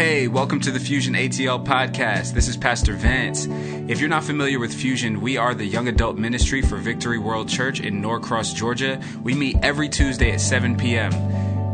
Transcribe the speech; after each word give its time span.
Hey, 0.00 0.28
welcome 0.28 0.60
to 0.60 0.70
the 0.70 0.80
Fusion 0.80 1.12
ATL 1.12 1.62
podcast. 1.62 2.32
This 2.32 2.48
is 2.48 2.56
Pastor 2.56 2.94
Vance. 2.94 3.46
If 3.86 4.00
you're 4.00 4.08
not 4.08 4.24
familiar 4.24 4.58
with 4.58 4.72
Fusion, 4.72 5.20
we 5.20 5.36
are 5.36 5.54
the 5.54 5.66
young 5.66 5.88
adult 5.88 6.16
ministry 6.16 6.62
for 6.62 6.78
Victory 6.78 7.18
World 7.18 7.50
Church 7.50 7.80
in 7.80 8.00
Norcross, 8.00 8.54
Georgia. 8.54 8.98
We 9.22 9.34
meet 9.34 9.58
every 9.62 9.90
Tuesday 9.90 10.32
at 10.32 10.40
7 10.40 10.78
p.m. 10.78 11.12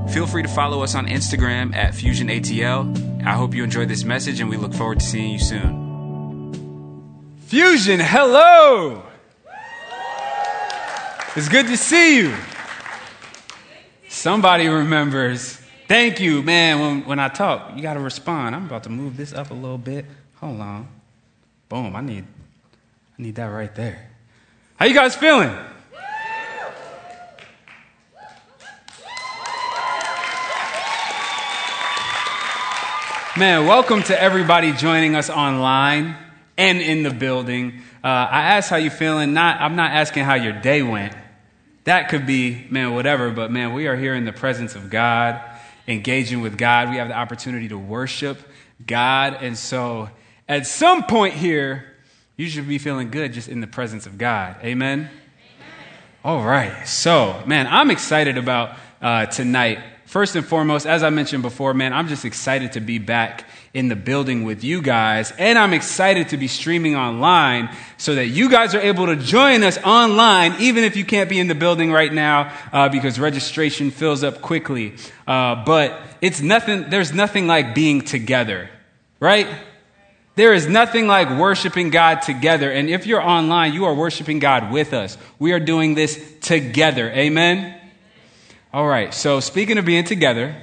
Feel 0.09 0.27
free 0.27 0.43
to 0.43 0.49
follow 0.49 0.83
us 0.83 0.97
on 0.97 1.07
Instagram 1.07 1.73
at 1.77 1.95
Fusion 1.95 2.27
ATL. 2.27 3.25
I 3.25 3.35
hope 3.35 3.55
you 3.55 3.63
enjoyed 3.63 3.89
this 3.89 4.03
message 4.03 4.41
and 4.41 4.51
we 4.51 4.57
look 4.57 4.75
forward 4.75 4.99
to 4.99 5.07
seeing 5.07 5.31
you 5.31 5.39
soon. 5.39 7.37
Fusion, 7.47 8.01
hello! 8.01 9.05
It's 11.37 11.49
good 11.49 11.69
to 11.69 11.77
see 11.77 12.17
you. 12.17 12.35
Somebody 14.09 14.67
remembers. 14.67 15.61
Thank 15.89 16.19
you, 16.19 16.43
man. 16.43 16.81
When, 16.81 17.05
when 17.05 17.19
I 17.21 17.29
talk, 17.29 17.77
you 17.77 17.83
got 17.83 17.95
to 17.95 18.01
respond. 18.01 18.57
I'm 18.57 18.67
about 18.67 18.83
to 18.85 18.91
move 18.91 19.17
this 19.17 19.33
up 19.33 19.51
a 19.51 19.55
little 19.55 19.79
bit. 19.79 20.05
Hold 20.37 20.61
on. 20.61 20.89
Boom. 21.69 21.95
I 21.95 22.01
need, 22.01 22.25
I 23.19 23.23
need 23.23 23.37
that 23.37 23.47
right 23.47 23.73
there. 23.75 24.11
How 24.77 24.87
you 24.87 24.95
guys 24.95 25.15
feeling? 25.15 25.57
Man, 33.39 33.67
welcome 33.67 34.03
to 34.05 34.21
everybody 34.21 34.73
joining 34.73 35.15
us 35.15 35.29
online 35.29 36.17
and 36.57 36.81
in 36.81 37.03
the 37.03 37.11
building. 37.11 37.83
Uh, 38.03 38.07
I 38.07 38.43
asked 38.57 38.71
how 38.71 38.77
you 38.77 38.89
feeling. 38.89 39.35
Not, 39.35 39.61
I'm 39.61 39.77
not 39.77 39.93
asking 39.93 40.25
how 40.25 40.35
your 40.35 40.55
day 40.55 40.83
went. 40.83 41.15
That 41.85 42.09
could 42.09 42.27
be, 42.27 42.67
man, 42.71 42.95
whatever, 42.95 43.31
but 43.31 43.53
man, 43.53 43.75
we 43.75 43.87
are 43.87 43.97
here 43.97 44.15
in 44.15 44.25
the 44.25 44.33
presence 44.33 44.75
of 44.75 44.91
God, 44.91 45.41
engaging 45.89 46.41
with 46.41 46.59
God. 46.59 46.91
We 46.91 46.97
have 46.97 47.09
the 47.09 47.17
opportunity 47.17 47.69
to 47.69 47.79
worship 47.79 48.39
God. 48.85 49.39
And 49.41 49.57
so 49.57 50.11
at 50.49 50.67
some 50.67 51.05
point 51.05 51.35
here, 51.35 51.93
you 52.37 52.49
should 52.49 52.69
be 52.69 52.79
feeling 52.79 53.11
good 53.11 53.33
just 53.33 53.49
in 53.49 53.61
the 53.61 53.67
presence 53.67 54.07
of 54.07 54.19
God. 54.19 54.57
Amen? 54.63 54.99
Amen. 54.99 55.11
All 56.25 56.45
right. 56.45 56.87
So, 56.87 57.43
man, 57.47 57.67
I'm 57.67 57.91
excited 57.91 58.37
about 58.37 58.77
uh, 59.01 59.27
tonight. 59.27 59.79
First 60.05 60.37
and 60.37 60.47
foremost, 60.47 60.87
as 60.87 61.03
I 61.03 61.11
mentioned 61.11 61.43
before, 61.43 61.75
man, 61.75 61.93
I'm 61.93 62.09
just 62.09 62.25
excited 62.25 62.73
to 62.73 62.81
be 62.81 62.99
back 62.99 63.45
in 63.75 63.89
the 63.89 63.97
building 63.97 64.45
with 64.45 64.65
you 64.65 64.81
guys. 64.81 65.33
And 65.39 65.59
I'm 65.59 65.73
excited 65.73 66.31
to 66.31 66.37
be 66.37 66.49
streaming 66.49 66.97
online 66.97 67.75
so 67.97 68.15
that 68.15 68.27
you 68.27 68.51
guys 68.51 68.75
are 68.75 68.81
able 68.81 69.07
to 69.07 69.17
join 69.17 69.63
us 69.63 69.79
online, 69.79 70.55
even 70.61 70.85
if 70.85 70.97
you 70.97 71.05
can't 71.05 71.29
be 71.29 71.39
in 71.39 71.49
the 71.49 71.55
building 71.55 71.93
right 71.93 72.13
now, 72.13 72.53
uh, 72.73 72.89
because 72.89 73.19
registration 73.19 73.91
fills 73.91 74.25
up 74.25 74.41
quickly. 74.41 74.95
Uh, 75.27 75.65
but 75.65 76.01
it's 76.21 76.41
nothing, 76.41 76.91
there's 76.91 77.13
nothing 77.13 77.47
like 77.47 77.75
being 77.75 78.01
together, 78.03 78.71
right? 79.21 79.49
There 80.37 80.53
is 80.53 80.67
nothing 80.67 81.07
like 81.07 81.31
worshiping 81.31 81.89
God 81.89 82.21
together. 82.21 82.71
And 82.71 82.91
if 82.91 83.07
you're 83.07 83.23
online, 83.23 83.73
you 83.73 83.87
are 83.87 83.95
worshiping 83.95 84.39
God 84.39 84.71
with 84.71 84.93
us. 84.93 85.17
We 85.39 85.53
are 85.53 85.61
doing 85.61 85.95
this 85.95 86.23
together. 86.41 87.11
Amen? 87.11 87.81
All 88.73 88.87
right. 88.87 89.15
So 89.15 89.41
speaking 89.41 89.79
of 89.79 89.87
being 89.87 90.05
together, 90.05 90.55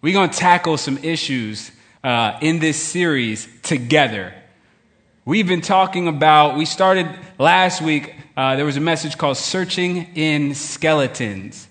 we're 0.00 0.12
going 0.12 0.30
to 0.30 0.38
tackle 0.38 0.76
some 0.76 0.98
issues 0.98 1.72
uh, 2.04 2.38
in 2.40 2.60
this 2.60 2.80
series 2.80 3.48
together. 3.62 4.32
We've 5.24 5.48
been 5.48 5.60
talking 5.60 6.06
about, 6.06 6.56
we 6.56 6.66
started 6.66 7.08
last 7.36 7.82
week, 7.82 8.14
uh, 8.36 8.54
there 8.54 8.64
was 8.64 8.76
a 8.76 8.80
message 8.80 9.18
called 9.18 9.36
Searching 9.36 10.14
in 10.14 10.54
Skeletons. 10.54 11.66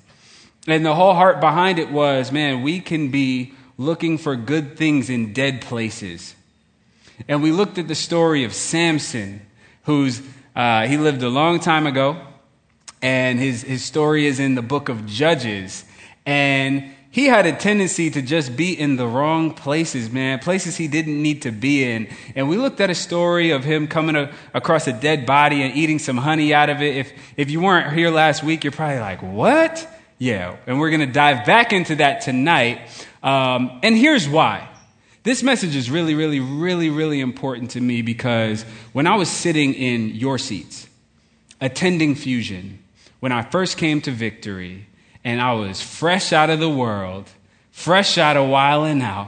And 0.68 0.86
the 0.86 0.94
whole 0.94 1.14
heart 1.14 1.40
behind 1.40 1.80
it 1.80 1.90
was 1.90 2.34
man, 2.34 2.64
we 2.64 2.82
can 2.82 3.12
be 3.12 3.54
looking 3.78 4.18
for 4.18 4.36
good 4.36 4.76
things 4.78 5.10
in 5.10 5.32
dead 5.32 5.62
places. 5.62 6.36
And 7.30 7.42
we 7.42 7.54
looked 7.54 7.78
at 7.78 7.88
the 7.88 7.96
story 7.96 8.44
of 8.44 8.54
Samson, 8.54 9.42
who's, 9.84 10.22
uh, 10.54 10.86
he 10.86 10.98
lived 10.98 11.24
a 11.24 11.30
long 11.30 11.62
time 11.62 11.88
ago, 11.88 12.22
and 13.02 13.40
his, 13.40 13.62
his 13.62 13.86
story 13.86 14.28
is 14.28 14.42
in 14.42 14.56
the 14.56 14.62
book 14.62 14.90
of 14.90 15.06
Judges. 15.06 15.86
And 16.26 16.92
he 17.10 17.26
had 17.26 17.46
a 17.46 17.54
tendency 17.54 18.10
to 18.12 18.22
just 18.22 18.56
be 18.56 18.78
in 18.78 18.98
the 18.98 19.08
wrong 19.08 19.54
places, 19.54 20.12
man, 20.12 20.40
places 20.40 20.78
he 20.78 20.88
didn't 20.88 21.22
need 21.22 21.44
to 21.44 21.52
be 21.52 21.84
in. 21.84 22.08
And 22.36 22.50
we 22.50 22.58
looked 22.58 22.82
at 22.82 22.90
a 22.90 22.96
story 22.96 23.52
of 23.52 23.64
him 23.64 23.88
coming 23.88 24.16
a, 24.16 24.34
across 24.54 24.88
a 24.88 24.94
dead 24.94 25.26
body 25.26 25.64
and 25.64 25.76
eating 25.76 26.00
some 26.00 26.18
honey 26.18 26.54
out 26.54 26.70
of 26.70 26.82
it. 26.82 26.98
If, 26.98 27.12
if 27.38 27.50
you 27.50 27.62
weren't 27.62 27.94
here 27.94 28.12
last 28.12 28.44
week, 28.44 28.64
you're 28.64 28.74
probably 28.74 29.00
like, 29.00 29.24
what? 29.24 29.88
Yeah. 30.20 30.58
And 30.68 30.80
we're 30.80 30.90
going 30.90 31.02
to 31.02 31.06
dive 31.06 31.46
back 31.46 31.74
into 31.74 31.96
that 31.96 32.22
tonight. 32.22 32.82
Um, 33.24 33.80
and 33.84 33.96
here's 33.96 34.28
why. 34.28 34.70
This 35.24 35.44
message 35.44 35.76
is 35.76 35.90
really, 35.90 36.14
really, 36.14 36.40
really, 36.40 36.90
really 36.90 37.20
important 37.20 37.72
to 37.72 37.82
me 37.82 38.02
because 38.02 38.64
when 38.94 39.08
I 39.08 39.16
was 39.16 39.30
sitting 39.30 39.74
in 39.74 40.10
your 40.16 40.38
seats, 40.38 40.88
attending 41.60 42.16
Fusion, 42.16 42.80
when 43.20 43.32
I 43.32 43.42
first 43.42 43.78
came 43.78 44.02
to 44.02 44.12
Victory, 44.12 44.88
and 45.28 45.42
I 45.42 45.52
was 45.52 45.82
fresh 45.82 46.32
out 46.32 46.50
of 46.50 46.62
the 46.62 46.70
world, 46.70 47.30
fresh 47.72 48.18
out 48.18 48.38
of 48.38 48.48
wilding 48.48 49.02
out, 49.02 49.28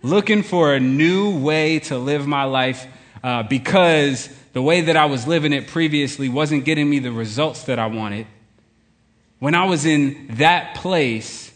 looking 0.00 0.44
for 0.44 0.72
a 0.72 0.78
new 0.78 1.40
way 1.40 1.80
to 1.80 1.98
live 1.98 2.24
my 2.24 2.44
life 2.44 2.86
uh, 3.24 3.42
because 3.42 4.28
the 4.52 4.62
way 4.62 4.82
that 4.82 4.96
I 4.96 5.06
was 5.06 5.26
living 5.26 5.52
it 5.52 5.66
previously 5.66 6.28
wasn't 6.28 6.64
getting 6.64 6.88
me 6.88 7.00
the 7.00 7.10
results 7.10 7.64
that 7.64 7.80
I 7.80 7.86
wanted. 7.86 8.28
When 9.40 9.56
I 9.56 9.64
was 9.64 9.86
in 9.86 10.28
that 10.36 10.76
place, 10.76 11.52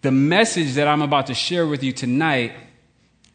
the 0.00 0.10
message 0.10 0.76
that 0.76 0.88
I'm 0.88 1.02
about 1.02 1.26
to 1.26 1.34
share 1.34 1.66
with 1.66 1.82
you 1.82 1.92
tonight 1.92 2.54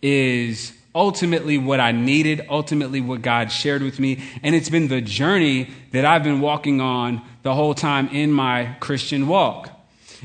is 0.01 0.73
ultimately 0.95 1.57
what 1.57 1.81
I 1.81 1.91
needed, 1.91 2.47
ultimately 2.49 3.01
what 3.01 3.21
God 3.21 3.51
shared 3.51 3.83
with 3.83 3.99
me. 3.99 4.23
And 4.41 4.55
it's 4.55 4.69
been 4.69 4.87
the 4.87 5.01
journey 5.01 5.69
that 5.91 6.05
I've 6.05 6.23
been 6.23 6.39
walking 6.39 6.79
on 6.79 7.21
the 7.43 7.53
whole 7.53 7.75
time 7.75 8.07
in 8.07 8.31
my 8.31 8.77
Christian 8.79 9.27
walk. 9.27 9.69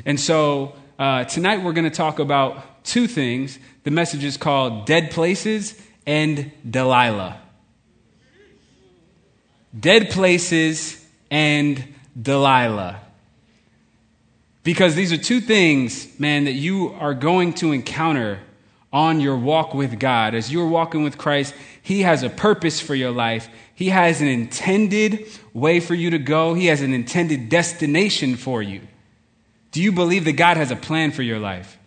And 0.06 0.18
so 0.18 0.76
uh, 0.98 1.24
tonight 1.24 1.62
we're 1.62 1.72
going 1.72 1.90
to 1.90 1.94
talk 1.94 2.20
about 2.20 2.84
two 2.84 3.08
things. 3.08 3.58
The 3.82 3.90
message 3.90 4.22
is 4.22 4.36
called 4.36 4.86
Dead 4.86 5.10
Places 5.10 5.80
and 6.06 6.52
Delilah. 6.68 7.40
Dead 9.78 10.10
Places 10.10 11.04
and 11.30 11.84
Delilah. 12.20 13.00
Because 14.62 14.94
these 14.94 15.12
are 15.12 15.16
two 15.16 15.40
things, 15.40 16.18
man, 16.20 16.44
that 16.44 16.52
you 16.52 16.92
are 16.94 17.14
going 17.14 17.54
to 17.54 17.72
encounter 17.72 18.40
on 18.92 19.20
your 19.20 19.36
walk 19.36 19.74
with 19.74 19.98
God. 19.98 20.34
As 20.34 20.52
you're 20.52 20.66
walking 20.66 21.02
with 21.02 21.16
Christ, 21.18 21.54
He 21.82 22.02
has 22.02 22.22
a 22.22 22.30
purpose 22.30 22.80
for 22.80 22.94
your 22.94 23.10
life. 23.10 23.48
He 23.74 23.90
has 23.90 24.20
an 24.20 24.28
intended 24.28 25.26
way 25.54 25.80
for 25.80 25.94
you 25.94 26.10
to 26.10 26.18
go, 26.18 26.54
He 26.54 26.66
has 26.66 26.82
an 26.82 26.92
intended 26.92 27.48
destination 27.48 28.36
for 28.36 28.62
you. 28.62 28.80
Do 29.72 29.82
you 29.82 29.92
believe 29.92 30.24
that 30.24 30.32
God 30.32 30.56
has 30.56 30.70
a 30.70 30.76
plan 30.76 31.12
for 31.12 31.22
your 31.22 31.38
life? 31.38 31.78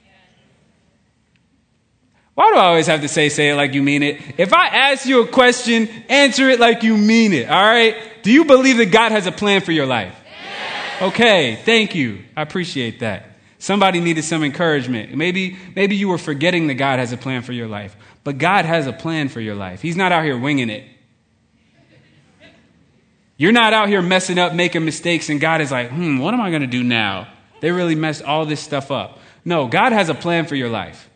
Why 2.36 2.50
do 2.52 2.58
I 2.58 2.66
always 2.66 2.88
have 2.88 3.02
to 3.02 3.08
say, 3.08 3.30
say 3.30 3.52
it 3.52 3.56
like 3.56 3.74
you 3.74 3.84
mean 3.84 4.02
it? 4.02 4.20
If 4.40 4.54
I 4.54 4.68
ask 4.68 5.06
you 5.06 5.22
a 5.22 5.28
question, 5.28 5.88
answer 6.10 6.50
it 6.50 6.60
like 6.60 6.82
you 6.82 6.98
mean 6.98 7.32
it, 7.32 7.48
all 7.48 7.62
right? 7.62 8.24
Do 8.24 8.32
you 8.32 8.46
believe 8.46 8.78
that 8.78 8.92
God 8.92 9.12
has 9.12 9.28
a 9.28 9.32
plan 9.32 9.62
for 9.62 9.72
your 9.72 9.86
life? 9.86 10.16
Okay, 11.02 11.58
thank 11.64 11.94
you. 11.94 12.24
I 12.36 12.42
appreciate 12.42 13.02
that. 13.02 13.33
Somebody 13.64 14.02
needed 14.02 14.26
some 14.26 14.44
encouragement. 14.44 15.16
Maybe, 15.16 15.56
maybe 15.74 15.96
you 15.96 16.10
were 16.10 16.18
forgetting 16.18 16.68
that 16.68 16.74
God 16.74 17.00
has 17.00 17.14
a 17.14 17.18
plan 17.18 17.44
for 17.44 17.54
your 17.54 17.70
life, 17.70 17.96
but 18.26 18.38
God 18.38 18.66
has 18.66 18.88
a 18.88 18.92
plan 18.92 19.30
for 19.30 19.40
your 19.40 19.56
life. 19.56 19.82
He's 19.82 19.96
not 19.96 20.12
out 20.12 20.26
here 20.26 20.38
winging 20.38 20.70
it. 20.70 20.84
You're 23.38 23.54
not 23.54 23.72
out 23.72 23.88
here 23.88 24.02
messing 24.02 24.38
up, 24.38 24.54
making 24.54 24.84
mistakes, 24.84 25.30
and 25.30 25.40
God 25.40 25.62
is 25.62 25.72
like, 25.72 25.92
hmm, 25.92 26.18
what 26.18 26.34
am 26.34 26.42
I 26.42 26.50
going 26.50 26.64
to 26.64 26.68
do 26.68 26.84
now? 26.84 27.30
They 27.62 27.72
really 27.72 27.96
messed 27.96 28.22
all 28.22 28.46
this 28.46 28.60
stuff 28.60 28.92
up. 28.92 29.20
No, 29.46 29.68
God 29.68 29.94
has 29.94 30.10
a 30.10 30.14
plan 30.14 30.46
for 30.46 30.56
your 30.56 30.68
life. 30.68 31.10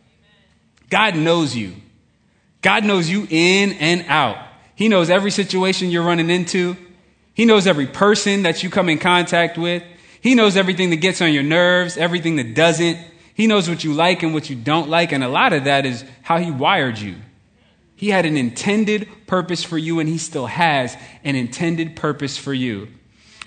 God 0.89 1.17
knows 1.17 1.53
you. 1.53 1.73
God 2.61 2.85
knows 2.85 3.09
you 3.09 3.27
in 3.29 3.73
and 3.73 4.05
out. 4.07 4.37
He 4.73 4.87
knows 4.87 5.09
every 5.09 5.31
situation 5.31 5.91
you're 5.91 6.01
running 6.01 6.29
into. 6.29 6.77
He 7.33 7.43
knows 7.43 7.67
every 7.67 7.87
person 7.87 8.43
that 8.43 8.63
you 8.63 8.69
come 8.69 8.87
in 8.87 8.99
contact 8.99 9.57
with. 9.57 9.83
He 10.21 10.35
knows 10.35 10.57
everything 10.57 10.89
that 10.89 10.97
gets 10.97 11.21
on 11.21 11.33
your 11.33 11.43
nerves, 11.43 11.97
everything 11.97 12.37
that 12.37 12.53
doesn't. 12.53 12.97
He 13.33 13.47
knows 13.47 13.69
what 13.69 13.83
you 13.83 13.93
like 13.93 14.23
and 14.23 14.33
what 14.33 14.49
you 14.49 14.55
don't 14.55 14.89
like. 14.89 15.11
And 15.11 15.23
a 15.23 15.29
lot 15.29 15.53
of 15.53 15.65
that 15.65 15.85
is 15.85 16.03
how 16.23 16.37
He 16.37 16.51
wired 16.51 16.97
you. 16.97 17.15
He 17.95 18.09
had 18.09 18.25
an 18.25 18.37
intended 18.37 19.07
purpose 19.25 19.63
for 19.63 19.77
you, 19.77 19.99
and 19.99 20.07
He 20.07 20.17
still 20.17 20.47
has 20.47 20.95
an 21.23 21.35
intended 21.35 21.95
purpose 21.95 22.37
for 22.37 22.53
you. 22.53 22.87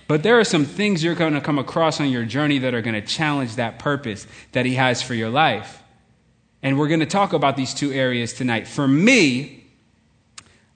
But 0.09 0.25
there 0.25 0.41
are 0.41 0.45
some 0.45 0.65
things 0.65 1.05
you're 1.05 1.15
going 1.15 1.35
to 1.35 1.41
come 1.41 1.59
across 1.59 2.01
on 2.01 2.09
your 2.11 2.25
journey 2.25 2.59
that 2.59 2.75
are 2.75 2.83
going 2.83 3.01
to 3.01 3.07
challenge 3.07 3.57
that 3.57 3.79
purpose 3.79 4.27
that 4.53 4.67
He 4.67 4.75
has 4.75 5.03
for 5.03 5.15
your 5.15 5.31
life. 5.31 5.83
And 6.63 6.79
we're 6.79 6.89
going 6.89 7.01
to 7.01 7.07
talk 7.07 7.33
about 7.33 7.57
these 7.57 7.73
two 7.73 7.93
areas 7.93 8.33
tonight. 8.33 8.67
For 8.67 8.87
me, 8.87 9.67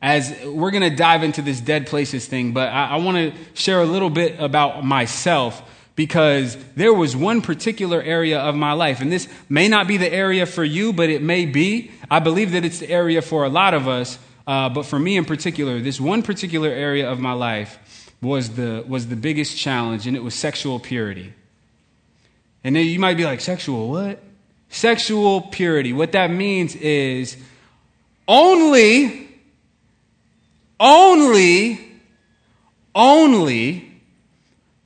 as 0.00 0.36
we're 0.44 0.70
going 0.70 0.88
to 0.88 0.94
dive 0.94 1.22
into 1.22 1.42
this 1.42 1.60
dead 1.60 1.86
places 1.86 2.26
thing, 2.26 2.52
but 2.52 2.68
I, 2.68 2.90
I 2.90 2.96
want 2.96 3.16
to 3.16 3.32
share 3.54 3.80
a 3.80 3.86
little 3.86 4.10
bit 4.10 4.38
about 4.38 4.84
myself 4.84 5.62
because 5.96 6.56
there 6.74 6.92
was 6.92 7.16
one 7.16 7.40
particular 7.40 8.02
area 8.02 8.40
of 8.40 8.54
my 8.56 8.72
life, 8.72 9.00
and 9.00 9.12
this 9.12 9.28
may 9.48 9.68
not 9.68 9.86
be 9.86 9.96
the 9.96 10.12
area 10.12 10.44
for 10.44 10.64
you, 10.64 10.92
but 10.92 11.08
it 11.08 11.22
may 11.22 11.46
be. 11.46 11.92
I 12.10 12.18
believe 12.18 12.52
that 12.52 12.64
it's 12.64 12.80
the 12.80 12.90
area 12.90 13.22
for 13.22 13.44
a 13.44 13.48
lot 13.48 13.74
of 13.74 13.86
us, 13.86 14.18
uh, 14.46 14.68
but 14.68 14.84
for 14.86 14.98
me 14.98 15.16
in 15.16 15.24
particular, 15.24 15.80
this 15.80 16.00
one 16.00 16.22
particular 16.22 16.68
area 16.68 17.08
of 17.08 17.20
my 17.20 17.32
life 17.32 18.10
was 18.20 18.50
the, 18.56 18.84
was 18.88 19.06
the 19.08 19.16
biggest 19.16 19.56
challenge, 19.56 20.06
and 20.06 20.16
it 20.16 20.22
was 20.22 20.34
sexual 20.34 20.80
purity. 20.80 21.32
And 22.64 22.74
then 22.74 22.86
you 22.86 22.98
might 22.98 23.16
be 23.16 23.24
like, 23.24 23.40
sexual 23.40 23.90
what? 23.90 24.20
Sexual 24.70 25.42
purity. 25.42 25.92
What 25.92 26.12
that 26.12 26.30
means 26.30 26.74
is 26.74 27.36
only, 28.26 29.28
only, 30.80 31.78
only 32.94 33.83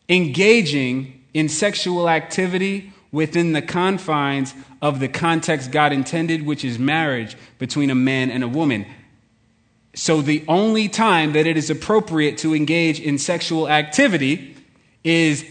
engaging 0.09 1.25
in 1.35 1.49
sexual 1.49 2.09
activity 2.09 2.93
within 3.13 3.53
the 3.53 3.63
confines 3.63 4.55
of 4.81 5.01
the 5.01 5.09
context 5.09 5.71
God 5.71 5.93
intended, 5.93 6.45
which 6.45 6.65
is 6.65 6.79
marriage 6.79 7.37
between 7.59 7.91
a 7.91 7.95
man 7.95 8.31
and 8.31 8.45
a 8.45 8.49
woman. 8.49 8.87
So, 9.95 10.21
the 10.21 10.45
only 10.47 10.89
time 10.89 11.33
that 11.33 11.47
it 11.47 11.57
is 11.57 11.71
appropriate 11.71 12.39
to 12.39 12.55
engage 12.55 13.01
in 13.01 13.19
sexual 13.19 13.69
activity 13.69 14.57
is 15.03 15.45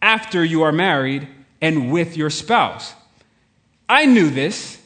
after 0.00 0.44
you 0.44 0.62
are 0.62 0.72
married 0.72 1.26
and 1.60 1.90
with 1.90 2.16
your 2.16 2.30
spouse. 2.30 2.94
I 3.88 4.06
knew 4.06 4.30
this, 4.30 4.80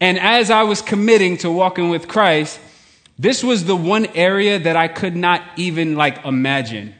and 0.00 0.18
as 0.18 0.50
I 0.50 0.62
was 0.62 0.82
committing 0.82 1.36
to 1.38 1.50
walking 1.50 1.90
with 1.90 2.08
Christ, 2.08 2.58
this 3.18 3.44
was 3.44 3.64
the 3.64 3.76
one 3.76 4.06
area 4.14 4.58
that 4.58 4.76
I 4.76 4.88
could 4.88 5.14
not 5.14 5.42
even 5.56 5.94
like 5.96 6.24
imagine 6.24 6.94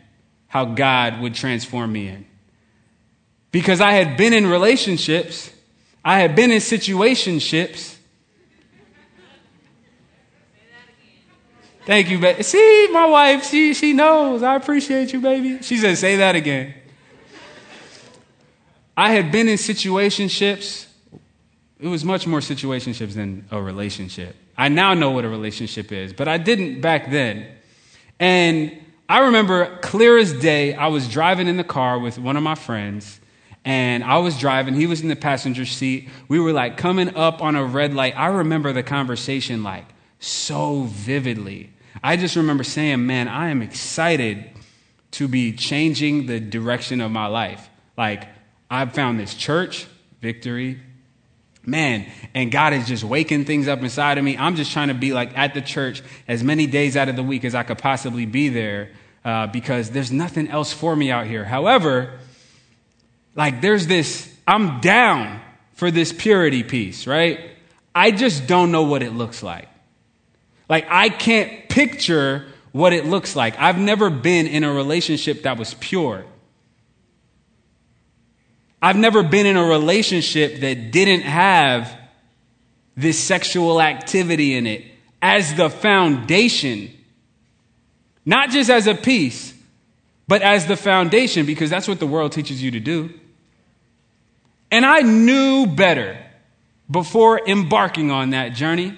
how 0.48 0.64
God 0.64 1.20
would 1.20 1.34
transform 1.34 1.92
me 1.92 2.08
in. 2.08 2.26
Because 3.52 3.80
I 3.80 3.92
had 3.92 4.16
been 4.16 4.32
in 4.32 4.46
relationships, 4.46 5.50
I 6.04 6.18
had 6.18 6.34
been 6.34 6.50
in 6.50 6.58
situationships. 6.58 7.96
Thank 11.86 12.10
you, 12.10 12.18
baby. 12.18 12.42
See, 12.42 12.88
my 12.92 13.06
wife, 13.06 13.46
she, 13.46 13.72
she 13.72 13.94
knows. 13.94 14.42
I 14.42 14.56
appreciate 14.56 15.12
you, 15.12 15.20
baby. 15.20 15.62
She 15.62 15.78
said, 15.78 15.96
say 15.96 16.16
that 16.16 16.36
again. 16.36 16.74
I 18.94 19.12
had 19.12 19.32
been 19.32 19.48
in 19.48 19.56
situationships. 19.56 20.86
It 21.78 21.86
was 21.86 22.04
much 22.04 22.26
more 22.26 22.40
situationships 22.40 23.14
than 23.14 23.46
a 23.50 23.62
relationship. 23.62 24.36
I 24.56 24.68
now 24.68 24.92
know 24.92 25.12
what 25.12 25.24
a 25.24 25.28
relationship 25.28 25.92
is, 25.92 26.12
but 26.12 26.28
I 26.28 26.36
didn't 26.36 26.80
back 26.80 27.10
then. 27.10 27.46
And 28.18 28.76
I 29.08 29.20
remember 29.20 29.78
clear 29.78 30.18
as 30.18 30.34
day, 30.34 30.74
I 30.74 30.88
was 30.88 31.08
driving 31.08 31.48
in 31.48 31.56
the 31.56 31.64
car 31.64 31.98
with 31.98 32.18
one 32.18 32.36
of 32.36 32.42
my 32.42 32.54
friends, 32.54 33.20
and 33.64 34.04
I 34.04 34.18
was 34.18 34.38
driving. 34.38 34.74
He 34.74 34.86
was 34.86 35.00
in 35.00 35.08
the 35.08 35.16
passenger 35.16 35.64
seat. 35.64 36.10
We 36.28 36.38
were 36.38 36.52
like 36.52 36.76
coming 36.76 37.16
up 37.16 37.42
on 37.42 37.56
a 37.56 37.64
red 37.64 37.94
light. 37.94 38.18
I 38.18 38.26
remember 38.26 38.72
the 38.74 38.82
conversation 38.82 39.62
like 39.62 39.86
so 40.18 40.82
vividly. 40.82 41.70
I 42.02 42.16
just 42.16 42.36
remember 42.36 42.64
saying, 42.64 43.06
Man, 43.06 43.28
I 43.28 43.48
am 43.48 43.62
excited 43.62 44.50
to 45.12 45.26
be 45.26 45.52
changing 45.52 46.26
the 46.26 46.38
direction 46.38 47.00
of 47.00 47.10
my 47.10 47.28
life. 47.28 47.70
Like, 47.96 48.28
I've 48.70 48.92
found 48.92 49.18
this 49.18 49.34
church, 49.34 49.86
victory, 50.20 50.80
man, 51.64 52.06
and 52.34 52.52
God 52.52 52.74
is 52.74 52.86
just 52.86 53.04
waking 53.04 53.46
things 53.46 53.68
up 53.68 53.80
inside 53.80 54.18
of 54.18 54.24
me. 54.24 54.36
I'm 54.36 54.54
just 54.54 54.72
trying 54.72 54.88
to 54.88 54.94
be 54.94 55.14
like 55.14 55.36
at 55.36 55.54
the 55.54 55.62
church 55.62 56.02
as 56.26 56.44
many 56.44 56.66
days 56.66 56.94
out 56.94 57.08
of 57.08 57.16
the 57.16 57.22
week 57.22 57.46
as 57.46 57.54
I 57.54 57.62
could 57.62 57.78
possibly 57.78 58.26
be 58.26 58.50
there 58.50 58.90
uh, 59.24 59.46
because 59.48 59.90
there's 59.90 60.12
nothing 60.12 60.48
else 60.48 60.72
for 60.72 60.94
me 60.94 61.10
out 61.10 61.26
here. 61.26 61.44
However, 61.44 62.18
like 63.34 63.60
there's 63.60 63.86
this, 63.86 64.34
I'm 64.46 64.80
down 64.80 65.40
for 65.74 65.90
this 65.90 66.12
purity 66.12 66.62
piece, 66.62 67.06
right? 67.06 67.50
I 67.94 68.10
just 68.10 68.46
don't 68.46 68.72
know 68.72 68.84
what 68.84 69.02
it 69.02 69.12
looks 69.12 69.42
like. 69.42 69.68
Like 70.68 70.86
I 70.90 71.08
can't 71.08 71.68
picture 71.68 72.46
what 72.72 72.92
it 72.92 73.06
looks 73.06 73.34
like. 73.34 73.58
I've 73.58 73.78
never 73.78 74.10
been 74.10 74.46
in 74.46 74.64
a 74.64 74.72
relationship 74.72 75.42
that 75.42 75.58
was 75.58 75.74
pure. 75.74 76.24
I've 78.80 78.96
never 78.96 79.22
been 79.22 79.46
in 79.46 79.56
a 79.56 79.64
relationship 79.64 80.60
that 80.60 80.92
didn't 80.92 81.22
have 81.22 81.96
this 82.96 83.18
sexual 83.18 83.80
activity 83.80 84.54
in 84.54 84.66
it 84.66 84.84
as 85.20 85.54
the 85.54 85.70
foundation, 85.70 86.90
not 88.28 88.50
just 88.50 88.68
as 88.68 88.86
a 88.86 88.94
piece, 88.94 89.54
but 90.28 90.42
as 90.42 90.66
the 90.66 90.76
foundation, 90.76 91.46
because 91.46 91.70
that's 91.70 91.88
what 91.88 91.98
the 91.98 92.06
world 92.06 92.30
teaches 92.30 92.62
you 92.62 92.70
to 92.72 92.78
do. 92.78 93.08
And 94.70 94.84
I 94.84 95.00
knew 95.00 95.64
better 95.64 96.22
before 96.90 97.40
embarking 97.48 98.10
on 98.10 98.30
that 98.30 98.50
journey 98.50 98.94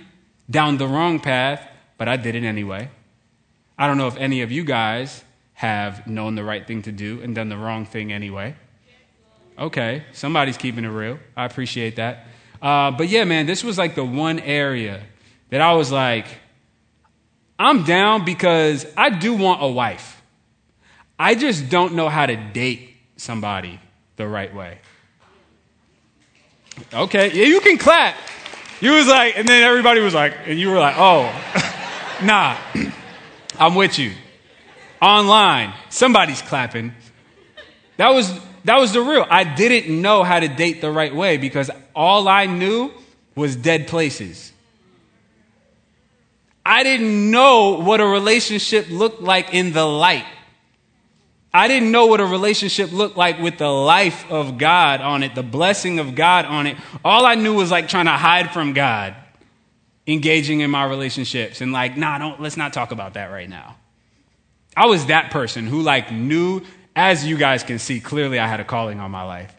down 0.50 0.78
the 0.78 0.88
wrong 0.88 1.20
path, 1.20 1.64
but 1.96 2.08
I 2.08 2.16
did 2.16 2.34
it 2.34 2.42
anyway. 2.42 2.90
I 3.78 3.86
don't 3.86 3.98
know 3.98 4.08
if 4.08 4.16
any 4.16 4.42
of 4.42 4.50
you 4.50 4.64
guys 4.64 5.22
have 5.54 6.08
known 6.08 6.34
the 6.34 6.42
right 6.42 6.66
thing 6.66 6.82
to 6.82 6.90
do 6.90 7.20
and 7.22 7.32
done 7.32 7.50
the 7.50 7.56
wrong 7.56 7.86
thing 7.86 8.12
anyway. 8.12 8.56
Okay, 9.56 10.02
somebody's 10.10 10.56
keeping 10.56 10.84
it 10.84 10.88
real. 10.88 11.20
I 11.36 11.44
appreciate 11.44 11.94
that. 11.96 12.26
Uh, 12.60 12.90
but 12.90 13.08
yeah, 13.08 13.22
man, 13.22 13.46
this 13.46 13.62
was 13.62 13.78
like 13.78 13.94
the 13.94 14.04
one 14.04 14.40
area 14.40 15.02
that 15.50 15.60
I 15.60 15.74
was 15.74 15.92
like, 15.92 16.26
I'm 17.60 17.84
down 17.84 18.24
because 18.24 18.86
I 18.96 19.10
do 19.10 19.34
want 19.34 19.62
a 19.62 19.68
wife. 19.68 20.22
I 21.18 21.34
just 21.34 21.68
don't 21.68 21.92
know 21.92 22.08
how 22.08 22.24
to 22.24 22.34
date 22.34 22.96
somebody 23.18 23.78
the 24.16 24.26
right 24.26 24.52
way. 24.54 24.78
Okay, 26.94 27.30
yeah, 27.34 27.44
you 27.44 27.60
can 27.60 27.76
clap. 27.76 28.16
You 28.80 28.92
was 28.92 29.06
like, 29.06 29.36
and 29.36 29.46
then 29.46 29.62
everybody 29.62 30.00
was 30.00 30.14
like, 30.14 30.34
and 30.46 30.58
you 30.58 30.70
were 30.70 30.78
like, 30.78 30.94
oh, 30.96 31.24
nah, 32.24 32.56
I'm 33.58 33.74
with 33.74 33.98
you. 33.98 34.12
Online, 35.02 35.74
somebody's 35.90 36.40
clapping. 36.40 36.94
That 37.98 38.14
was 38.14 38.32
that 38.64 38.78
was 38.78 38.94
the 38.94 39.02
real. 39.02 39.26
I 39.28 39.44
didn't 39.44 40.00
know 40.00 40.22
how 40.22 40.40
to 40.40 40.48
date 40.48 40.80
the 40.80 40.90
right 40.90 41.14
way 41.14 41.36
because 41.36 41.70
all 41.94 42.26
I 42.26 42.46
knew 42.46 42.90
was 43.34 43.54
dead 43.54 43.86
places. 43.86 44.52
I 46.64 46.82
didn't 46.82 47.30
know 47.30 47.80
what 47.80 48.00
a 48.00 48.06
relationship 48.06 48.88
looked 48.90 49.22
like 49.22 49.54
in 49.54 49.72
the 49.72 49.84
light. 49.84 50.26
I 51.52 51.66
didn't 51.66 51.90
know 51.90 52.06
what 52.06 52.20
a 52.20 52.26
relationship 52.26 52.92
looked 52.92 53.16
like 53.16 53.40
with 53.40 53.58
the 53.58 53.68
life 53.68 54.30
of 54.30 54.56
God 54.56 55.00
on 55.00 55.22
it, 55.22 55.34
the 55.34 55.42
blessing 55.42 55.98
of 55.98 56.14
God 56.14 56.44
on 56.44 56.66
it. 56.66 56.76
All 57.04 57.26
I 57.26 57.34
knew 57.34 57.54
was 57.54 57.70
like 57.70 57.88
trying 57.88 58.04
to 58.04 58.12
hide 58.12 58.52
from 58.52 58.72
God, 58.72 59.16
engaging 60.06 60.60
in 60.60 60.70
my 60.70 60.84
relationships 60.84 61.60
and 61.60 61.72
like, 61.72 61.96
nah, 61.96 62.18
don't 62.18 62.40
let's 62.40 62.56
not 62.56 62.72
talk 62.72 62.92
about 62.92 63.14
that 63.14 63.32
right 63.32 63.48
now. 63.48 63.76
I 64.76 64.86
was 64.86 65.06
that 65.06 65.32
person 65.32 65.66
who 65.66 65.82
like 65.82 66.12
knew 66.12 66.62
as 66.94 67.26
you 67.26 67.36
guys 67.36 67.62
can 67.62 67.78
see, 67.78 68.00
clearly 68.00 68.38
I 68.38 68.46
had 68.46 68.60
a 68.60 68.64
calling 68.64 69.00
on 69.00 69.10
my 69.10 69.22
life. 69.22 69.54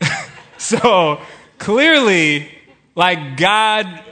so 0.58 1.20
clearly, 1.58 2.50
like 2.94 3.36
God 3.36 4.04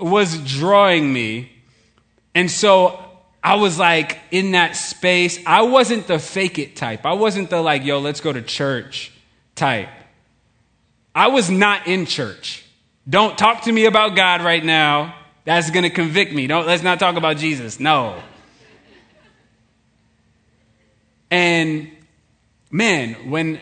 was 0.00 0.38
drawing 0.38 1.12
me. 1.12 1.52
And 2.34 2.50
so 2.50 3.02
I 3.42 3.56
was 3.56 3.78
like 3.78 4.18
in 4.30 4.52
that 4.52 4.76
space. 4.76 5.38
I 5.46 5.62
wasn't 5.62 6.06
the 6.06 6.18
fake 6.18 6.58
it 6.58 6.76
type. 6.76 7.06
I 7.06 7.14
wasn't 7.14 7.50
the 7.50 7.60
like, 7.60 7.84
yo, 7.84 7.98
let's 7.98 8.20
go 8.20 8.32
to 8.32 8.42
church 8.42 9.12
type. 9.54 9.88
I 11.14 11.28
was 11.28 11.50
not 11.50 11.86
in 11.86 12.06
church. 12.06 12.64
Don't 13.08 13.36
talk 13.38 13.62
to 13.62 13.72
me 13.72 13.86
about 13.86 14.14
God 14.14 14.42
right 14.42 14.64
now. 14.64 15.14
That's 15.44 15.70
going 15.70 15.84
to 15.84 15.90
convict 15.90 16.32
me. 16.32 16.46
Don't 16.46 16.66
let's 16.66 16.82
not 16.82 17.00
talk 17.00 17.16
about 17.16 17.38
Jesus. 17.38 17.80
No. 17.80 18.20
And 21.30 21.90
man, 22.70 23.30
when 23.30 23.58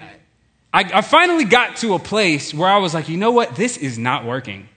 I, 0.72 0.80
I, 0.80 1.00
finally 1.00 1.44
got 1.44 1.76
to 1.76 1.94
a 1.94 1.98
place 1.98 2.52
where 2.52 2.68
I 2.68 2.78
was 2.78 2.92
like, 2.92 3.08
you 3.08 3.16
know 3.16 3.30
what? 3.30 3.56
This 3.56 3.76
is 3.76 3.98
not 3.98 4.24
working. 4.24 4.68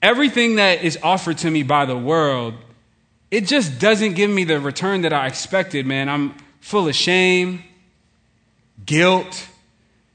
Everything 0.00 0.56
that 0.56 0.82
is 0.82 0.98
offered 1.02 1.38
to 1.38 1.50
me 1.50 1.62
by 1.62 1.84
the 1.84 1.96
world, 1.96 2.54
it 3.30 3.46
just 3.46 3.80
doesn't 3.80 4.14
give 4.14 4.30
me 4.30 4.44
the 4.44 4.60
return 4.60 5.02
that 5.02 5.12
I 5.12 5.26
expected, 5.26 5.86
man. 5.86 6.08
I'm 6.08 6.34
full 6.60 6.88
of 6.88 6.94
shame, 6.94 7.64
guilt. 8.84 9.48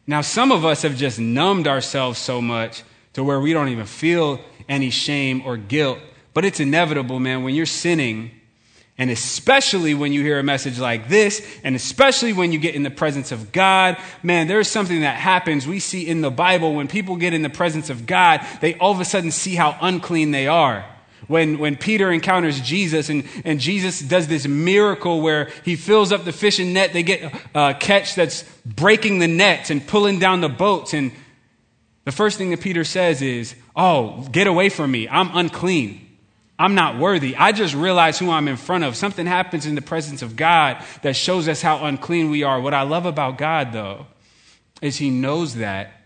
Now, 0.07 0.21
some 0.21 0.51
of 0.51 0.65
us 0.65 0.81
have 0.81 0.95
just 0.95 1.19
numbed 1.19 1.67
ourselves 1.67 2.17
so 2.17 2.41
much 2.41 2.83
to 3.13 3.23
where 3.23 3.39
we 3.39 3.53
don't 3.53 3.69
even 3.69 3.85
feel 3.85 4.39
any 4.67 4.89
shame 4.89 5.43
or 5.45 5.57
guilt. 5.57 5.99
But 6.33 6.45
it's 6.45 6.59
inevitable, 6.59 7.19
man. 7.19 7.43
When 7.43 7.53
you're 7.53 7.65
sinning, 7.65 8.31
and 8.97 9.09
especially 9.09 9.95
when 9.95 10.13
you 10.13 10.21
hear 10.21 10.37
a 10.37 10.43
message 10.43 10.79
like 10.79 11.09
this, 11.09 11.45
and 11.63 11.75
especially 11.75 12.31
when 12.31 12.51
you 12.51 12.59
get 12.59 12.75
in 12.75 12.83
the 12.83 12.91
presence 12.91 13.31
of 13.31 13.51
God, 13.51 13.97
man, 14.21 14.47
there's 14.47 14.67
something 14.67 15.01
that 15.01 15.15
happens. 15.15 15.65
We 15.65 15.79
see 15.79 16.07
in 16.07 16.21
the 16.21 16.29
Bible 16.29 16.75
when 16.75 16.87
people 16.87 17.15
get 17.15 17.33
in 17.33 17.41
the 17.41 17.49
presence 17.49 17.89
of 17.89 18.05
God, 18.05 18.45
they 18.61 18.75
all 18.75 18.91
of 18.91 18.99
a 18.99 19.05
sudden 19.05 19.31
see 19.31 19.55
how 19.55 19.75
unclean 19.81 20.31
they 20.31 20.47
are. 20.47 20.85
when, 21.27 21.57
when 21.57 21.75
Peter 21.75 22.11
encounters 22.11 22.59
Jesus 22.61 23.09
and, 23.09 23.23
and 23.45 23.59
Jesus 23.59 23.99
does 23.99 24.27
this 24.27 24.47
miracle 24.47 25.21
where 25.21 25.49
he 25.63 25.75
fills 25.75 26.11
up 26.11 26.25
the 26.25 26.31
fishing 26.31 26.73
net, 26.73 26.93
they 26.93 27.03
get 27.03 27.33
a 27.55 27.73
catch 27.73 28.15
that's 28.15 28.43
breaking 28.65 29.19
the 29.19 29.27
nets 29.27 29.69
and 29.69 29.85
pulling 29.85 30.19
down 30.19 30.41
the 30.41 30.49
boats. 30.49 30.93
And 30.93 31.11
the 32.05 32.11
first 32.11 32.37
thing 32.37 32.51
that 32.51 32.61
Peter 32.61 32.83
says 32.83 33.21
is, 33.21 33.55
Oh, 33.75 34.27
get 34.31 34.45
away 34.45 34.69
from 34.69 34.91
me. 34.91 35.07
I'm 35.09 35.35
unclean. 35.35 36.02
I'm 36.57 36.75
not 36.75 36.99
worthy. 36.99 37.35
I 37.35 37.51
just 37.51 37.73
realize 37.73 38.19
who 38.19 38.29
I'm 38.29 38.47
in 38.47 38.57
front 38.57 38.83
of. 38.83 38.95
Something 38.95 39.25
happens 39.25 39.65
in 39.65 39.75
the 39.75 39.81
presence 39.81 40.21
of 40.21 40.35
God 40.35 40.83
that 41.01 41.15
shows 41.15 41.47
us 41.47 41.61
how 41.61 41.83
unclean 41.85 42.29
we 42.29 42.43
are. 42.43 42.61
What 42.61 42.73
I 42.73 42.83
love 42.83 43.05
about 43.05 43.37
God, 43.37 43.71
though, 43.73 44.05
is 44.81 44.97
He 44.97 45.09
knows 45.09 45.55
that 45.55 46.02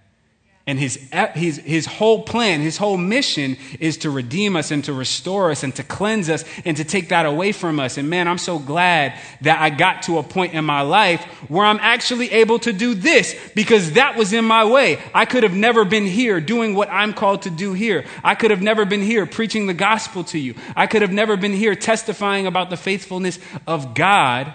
and 0.68 0.78
his, 0.78 1.00
his, 1.34 1.58
his 1.60 1.86
whole 1.86 2.24
plan, 2.24 2.60
his 2.60 2.76
whole 2.76 2.98
mission 2.98 3.56
is 3.80 3.96
to 4.00 4.10
redeem 4.10 4.58
us 4.58 4.70
and 4.70 4.84
to 4.84 4.92
restore 4.92 5.50
us 5.50 5.64
and 5.64 5.74
to 5.78 5.84
cleanse 5.84 6.30
us 6.30 6.44
and 6.66 6.76
to 6.76 6.84
take 6.84 7.08
that 7.08 7.26
away 7.26 7.54
from 7.54 7.80
us. 7.80 7.98
And 7.98 8.10
man, 8.10 8.28
I'm 8.28 8.38
so 8.38 8.60
glad 8.60 9.18
that 9.42 9.62
I 9.62 9.70
got 9.70 10.04
to 10.04 10.18
a 10.18 10.24
point 10.24 10.54
in 10.54 10.66
my 10.66 10.82
life 10.82 11.24
where 11.48 11.66
I'm 11.66 11.80
actually 11.80 12.30
able 12.32 12.60
to 12.60 12.74
do 12.74 12.96
this 12.96 13.34
because 13.56 13.94
that 13.94 14.18
was 14.18 14.34
in 14.34 14.44
my 14.44 14.66
way. 14.66 15.00
I 15.14 15.24
could 15.24 15.44
have 15.44 15.56
never 15.56 15.86
been 15.86 16.06
here 16.06 16.42
doing 16.42 16.76
what 16.76 16.90
I'm 16.92 17.14
called 17.14 17.44
to 17.44 17.50
do 17.50 17.72
here. 17.72 18.04
I 18.22 18.36
could 18.36 18.52
have 18.52 18.62
never 18.62 18.84
been 18.84 19.02
here 19.02 19.26
preaching 19.26 19.68
the 19.68 19.74
gospel 19.74 20.26
to 20.26 20.38
you. 20.38 20.54
I 20.76 20.86
could 20.86 21.02
have 21.02 21.14
never 21.14 21.38
been 21.38 21.54
here 21.54 21.76
testifying 21.76 22.46
about 22.46 22.70
the 22.70 22.78
faithfulness 22.78 23.40
of 23.66 23.94
God 23.94 24.52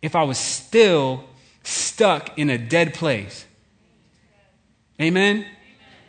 if 0.00 0.16
I 0.16 0.22
was 0.22 0.38
still 0.38 1.24
stuck 1.64 2.38
in 2.38 2.48
a 2.48 2.56
dead 2.56 2.94
place. 2.94 3.44
Amen? 5.00 5.46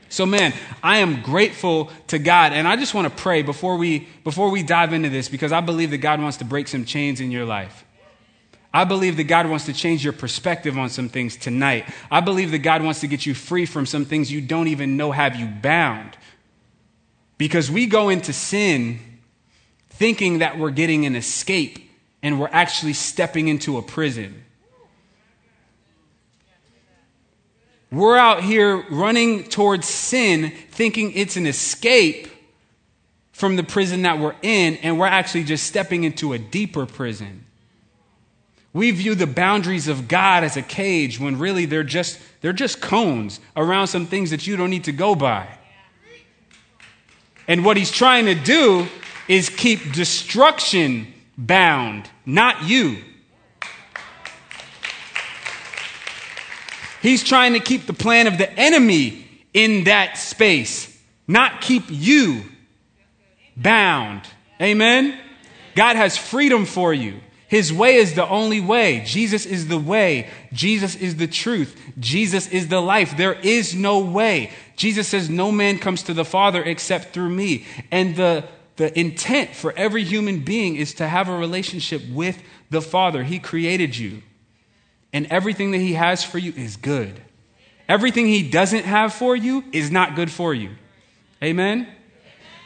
So, 0.10 0.25
man, 0.25 0.54
I 0.84 1.00
am 1.00 1.22
grateful 1.22 1.92
to 2.08 2.20
God. 2.20 2.54
And 2.54 2.68
I 2.68 2.75
just 2.75 2.94
want 2.94 3.08
to 3.10 3.22
pray 3.22 3.42
before 3.42 3.77
we, 3.77 4.08
before 4.24 4.50
we 4.50 4.63
dive 4.63 4.94
into 4.94 5.10
this 5.10 5.30
because 5.30 5.51
I 5.51 5.62
believe 5.62 5.92
that 5.92 5.98
God 5.98 6.22
wants 6.22 6.38
to 6.38 6.46
break 6.46 6.68
some 6.68 6.86
chains 6.86 7.20
in 7.20 7.32
your 7.32 7.46
life. 7.46 7.84
I 8.74 8.84
believe 8.84 9.18
that 9.18 9.24
God 9.24 9.50
wants 9.50 9.65
to 9.65 9.74
change 9.74 10.04
your 10.04 10.13
perspective 10.13 10.77
on 10.77 10.89
some 10.89 11.08
things 11.08 11.38
tonight. 11.38 11.86
I 12.12 12.20
believe 12.20 12.51
that 12.51 12.60
God 12.60 12.84
wants 12.84 13.00
to 13.00 13.08
get 13.08 13.25
you 13.25 13.34
free 13.34 13.65
from 13.65 13.86
some 13.86 14.06
things 14.06 14.32
you 14.32 14.42
don't 14.42 14.68
even 14.68 14.98
know 14.98 15.12
have 15.12 15.36
you 15.36 15.48
bound. 15.48 16.18
Because 17.38 17.72
we 17.72 17.86
go 17.86 18.10
into 18.10 18.34
sin 18.34 19.00
thinking 19.92 20.39
that 20.39 20.60
we're 20.60 20.72
getting 20.72 21.06
an 21.06 21.15
escape 21.15 21.89
and 22.22 22.39
we're 22.39 22.50
actually 22.51 22.94
stepping 22.94 23.48
into 23.48 23.77
a 23.77 23.82
prison. 23.82 24.44
We're 27.92 28.18
out 28.18 28.44
here 28.44 28.86
running 28.89 29.44
towards 29.46 29.88
sin, 29.88 30.51
thinking 30.72 31.13
it's 31.13 31.38
an 31.38 31.46
escape 31.46 32.27
from 33.32 33.56
the 33.56 33.63
prison 33.63 34.04
that 34.04 34.18
we're 34.20 34.36
in, 34.42 34.75
and 34.77 34.98
we're 34.98 35.08
actually 35.08 35.44
just 35.44 35.65
stepping 35.65 36.04
into 36.04 36.34
a 36.34 36.39
deeper 36.39 36.86
prison. 36.86 37.46
We 38.74 38.92
view 38.92 39.15
the 39.15 39.27
boundaries 39.27 39.88
of 39.88 40.08
God 40.08 40.44
as 40.44 40.58
a 40.58 40.62
cage 40.62 41.20
when 41.20 41.39
really 41.39 41.65
they're 41.65 41.84
just, 41.84 42.20
they're 42.42 42.54
just 42.54 42.82
cones 42.82 43.39
around 43.56 43.88
some 43.88 44.06
things 44.06 44.32
that 44.32 44.48
you 44.48 44.58
don't 44.58 44.70
need 44.70 44.86
to 44.86 44.92
go 44.92 45.15
by. 45.15 45.48
And 47.48 47.63
what 47.63 47.77
he's 47.77 47.92
trying 47.92 48.25
to 48.25 48.36
do 48.36 48.88
is 49.27 49.50
keep 49.50 49.94
destruction 49.94 51.13
bound, 51.38 52.10
not 52.25 52.63
you. 52.63 52.98
He's 57.05 57.24
trying 57.24 57.53
to 57.53 57.59
keep 57.59 57.85
the 57.85 57.93
plan 57.93 58.25
of 58.25 58.39
the 58.39 58.51
enemy 58.51 59.27
in 59.53 59.83
that 59.83 60.17
space, 60.17 60.91
not 61.27 61.62
keep 61.62 61.83
you 61.88 62.41
bound. 63.55 64.24
Amen? 64.59 65.15
God 65.75 65.97
has 65.97 66.17
freedom 66.17 66.65
for 66.65 66.95
you. 66.95 67.19
His 67.47 67.71
way 67.71 67.97
is 67.97 68.15
the 68.15 68.27
only 68.27 68.59
way. 68.59 69.03
Jesus 69.05 69.45
is 69.45 69.67
the 69.67 69.77
way. 69.77 70.31
Jesus 70.51 70.95
is 70.95 71.17
the 71.17 71.27
truth. 71.27 71.79
Jesus 72.00 72.47
is 72.47 72.69
the 72.69 72.81
life. 72.81 73.15
There 73.15 73.33
is 73.35 73.75
no 73.75 74.00
way. 74.00 74.50
Jesus 74.75 75.07
says, 75.07 75.29
No 75.29 75.51
man 75.51 75.77
comes 75.77 76.01
to 76.03 76.13
the 76.15 76.25
Father 76.25 76.63
except 76.63 77.13
through 77.13 77.29
me. 77.29 77.67
And 77.91 78.15
the, 78.15 78.45
the 78.77 79.00
intent 79.00 79.51
for 79.51 79.74
every 79.74 80.03
human 80.03 80.39
being 80.39 80.75
is 80.75 80.95
to 80.95 81.07
have 81.07 81.29
a 81.29 81.38
relationship 81.38 82.01
with 82.09 82.41
the 82.71 82.81
Father. 82.81 83.21
He 83.21 83.38
created 83.38 83.95
you 83.95 84.24
and 85.15 85.27
everything 85.27 85.72
that 85.72 85.77
He 85.77 85.93
has 85.93 86.25
for 86.25 86.38
you 86.38 86.51
is 86.57 86.75
good. 86.75 87.22
Everything 87.88 88.27
He 88.27 88.50
doesn't 88.50 88.84
have 88.84 89.13
for 89.13 89.34
you 89.34 89.63
is 89.72 89.89
not 89.89 90.13
good 90.13 90.29
for 90.29 90.53
you. 90.53 90.72
Amen? 91.41 91.88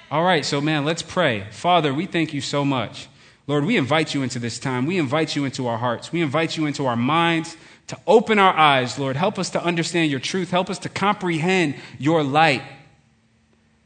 All 0.10 0.24
right, 0.24 0.44
so 0.44 0.60
man, 0.60 0.84
let's 0.84 1.04
pray. 1.04 1.46
Father, 1.52 1.94
we 1.94 2.08
thank 2.08 2.34
you 2.34 2.42
so 2.42 2.66
much. 2.66 3.08
Lord, 3.46 3.66
we 3.66 3.78
invite 3.78 4.16
you 4.16 4.24
into 4.24 4.40
this 4.40 4.58
time. 4.58 4.88
We 4.88 4.98
invite 4.98 5.36
you 5.36 5.46
into 5.46 5.68
our 5.68 5.78
hearts. 5.78 6.12
We 6.12 6.24
invite 6.24 6.58
you 6.58 6.66
into 6.66 6.88
our 6.88 6.96
minds 6.96 7.56
to 7.86 7.98
open 8.08 8.40
our 8.40 8.54
eyes, 8.54 8.98
Lord. 8.98 9.16
Help 9.16 9.38
us 9.38 9.52
to 9.52 9.64
understand 9.64 10.10
your 10.10 10.20
truth. 10.20 10.50
Help 10.50 10.72
us 10.72 10.80
to 10.80 10.90
comprehend 10.90 11.76
your 12.00 12.24
light. 12.24 12.64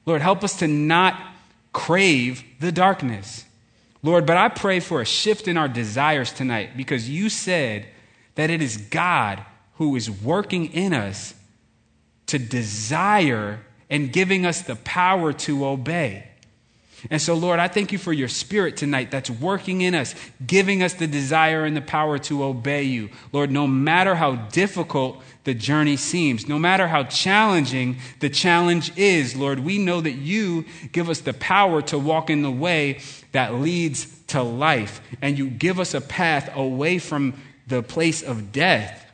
Lord, 0.05 0.21
help 0.21 0.41
us 0.41 0.55
to 0.59 0.69
not 0.69 1.19
crave 1.73 2.45
the 2.61 2.71
darkness. 2.71 3.43
Lord, 4.01 4.25
but 4.25 4.37
I 4.37 4.47
pray 4.47 4.79
for 4.79 5.01
a 5.01 5.05
shift 5.05 5.49
in 5.49 5.57
our 5.57 5.67
desires 5.67 6.31
tonight 6.31 6.77
because 6.77 7.09
you 7.09 7.27
said 7.27 7.87
that 8.35 8.49
it 8.49 8.61
is 8.61 8.77
God 8.77 9.43
who 9.75 9.95
is 9.95 10.09
working 10.09 10.71
in 10.73 10.93
us 10.93 11.33
to 12.27 12.39
desire 12.39 13.59
and 13.89 14.11
giving 14.11 14.45
us 14.45 14.61
the 14.61 14.75
power 14.77 15.33
to 15.33 15.65
obey. 15.65 16.27
And 17.09 17.21
so, 17.21 17.33
Lord, 17.33 17.59
I 17.59 17.67
thank 17.67 17.91
you 17.91 17.97
for 17.97 18.13
your 18.13 18.29
spirit 18.29 18.77
tonight 18.77 19.11
that's 19.11 19.29
working 19.29 19.81
in 19.81 19.93
us, 19.93 20.15
giving 20.45 20.81
us 20.81 20.93
the 20.93 21.07
desire 21.07 21.65
and 21.65 21.75
the 21.75 21.81
power 21.81 22.17
to 22.19 22.43
obey 22.43 22.83
you. 22.83 23.09
Lord, 23.33 23.51
no 23.51 23.67
matter 23.67 24.15
how 24.15 24.35
difficult 24.35 25.21
the 25.43 25.53
journey 25.53 25.97
seems, 25.97 26.47
no 26.47 26.57
matter 26.57 26.87
how 26.87 27.03
challenging 27.03 27.97
the 28.21 28.29
challenge 28.29 28.97
is, 28.97 29.35
Lord, 29.35 29.59
we 29.59 29.77
know 29.77 29.99
that 29.99 30.13
you 30.13 30.65
give 30.93 31.09
us 31.09 31.19
the 31.19 31.33
power 31.33 31.81
to 31.83 31.99
walk 31.99 32.29
in 32.29 32.41
the 32.41 32.51
way 32.51 33.01
that 33.33 33.55
leads 33.55 34.07
to 34.27 34.41
life. 34.41 35.01
And 35.21 35.37
you 35.37 35.49
give 35.49 35.79
us 35.79 35.93
a 35.93 36.01
path 36.01 36.55
away 36.55 36.99
from 36.99 37.33
the 37.67 37.83
place 37.83 38.21
of 38.21 38.51
death. 38.51 39.11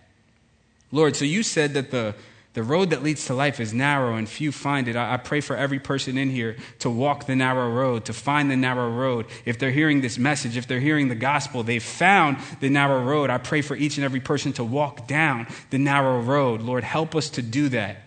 Lord, 0.92 1.16
so 1.16 1.26
you 1.26 1.44
said 1.44 1.74
that 1.76 1.92
the, 1.92 2.16
the 2.54 2.64
road 2.64 2.90
that 2.90 3.04
leads 3.04 3.26
to 3.28 3.34
life 3.34 3.60
is 3.60 3.74
narrow 3.74 4.16
and 4.16 4.28
few 4.28 4.52
find 4.52 4.88
it. 4.88 4.96
I, 4.96 5.14
I, 5.14 5.18
pray 5.18 5.40
for 5.40 5.56
every 5.56 5.80
person 5.80 6.18
in 6.18 6.30
here 6.30 6.58
to 6.80 6.90
walk 6.90 7.28
the 7.28 7.36
narrow 7.36 7.72
road, 7.72 8.06
to 8.06 8.14
find 8.14 8.50
the 8.50 8.58
narrow 8.58 8.90
road. 8.90 9.28
If 9.46 9.60
they're 9.60 9.72
hearing 9.72 10.02
this 10.02 10.18
message, 10.18 10.58
if 10.58 10.68
they're 10.68 10.80
hearing 10.80 11.10
the 11.10 11.16
gospel, 11.16 11.62
they've 11.62 11.84
found 11.84 12.38
the 12.60 12.70
narrow 12.70 13.04
road. 13.04 13.30
I 13.30 13.38
pray 13.38 13.62
for 13.62 13.76
each 13.76 13.98
and 13.98 14.06
every 14.06 14.20
person 14.20 14.52
to 14.54 14.64
walk 14.64 15.08
down 15.08 15.48
the 15.70 15.78
narrow 15.78 16.20
road. 16.22 16.62
Lord, 16.62 16.84
help 16.84 17.16
us 17.16 17.30
to 17.32 17.44
do 17.44 17.70
that. 17.70 17.98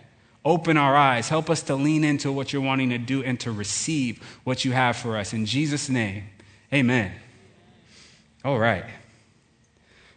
Open 0.45 0.75
our 0.75 0.95
eyes. 0.95 1.29
Help 1.29 1.49
us 1.49 1.63
to 1.63 1.75
lean 1.75 2.03
into 2.03 2.29
what 2.29 2.51
you're 2.51 2.61
wanting 2.61 2.89
to 2.89 2.97
do 2.97 3.23
and 3.23 3.39
to 3.39 3.51
receive 3.51 4.21
what 4.43 4.65
you 4.65 4.73
have 4.73 4.97
for 4.97 5.15
us. 5.15 5.31
In 5.31 5.45
Jesus' 5.45 5.87
name, 5.87 6.25
amen. 6.73 7.13
All 8.43 8.59
right. 8.59 8.83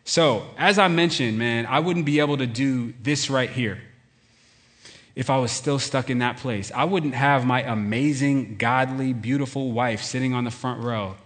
So, 0.07 0.47
as 0.57 0.79
I 0.79 0.87
mentioned, 0.87 1.37
man, 1.37 1.67
I 1.67 1.81
wouldn't 1.81 2.07
be 2.07 2.21
able 2.21 2.37
to 2.37 2.47
do 2.47 2.95
this 3.03 3.29
right 3.29 3.51
here 3.51 3.81
if 5.17 5.31
I 5.31 5.39
was 5.39 5.51
still 5.51 5.81
stuck 5.81 6.11
in 6.11 6.21
that 6.21 6.37
place. 6.37 6.71
I 6.73 6.85
wouldn't 6.85 7.15
have 7.15 7.45
my 7.45 7.63
amazing, 7.63 8.57
godly, 8.57 9.13
beautiful 9.13 9.73
wife 9.73 10.03
sitting 10.03 10.33
on 10.33 10.45
the 10.45 10.53
front 10.53 10.85
row 10.85 11.17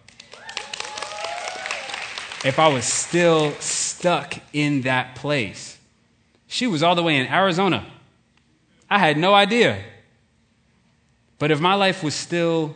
if 2.43 2.59
I 2.59 2.69
was 2.69 2.87
still 2.87 3.53
stuck 3.61 4.35
in 4.55 4.81
that 4.83 5.15
place. 5.15 5.79
She 6.47 6.67
was 6.67 6.83
all 6.83 6.95
the 6.95 7.03
way 7.03 7.19
in 7.19 7.27
Arizona. 7.27 7.85
I 8.89 8.99
had 8.99 9.19
no 9.19 9.35
idea. 9.35 9.85
But 11.39 11.51
if 11.51 11.61
my 11.61 11.75
life 11.75 12.03
was 12.03 12.15
still 12.15 12.75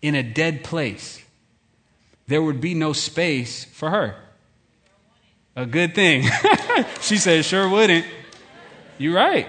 in 0.00 0.14
a 0.14 0.22
dead 0.22 0.62
place, 0.62 1.20
there 2.28 2.40
would 2.40 2.60
be 2.60 2.74
no 2.74 2.92
space 2.92 3.64
for 3.64 3.90
her. 3.90 4.14
A 5.54 5.66
good 5.66 5.94
thing. 5.94 6.24
she 7.00 7.18
said, 7.18 7.44
sure 7.44 7.68
wouldn't. 7.68 8.06
You're 8.98 9.14
right. 9.14 9.48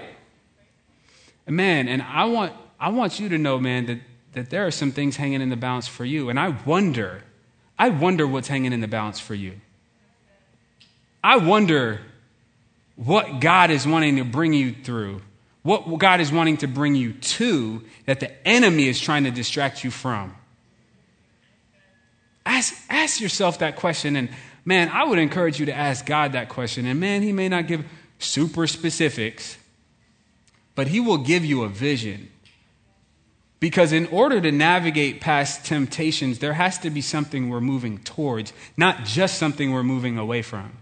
Man, 1.46 1.88
and 1.88 2.02
I 2.02 2.24
want, 2.26 2.52
I 2.78 2.90
want 2.90 3.20
you 3.20 3.28
to 3.30 3.38
know, 3.38 3.58
man, 3.58 3.86
that, 3.86 3.98
that 4.32 4.50
there 4.50 4.66
are 4.66 4.70
some 4.70 4.92
things 4.92 5.16
hanging 5.16 5.40
in 5.40 5.48
the 5.48 5.56
balance 5.56 5.86
for 5.86 6.04
you. 6.04 6.28
And 6.28 6.38
I 6.38 6.48
wonder, 6.66 7.22
I 7.78 7.88
wonder 7.88 8.26
what's 8.26 8.48
hanging 8.48 8.72
in 8.72 8.80
the 8.80 8.88
balance 8.88 9.20
for 9.20 9.34
you. 9.34 9.60
I 11.22 11.38
wonder 11.38 12.00
what 12.96 13.40
God 13.40 13.70
is 13.70 13.86
wanting 13.86 14.16
to 14.16 14.24
bring 14.24 14.52
you 14.52 14.72
through, 14.72 15.22
what 15.62 15.98
God 15.98 16.20
is 16.20 16.30
wanting 16.30 16.58
to 16.58 16.66
bring 16.66 16.94
you 16.94 17.14
to 17.14 17.82
that 18.06 18.20
the 18.20 18.46
enemy 18.46 18.88
is 18.88 19.00
trying 19.00 19.24
to 19.24 19.30
distract 19.30 19.84
you 19.84 19.90
from. 19.90 20.34
Ask, 22.46 22.74
ask 22.90 23.20
yourself 23.20 23.60
that 23.60 23.76
question 23.76 24.16
and 24.16 24.28
Man, 24.64 24.88
I 24.88 25.04
would 25.04 25.18
encourage 25.18 25.60
you 25.60 25.66
to 25.66 25.74
ask 25.74 26.06
God 26.06 26.32
that 26.32 26.48
question. 26.48 26.86
And 26.86 26.98
man, 26.98 27.22
He 27.22 27.32
may 27.32 27.48
not 27.48 27.66
give 27.66 27.84
super 28.18 28.66
specifics, 28.66 29.58
but 30.74 30.88
He 30.88 31.00
will 31.00 31.18
give 31.18 31.44
you 31.44 31.64
a 31.64 31.68
vision. 31.68 32.30
Because 33.60 33.92
in 33.92 34.06
order 34.06 34.40
to 34.40 34.52
navigate 34.52 35.20
past 35.20 35.64
temptations, 35.64 36.38
there 36.38 36.52
has 36.52 36.78
to 36.80 36.90
be 36.90 37.00
something 37.00 37.48
we're 37.48 37.60
moving 37.60 37.98
towards, 37.98 38.52
not 38.76 39.04
just 39.04 39.38
something 39.38 39.72
we're 39.72 39.82
moving 39.82 40.18
away 40.18 40.42
from. 40.42 40.72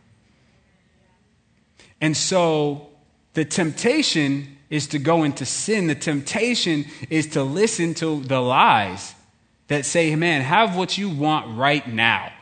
And 2.01 2.17
so 2.17 2.89
the 3.35 3.45
temptation 3.45 4.59
is 4.69 4.89
to 4.89 4.99
go 4.99 5.23
into 5.23 5.47
sin. 5.47 5.87
The 5.87 5.95
temptation 5.95 6.87
is 7.09 7.29
to 7.29 7.45
listen 7.45 7.95
to 7.95 8.21
the 8.23 8.41
lies 8.41 9.15
that 9.69 9.87
say, 9.87 10.17
man, 10.17 10.43
have 10.43 10.77
what 10.77 10.99
you 10.99 11.09
want 11.09 11.57
right 11.57 11.87
now. 11.87 12.33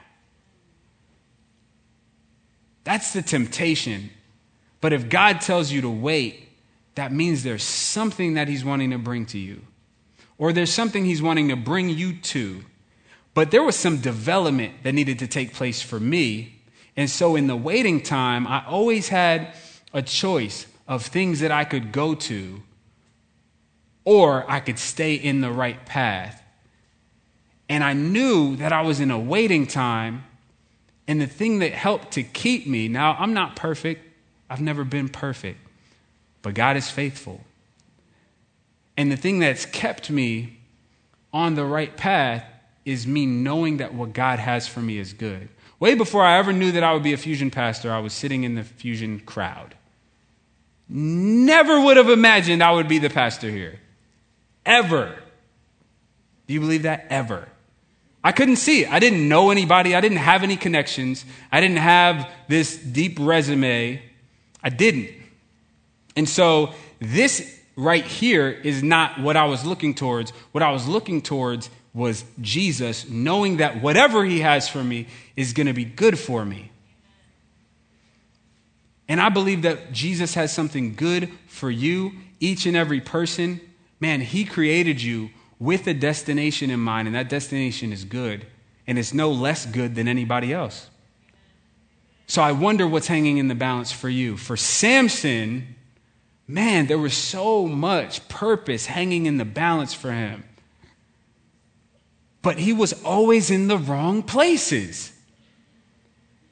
That's 2.85 3.13
the 3.13 3.23
temptation. 3.23 4.11
But 4.81 4.93
if 4.93 5.09
God 5.09 5.41
tells 5.41 5.71
you 5.71 5.81
to 5.83 5.91
wait, 5.91 6.49
that 6.95 7.13
means 7.13 7.43
there's 7.43 7.63
something 7.63 8.35
that 8.35 8.49
He's 8.49 8.65
wanting 8.65 8.91
to 8.91 8.99
bring 8.99 9.27
to 9.27 9.39
you, 9.39 9.63
or 10.39 10.53
there's 10.53 10.73
something 10.73 11.05
He's 11.05 11.23
wanting 11.23 11.49
to 11.49 11.57
bring 11.57 11.89
you 11.89 12.17
to. 12.17 12.65
But 13.33 13.51
there 13.51 13.63
was 13.63 13.77
some 13.77 13.99
development 13.99 14.83
that 14.83 14.93
needed 14.93 15.19
to 15.21 15.27
take 15.27 15.55
place 15.55 15.81
for 15.81 16.01
me 16.01 16.61
and 16.97 17.09
so 17.09 17.37
in 17.37 17.47
the 17.47 17.57
waiting 17.57 18.03
time, 18.03 18.47
I 18.47 18.65
always 18.67 19.09
had 19.09 19.55
a 19.95 20.03
choice 20.03 20.67
of 20.87 21.07
things 21.07 21.41
that 21.41 21.51
I 21.51 21.65
could 21.65 21.93
go 21.93 22.15
to, 22.15 22.63
or 24.05 24.45
I 24.51 24.61
could 24.61 24.79
stay 24.79 25.15
in 25.15 25.41
the 25.41 25.51
right 25.51 25.85
path. 25.87 26.43
And 27.69 27.85
I 27.85 27.93
knew 27.93 28.57
that 28.57 28.73
I 28.73 28.83
was 28.83 29.01
in 29.01 29.11
a 29.11 29.19
waiting 29.19 29.67
time, 29.67 30.25
and 31.11 31.21
the 31.21 31.27
thing 31.27 31.59
that 31.59 31.73
helped 31.73 32.13
to 32.13 32.23
keep 32.23 32.69
me 32.69 32.87
now, 32.87 33.17
I'm 33.19 33.35
not 33.35 33.57
perfect, 33.57 34.01
I've 34.49 34.61
never 34.61 34.85
been 34.85 35.09
perfect, 35.09 35.59
but 36.41 36.55
God 36.55 36.77
is 36.77 36.89
faithful. 36.89 37.41
And 38.97 39.11
the 39.11 39.17
thing 39.17 39.41
that's 39.41 39.67
kept 39.67 40.09
me 40.09 40.61
on 41.33 41.57
the 41.57 41.65
right 41.65 41.97
path 41.97 42.45
is 42.85 43.09
me 43.09 43.27
knowing 43.27 43.79
that 43.79 43.93
what 43.93 44.13
God 44.13 44.39
has 44.39 44.69
for 44.69 44.79
me 44.79 44.99
is 44.99 45.13
good. 45.13 45.49
Way 45.81 45.97
before 45.97 46.23
I 46.23 46.39
ever 46.39 46.53
knew 46.53 46.71
that 46.71 46.85
I 46.85 46.93
would 46.93 47.03
be 47.03 47.13
a 47.13 47.17
fusion 47.17 47.51
pastor, 47.51 47.91
I 47.91 47.99
was 47.99 48.13
sitting 48.13 48.45
in 48.45 48.55
the 48.55 48.63
fusion 48.63 49.19
crowd. 49.19 49.75
Never 50.89 51.81
would 51.81 51.97
have 51.97 52.09
imagined 52.09 52.63
I 52.63 52.71
would 52.71 52.87
be 52.87 52.99
the 52.99 53.11
pastor 53.11 53.51
here. 53.51 53.81
Ever. 54.65 55.19
Do 56.47 56.55
you 56.55 56.61
believe 56.61 56.85
that? 56.85 57.09
Ever. 57.11 57.49
I 58.23 58.33
couldn't 58.33 58.57
see 58.57 58.83
it. 58.83 58.93
I 58.93 58.99
didn't 58.99 59.29
know 59.29 59.51
anybody. 59.51 59.95
I 59.95 60.01
didn't 60.01 60.19
have 60.19 60.43
any 60.43 60.57
connections. 60.57 61.25
I 61.51 61.61
didn't 61.61 61.79
have 61.79 62.31
this 62.49 62.77
deep 62.77 63.19
resume. 63.19 64.03
I 64.63 64.69
didn't. 64.69 65.11
And 66.17 66.29
so 66.29 66.75
this 66.99 67.59
right 67.77 68.05
here 68.05 68.51
is 68.51 68.83
not 68.83 69.21
what 69.21 69.37
I 69.37 69.47
was 69.47 69.65
looking 69.65 69.95
towards. 69.95 70.33
What 70.53 70.63
I 70.63 70.71
was 70.71 70.87
looking 70.87 71.23
towards 71.23 71.71
was 71.95 72.25
Jesus, 72.41 73.09
knowing 73.09 73.57
that 73.57 73.83
whatever 73.83 74.25
he 74.25 74.41
has 74.41 74.69
for 74.69 74.85
me 74.85 75.09
is 75.35 75.55
going 75.55 75.67
to 75.67 75.73
be 75.73 75.85
good 75.85 76.19
for 76.19 76.45
me. 76.45 76.71
And 79.09 79.21
I 79.21 79.29
believe 79.29 79.63
that 79.63 79.93
Jesus 79.93 80.35
has 80.35 80.53
something 80.53 80.95
good 80.95 81.31
for 81.49 81.71
you, 81.71 82.13
each 82.39 82.67
and 82.67 82.77
every 82.77 83.01
person. 83.01 83.61
Man, 83.99 84.21
he 84.21 84.45
created 84.45 85.03
you 85.03 85.31
with 85.61 85.87
a 85.87 85.95
destination 85.95 86.71
in 86.71 86.81
mind, 86.81 87.07
and 87.07 87.15
that 87.15 87.29
destination 87.29 87.93
is 87.93 88.05
good, 88.05 88.45
and 88.89 88.99
it's 88.99 89.15
no 89.15 89.31
less 89.31 89.65
good 89.65 89.95
than 89.95 90.09
anybody 90.09 90.53
else. 90.53 90.91
So 92.27 92.43
I 92.43 92.51
wonder 92.51 92.89
what's 92.89 93.07
hanging 93.07 93.39
in 93.39 93.47
the 93.47 93.55
balance 93.55 93.93
for 93.93 94.09
you. 94.09 94.37
For 94.37 94.57
Samson, 94.57 95.77
man, 96.49 96.87
there 96.87 96.99
was 96.99 97.15
so 97.15 97.67
much 97.69 98.29
purpose 98.29 98.87
hanging 98.87 99.27
in 99.27 99.37
the 99.37 99.45
balance 99.45 99.95
for 99.95 100.11
him 100.11 100.43
but 102.43 102.59
he 102.59 102.73
was 102.73 102.93
always 103.05 103.51
in 103.51 103.69
the 103.69 103.79
wrong 103.79 104.23
places. 104.23 105.13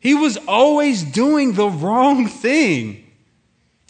He 0.00 0.14
was 0.14 0.36
always 0.46 1.02
doing 1.02 1.54
the 1.54 1.68
wrong 1.68 2.26
thing. 2.26 3.04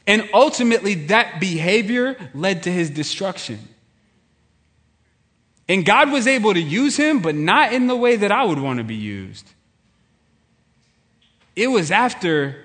And 0.07 0.29
ultimately, 0.33 0.95
that 1.07 1.41
behavior 1.41 2.17
led 2.35 2.63
to 2.63 2.73
his 2.73 2.89
destruction. 2.89 3.59
And 5.69 5.85
God 5.85 6.11
was 6.11 6.27
able 6.27 6.55
to 6.55 6.61
use 6.61 6.97
him, 6.97 7.21
but 7.21 7.35
not 7.35 7.73
in 7.73 7.87
the 7.87 7.97
way 7.97 8.17
that 8.17 8.33
I 8.33 8.45
would 8.45 8.59
want 8.59 8.79
to 8.79 8.85
be 8.85 8.95
used. 8.95 9.47
It 11.55 11.69
was 11.69 11.91
after 11.91 12.65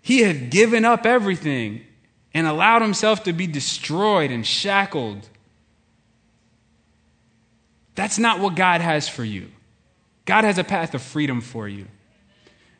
he 0.00 0.20
had 0.20 0.50
given 0.50 0.84
up 0.84 1.04
everything 1.04 1.84
and 2.32 2.46
allowed 2.46 2.82
himself 2.82 3.24
to 3.24 3.32
be 3.32 3.46
destroyed 3.46 4.30
and 4.30 4.46
shackled 4.46 5.28
that's 8.00 8.18
not 8.18 8.40
what 8.40 8.54
God 8.54 8.80
has 8.80 9.10
for 9.10 9.24
you. 9.24 9.50
God 10.24 10.44
has 10.44 10.56
a 10.56 10.64
path 10.64 10.94
of 10.94 11.02
freedom 11.02 11.42
for 11.42 11.68
you. 11.68 11.86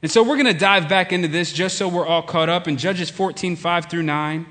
And 0.00 0.10
so 0.10 0.22
we're 0.22 0.36
going 0.36 0.46
to 0.46 0.58
dive 0.58 0.88
back 0.88 1.12
into 1.12 1.28
this 1.28 1.52
just 1.52 1.76
so 1.76 1.88
we're 1.88 2.06
all 2.06 2.22
caught 2.22 2.48
up. 2.48 2.66
In 2.66 2.78
Judges 2.78 3.10
14, 3.10 3.54
5 3.54 3.86
through 3.86 4.04
9, 4.04 4.46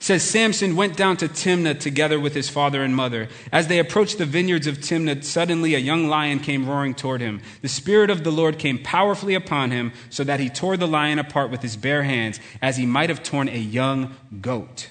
says 0.00 0.22
Samson 0.22 0.76
went 0.76 0.96
down 0.96 1.16
to 1.16 1.28
Timnah 1.28 1.78
together 1.80 2.20
with 2.20 2.34
his 2.34 2.48
father 2.48 2.82
and 2.82 2.94
mother. 2.94 3.28
As 3.50 3.66
they 3.66 3.80
approached 3.80 4.18
the 4.18 4.26
vineyards 4.26 4.68
of 4.68 4.78
Timnah, 4.78 5.24
suddenly 5.24 5.74
a 5.74 5.78
young 5.78 6.06
lion 6.08 6.38
came 6.38 6.68
roaring 6.68 6.94
toward 6.94 7.20
him. 7.20 7.40
The 7.62 7.68
Spirit 7.68 8.08
of 8.08 8.22
the 8.22 8.30
Lord 8.30 8.58
came 8.58 8.78
powerfully 8.78 9.34
upon 9.34 9.72
him, 9.72 9.92
so 10.08 10.22
that 10.22 10.40
he 10.40 10.48
tore 10.48 10.76
the 10.76 10.86
lion 10.86 11.18
apart 11.18 11.50
with 11.50 11.62
his 11.62 11.76
bare 11.76 12.04
hands, 12.04 12.38
as 12.62 12.76
he 12.76 12.86
might 12.86 13.08
have 13.08 13.24
torn 13.24 13.48
a 13.48 13.58
young 13.58 14.14
goat. 14.40 14.90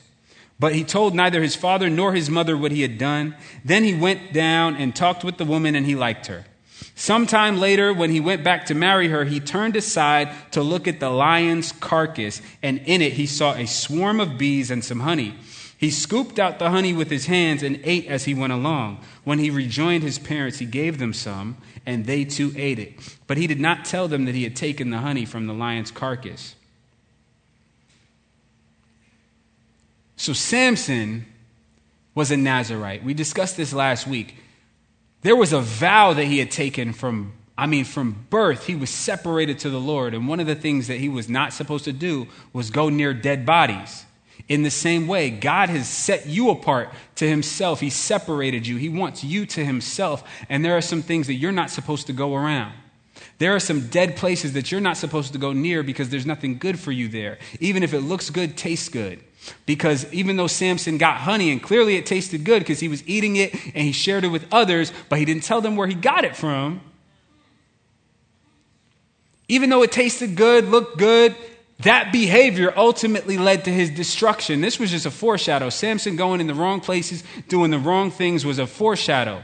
But 0.59 0.75
he 0.75 0.83
told 0.83 1.15
neither 1.15 1.41
his 1.41 1.55
father 1.55 1.89
nor 1.89 2.13
his 2.13 2.29
mother 2.29 2.57
what 2.57 2.71
he 2.71 2.81
had 2.81 2.97
done. 2.97 3.35
Then 3.63 3.83
he 3.83 3.93
went 3.93 4.33
down 4.33 4.75
and 4.75 4.95
talked 4.95 5.23
with 5.23 5.37
the 5.37 5.45
woman, 5.45 5.75
and 5.75 5.85
he 5.85 5.95
liked 5.95 6.27
her. 6.27 6.45
Sometime 6.99 7.59
later, 7.59 7.93
when 7.93 8.09
he 8.09 8.19
went 8.19 8.43
back 8.43 8.65
to 8.65 8.73
marry 8.73 9.09
her, 9.09 9.23
he 9.23 9.39
turned 9.39 9.75
aside 9.75 10.29
to 10.49 10.63
look 10.63 10.87
at 10.87 10.99
the 10.99 11.11
lion's 11.11 11.71
carcass, 11.71 12.41
and 12.63 12.79
in 12.79 13.03
it 13.03 13.13
he 13.13 13.27
saw 13.27 13.53
a 13.53 13.67
swarm 13.67 14.19
of 14.19 14.39
bees 14.39 14.71
and 14.71 14.83
some 14.83 15.01
honey. 15.01 15.35
He 15.77 15.91
scooped 15.91 16.39
out 16.39 16.57
the 16.57 16.71
honey 16.71 16.93
with 16.93 17.11
his 17.11 17.27
hands 17.27 17.61
and 17.61 17.79
ate 17.83 18.07
as 18.07 18.25
he 18.25 18.33
went 18.33 18.51
along. 18.51 18.99
When 19.23 19.37
he 19.37 19.51
rejoined 19.51 20.01
his 20.01 20.17
parents, 20.17 20.57
he 20.57 20.65
gave 20.65 20.97
them 20.97 21.13
some, 21.13 21.57
and 21.85 22.07
they 22.07 22.25
too 22.25 22.51
ate 22.57 22.79
it. 22.79 22.95
But 23.27 23.37
he 23.37 23.45
did 23.45 23.59
not 23.59 23.85
tell 23.85 24.07
them 24.07 24.25
that 24.25 24.33
he 24.33 24.43
had 24.43 24.55
taken 24.55 24.89
the 24.89 24.97
honey 24.97 25.23
from 25.23 25.45
the 25.45 25.53
lion's 25.53 25.91
carcass. 25.91 26.55
So 30.15 30.33
Samson 30.33 31.27
was 32.15 32.31
a 32.31 32.37
Nazarite. 32.37 33.03
We 33.03 33.13
discussed 33.13 33.55
this 33.55 33.71
last 33.71 34.07
week. 34.07 34.35
There 35.27 35.35
was 35.35 35.51
a 35.51 35.59
vow 35.59 36.13
that 36.13 36.23
he 36.23 36.39
had 36.39 36.51
taken 36.51 36.93
from, 36.93 37.33
I 37.57 37.65
mean, 37.65 37.83
from 37.83 38.27
birth. 38.29 38.65
He 38.65 38.75
was 38.75 38.89
separated 38.89 39.59
to 39.59 39.69
the 39.69 39.77
Lord. 39.77 40.13
And 40.13 40.25
one 40.25 40.39
of 40.39 40.47
the 40.47 40.55
things 40.55 40.87
that 40.87 41.01
he 41.01 41.09
was 41.09 41.27
not 41.27 41.51
supposed 41.51 41.83
to 41.83 41.91
do 41.91 42.27
was 42.53 42.69
go 42.71 42.87
near 42.87 43.13
dead 43.13 43.45
bodies. 43.45 44.05
In 44.47 44.63
the 44.63 44.71
same 44.71 45.05
way, 45.05 45.29
God 45.29 45.67
has 45.67 45.89
set 45.89 46.27
you 46.27 46.49
apart 46.49 46.93
to 47.15 47.27
himself. 47.27 47.81
He 47.81 47.89
separated 47.89 48.65
you. 48.65 48.77
He 48.77 48.87
wants 48.87 49.21
you 49.21 49.45
to 49.47 49.65
himself. 49.65 50.23
And 50.47 50.63
there 50.63 50.77
are 50.77 50.81
some 50.81 51.01
things 51.01 51.27
that 51.27 51.33
you're 51.33 51.51
not 51.51 51.71
supposed 51.71 52.07
to 52.07 52.13
go 52.13 52.33
around. 52.33 52.71
There 53.37 53.53
are 53.53 53.59
some 53.59 53.89
dead 53.89 54.15
places 54.15 54.53
that 54.53 54.71
you're 54.71 54.79
not 54.79 54.95
supposed 54.95 55.33
to 55.33 55.39
go 55.39 55.51
near 55.51 55.83
because 55.83 56.07
there's 56.07 56.25
nothing 56.25 56.57
good 56.57 56.79
for 56.79 56.93
you 56.93 57.09
there. 57.09 57.37
Even 57.59 57.83
if 57.83 57.93
it 57.93 57.99
looks 57.99 58.29
good, 58.29 58.55
tastes 58.55 58.87
good. 58.87 59.21
Because 59.65 60.11
even 60.13 60.37
though 60.37 60.47
Samson 60.47 60.97
got 60.97 61.17
honey 61.17 61.51
and 61.51 61.61
clearly 61.61 61.95
it 61.95 62.05
tasted 62.05 62.43
good 62.43 62.59
because 62.59 62.79
he 62.79 62.87
was 62.87 63.07
eating 63.07 63.35
it 63.35 63.53
and 63.53 63.83
he 63.83 63.91
shared 63.91 64.23
it 64.23 64.29
with 64.29 64.45
others, 64.51 64.91
but 65.09 65.19
he 65.19 65.25
didn't 65.25 65.43
tell 65.43 65.61
them 65.61 65.75
where 65.75 65.87
he 65.87 65.93
got 65.93 66.23
it 66.23 66.35
from, 66.35 66.81
even 69.47 69.69
though 69.69 69.83
it 69.83 69.91
tasted 69.91 70.35
good, 70.35 70.65
looked 70.65 70.97
good, 70.97 71.35
that 71.79 72.11
behavior 72.11 72.73
ultimately 72.75 73.37
led 73.37 73.65
to 73.65 73.71
his 73.71 73.89
destruction. 73.89 74.61
This 74.61 74.79
was 74.79 74.91
just 74.91 75.05
a 75.05 75.11
foreshadow. 75.11 75.69
Samson 75.69 76.15
going 76.15 76.41
in 76.41 76.47
the 76.47 76.55
wrong 76.55 76.81
places, 76.81 77.23
doing 77.47 77.71
the 77.71 77.79
wrong 77.79 78.11
things 78.11 78.45
was 78.45 78.59
a 78.59 78.67
foreshadow 78.67 79.43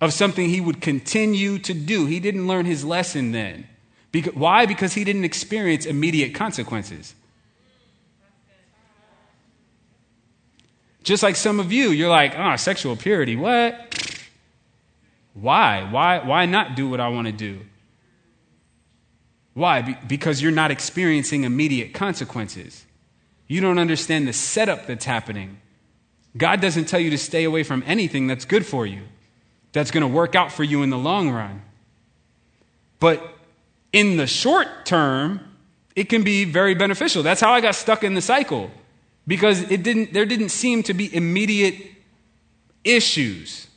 of 0.00 0.12
something 0.12 0.48
he 0.48 0.60
would 0.60 0.80
continue 0.80 1.58
to 1.58 1.74
do. 1.74 2.06
He 2.06 2.20
didn't 2.20 2.46
learn 2.46 2.64
his 2.64 2.84
lesson 2.84 3.32
then. 3.32 3.66
Why? 4.34 4.66
Because 4.66 4.94
he 4.94 5.04
didn't 5.04 5.24
experience 5.24 5.84
immediate 5.84 6.34
consequences. 6.34 7.14
Just 11.08 11.22
like 11.22 11.36
some 11.36 11.58
of 11.58 11.72
you, 11.72 11.88
you're 11.88 12.10
like, 12.10 12.34
oh, 12.36 12.54
sexual 12.56 12.94
purity, 12.94 13.34
what? 13.34 14.20
Why? 15.32 15.88
Why, 15.90 16.18
why 16.18 16.44
not 16.44 16.76
do 16.76 16.86
what 16.86 17.00
I 17.00 17.08
want 17.08 17.26
to 17.28 17.32
do? 17.32 17.60
Why? 19.54 19.80
Be- 19.80 19.96
because 20.06 20.42
you're 20.42 20.52
not 20.52 20.70
experiencing 20.70 21.44
immediate 21.44 21.94
consequences. 21.94 22.84
You 23.46 23.62
don't 23.62 23.78
understand 23.78 24.28
the 24.28 24.34
setup 24.34 24.86
that's 24.86 25.06
happening. 25.06 25.62
God 26.36 26.60
doesn't 26.60 26.88
tell 26.88 27.00
you 27.00 27.08
to 27.08 27.16
stay 27.16 27.44
away 27.44 27.62
from 27.62 27.82
anything 27.86 28.26
that's 28.26 28.44
good 28.44 28.66
for 28.66 28.84
you, 28.84 29.00
that's 29.72 29.90
going 29.90 30.02
to 30.02 30.08
work 30.08 30.34
out 30.34 30.52
for 30.52 30.62
you 30.62 30.82
in 30.82 30.90
the 30.90 30.98
long 30.98 31.30
run. 31.30 31.62
But 33.00 33.26
in 33.94 34.18
the 34.18 34.26
short 34.26 34.84
term, 34.84 35.40
it 35.96 36.10
can 36.10 36.22
be 36.22 36.44
very 36.44 36.74
beneficial. 36.74 37.22
That's 37.22 37.40
how 37.40 37.54
I 37.54 37.62
got 37.62 37.76
stuck 37.76 38.04
in 38.04 38.12
the 38.12 38.20
cycle 38.20 38.70
because 39.28 39.70
it 39.70 39.82
didn't, 39.82 40.14
there 40.14 40.24
didn't 40.24 40.48
seem 40.48 40.82
to 40.84 40.94
be 40.94 41.14
immediate 41.14 41.76
issues. 42.82 43.68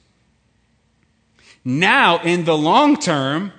Now, 1.66 2.22
in 2.24 2.46
the 2.46 2.58
long 2.58 2.98
term, 2.98 3.52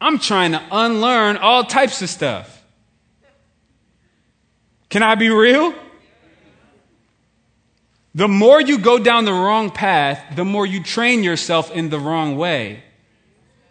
I'm 0.00 0.18
trying 0.18 0.52
to 0.52 0.62
unlearn 0.72 1.36
all 1.36 1.64
types 1.64 2.02
of 2.02 2.10
stuff. 2.10 2.62
Can 4.88 5.04
I 5.04 5.14
be 5.14 5.30
real? 5.30 5.72
The 8.12 8.26
more 8.26 8.60
you 8.60 8.78
go 8.78 8.98
down 8.98 9.24
the 9.24 9.32
wrong 9.32 9.70
path, 9.70 10.34
the 10.34 10.44
more 10.44 10.66
you 10.66 10.82
train 10.82 11.22
yourself 11.22 11.70
in 11.70 11.90
the 11.90 12.00
wrong 12.00 12.36
way. 12.36 12.82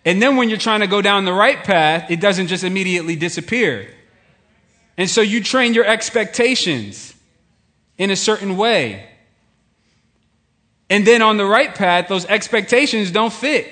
And 0.06 0.22
then 0.22 0.38
when 0.38 0.48
you're 0.48 0.58
trying 0.58 0.80
to 0.80 0.88
go 0.88 1.02
down 1.02 1.26
the 1.26 1.34
right 1.34 1.62
path, 1.62 2.10
it 2.10 2.22
doesn't 2.22 2.48
just 2.48 2.64
immediately 2.64 3.18
disappear. 3.18 3.94
And 4.98 5.10
so 5.10 5.20
you 5.20 5.44
train 5.44 5.74
your 5.74 5.86
expectations 5.86 7.16
in 8.00 8.10
a 8.10 8.16
certain 8.16 8.58
way. 8.58 9.06
And 10.90 11.06
then 11.06 11.22
on 11.22 11.38
the 11.38 11.46
right 11.46 11.76
path, 11.76 12.08
those 12.08 12.26
expectations 12.26 13.12
don't 13.12 13.32
fit. 13.32 13.68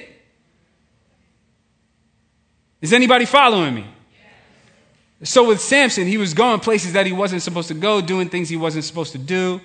Is 2.80 2.94
anybody 2.94 3.26
following 3.26 3.74
me? 3.74 3.88
So 5.24 5.48
with 5.48 5.60
Samson, 5.60 6.06
he 6.06 6.20
was 6.20 6.36
going 6.36 6.60
places 6.60 6.94
that 6.94 7.08
he 7.08 7.12
wasn't 7.12 7.42
supposed 7.42 7.70
to 7.70 7.74
go, 7.74 8.02
doing 8.02 8.30
things 8.30 8.50
he 8.50 8.58
wasn't 8.58 8.84
supposed 8.84 9.14
to 9.14 9.18
do, 9.18 9.60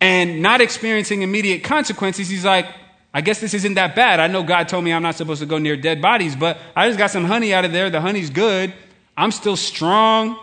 and 0.00 0.40
not 0.40 0.60
experiencing 0.60 1.22
immediate 1.22 1.64
consequences. 1.64 2.28
He's 2.28 2.44
like, 2.44 2.68
I 3.12 3.22
guess 3.22 3.40
this 3.40 3.54
isn't 3.54 3.74
that 3.74 3.96
bad. 3.96 4.20
I 4.20 4.28
know 4.28 4.44
God 4.44 4.68
told 4.68 4.84
me 4.84 4.92
I'm 4.92 5.02
not 5.02 5.16
supposed 5.16 5.40
to 5.40 5.46
go 5.46 5.58
near 5.58 5.76
dead 5.76 6.00
bodies, 6.00 6.36
but 6.36 6.58
I 6.76 6.86
just 6.86 6.98
got 6.98 7.10
some 7.10 7.24
honey 7.24 7.52
out 7.52 7.64
of 7.64 7.72
there. 7.72 7.90
The 7.90 8.00
honey's 8.00 8.30
good. 8.30 8.72
I'm 9.16 9.32
still 9.32 9.56
strong. 9.56 10.38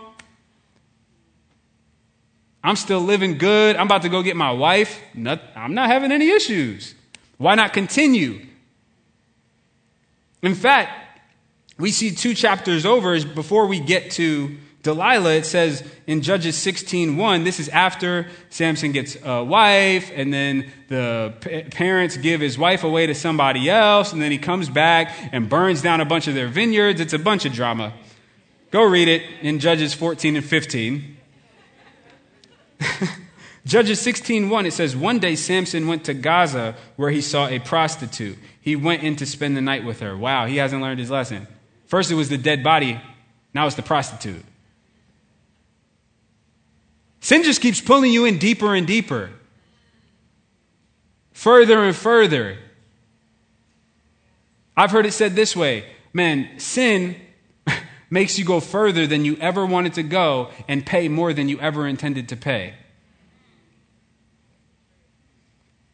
I'm 2.64 2.76
still 2.76 3.00
living 3.00 3.38
good. 3.38 3.76
I'm 3.76 3.86
about 3.86 4.02
to 4.02 4.08
go 4.08 4.22
get 4.22 4.36
my 4.36 4.52
wife. 4.52 5.00
I'm 5.14 5.74
not 5.74 5.90
having 5.90 6.12
any 6.12 6.30
issues. 6.30 6.94
Why 7.38 7.54
not 7.54 7.72
continue? 7.72 8.46
In 10.42 10.54
fact, 10.54 11.22
we 11.78 11.90
see 11.90 12.12
two 12.12 12.34
chapters 12.34 12.86
over 12.86 13.20
before 13.24 13.66
we 13.66 13.80
get 13.80 14.12
to 14.12 14.56
Delilah, 14.82 15.34
it 15.34 15.46
says 15.46 15.84
in 16.08 16.22
Judges 16.22 16.56
16:1, 16.56 17.44
this 17.44 17.60
is 17.60 17.68
after 17.68 18.26
Samson 18.50 18.90
gets 18.90 19.16
a 19.22 19.44
wife, 19.44 20.10
and 20.12 20.34
then 20.34 20.72
the 20.88 21.34
parents 21.70 22.16
give 22.16 22.40
his 22.40 22.58
wife 22.58 22.82
away 22.82 23.06
to 23.06 23.14
somebody 23.14 23.70
else, 23.70 24.12
and 24.12 24.20
then 24.20 24.32
he 24.32 24.38
comes 24.38 24.68
back 24.68 25.16
and 25.30 25.48
burns 25.48 25.82
down 25.82 26.00
a 26.00 26.04
bunch 26.04 26.26
of 26.26 26.34
their 26.34 26.48
vineyards. 26.48 27.00
It's 27.00 27.12
a 27.12 27.18
bunch 27.20 27.44
of 27.44 27.52
drama. 27.52 27.92
Go 28.72 28.82
read 28.82 29.06
it 29.06 29.22
in 29.40 29.60
Judges 29.60 29.94
14 29.94 30.34
and 30.34 30.44
15. 30.44 31.11
Judges 33.64 34.04
16:1 34.04 34.66
it 34.66 34.72
says 34.72 34.96
one 34.96 35.18
day 35.18 35.36
Samson 35.36 35.86
went 35.86 36.04
to 36.04 36.14
Gaza 36.14 36.74
where 36.96 37.10
he 37.10 37.20
saw 37.20 37.48
a 37.48 37.58
prostitute. 37.58 38.38
He 38.60 38.76
went 38.76 39.02
in 39.02 39.16
to 39.16 39.26
spend 39.26 39.56
the 39.56 39.60
night 39.60 39.84
with 39.84 40.00
her. 40.00 40.16
Wow, 40.16 40.46
he 40.46 40.56
hasn't 40.56 40.82
learned 40.82 41.00
his 41.00 41.10
lesson. 41.10 41.46
First 41.86 42.10
it 42.10 42.14
was 42.14 42.28
the 42.28 42.38
dead 42.38 42.64
body, 42.64 43.00
now 43.54 43.66
it's 43.66 43.76
the 43.76 43.82
prostitute. 43.82 44.44
Sin 47.20 47.44
just 47.44 47.60
keeps 47.60 47.80
pulling 47.80 48.12
you 48.12 48.24
in 48.24 48.38
deeper 48.38 48.74
and 48.74 48.86
deeper. 48.86 49.30
Further 51.32 51.84
and 51.84 51.94
further. 51.94 52.58
I've 54.76 54.90
heard 54.90 55.06
it 55.06 55.12
said 55.12 55.36
this 55.36 55.54
way, 55.54 55.84
man, 56.12 56.58
sin 56.58 57.16
makes 58.12 58.38
you 58.38 58.44
go 58.44 58.60
further 58.60 59.06
than 59.06 59.24
you 59.24 59.38
ever 59.40 59.64
wanted 59.64 59.94
to 59.94 60.02
go 60.02 60.50
and 60.68 60.84
pay 60.84 61.08
more 61.08 61.32
than 61.32 61.48
you 61.48 61.58
ever 61.60 61.88
intended 61.88 62.28
to 62.28 62.36
pay. 62.36 62.74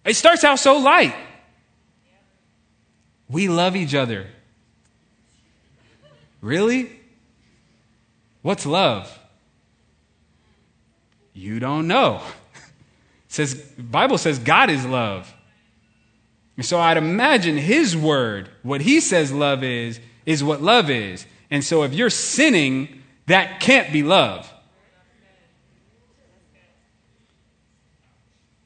It 0.05 0.15
starts 0.15 0.43
out 0.43 0.59
so 0.59 0.79
light. 0.79 1.15
We 3.29 3.49
love 3.49 3.77
each 3.77 3.95
other. 3.95 4.27
Really? 6.41 6.91
What's 8.43 8.67
love? 8.67 9.17
You 11.35 11.61
don't 11.61 11.87
know. 11.87 12.21
It 12.57 12.63
says 13.29 13.55
Bible 13.79 14.19
says 14.19 14.41
God 14.41 14.71
is 14.71 14.85
love. 14.85 15.33
And 16.57 16.67
so 16.67 16.81
I'd 16.81 16.97
imagine 16.97 17.57
his 17.57 17.97
word, 17.97 18.51
what 18.65 18.81
he 18.81 18.99
says 18.99 19.31
love 19.31 19.63
is, 19.63 20.01
is 20.27 20.43
what 20.43 20.61
love 20.61 20.91
is. 20.91 21.25
And 21.51 21.65
so 21.65 21.83
if 21.83 21.95
you're 21.95 22.11
sinning, 22.11 23.03
that 23.27 23.61
can't 23.61 23.93
be 23.93 24.03
love. 24.03 24.53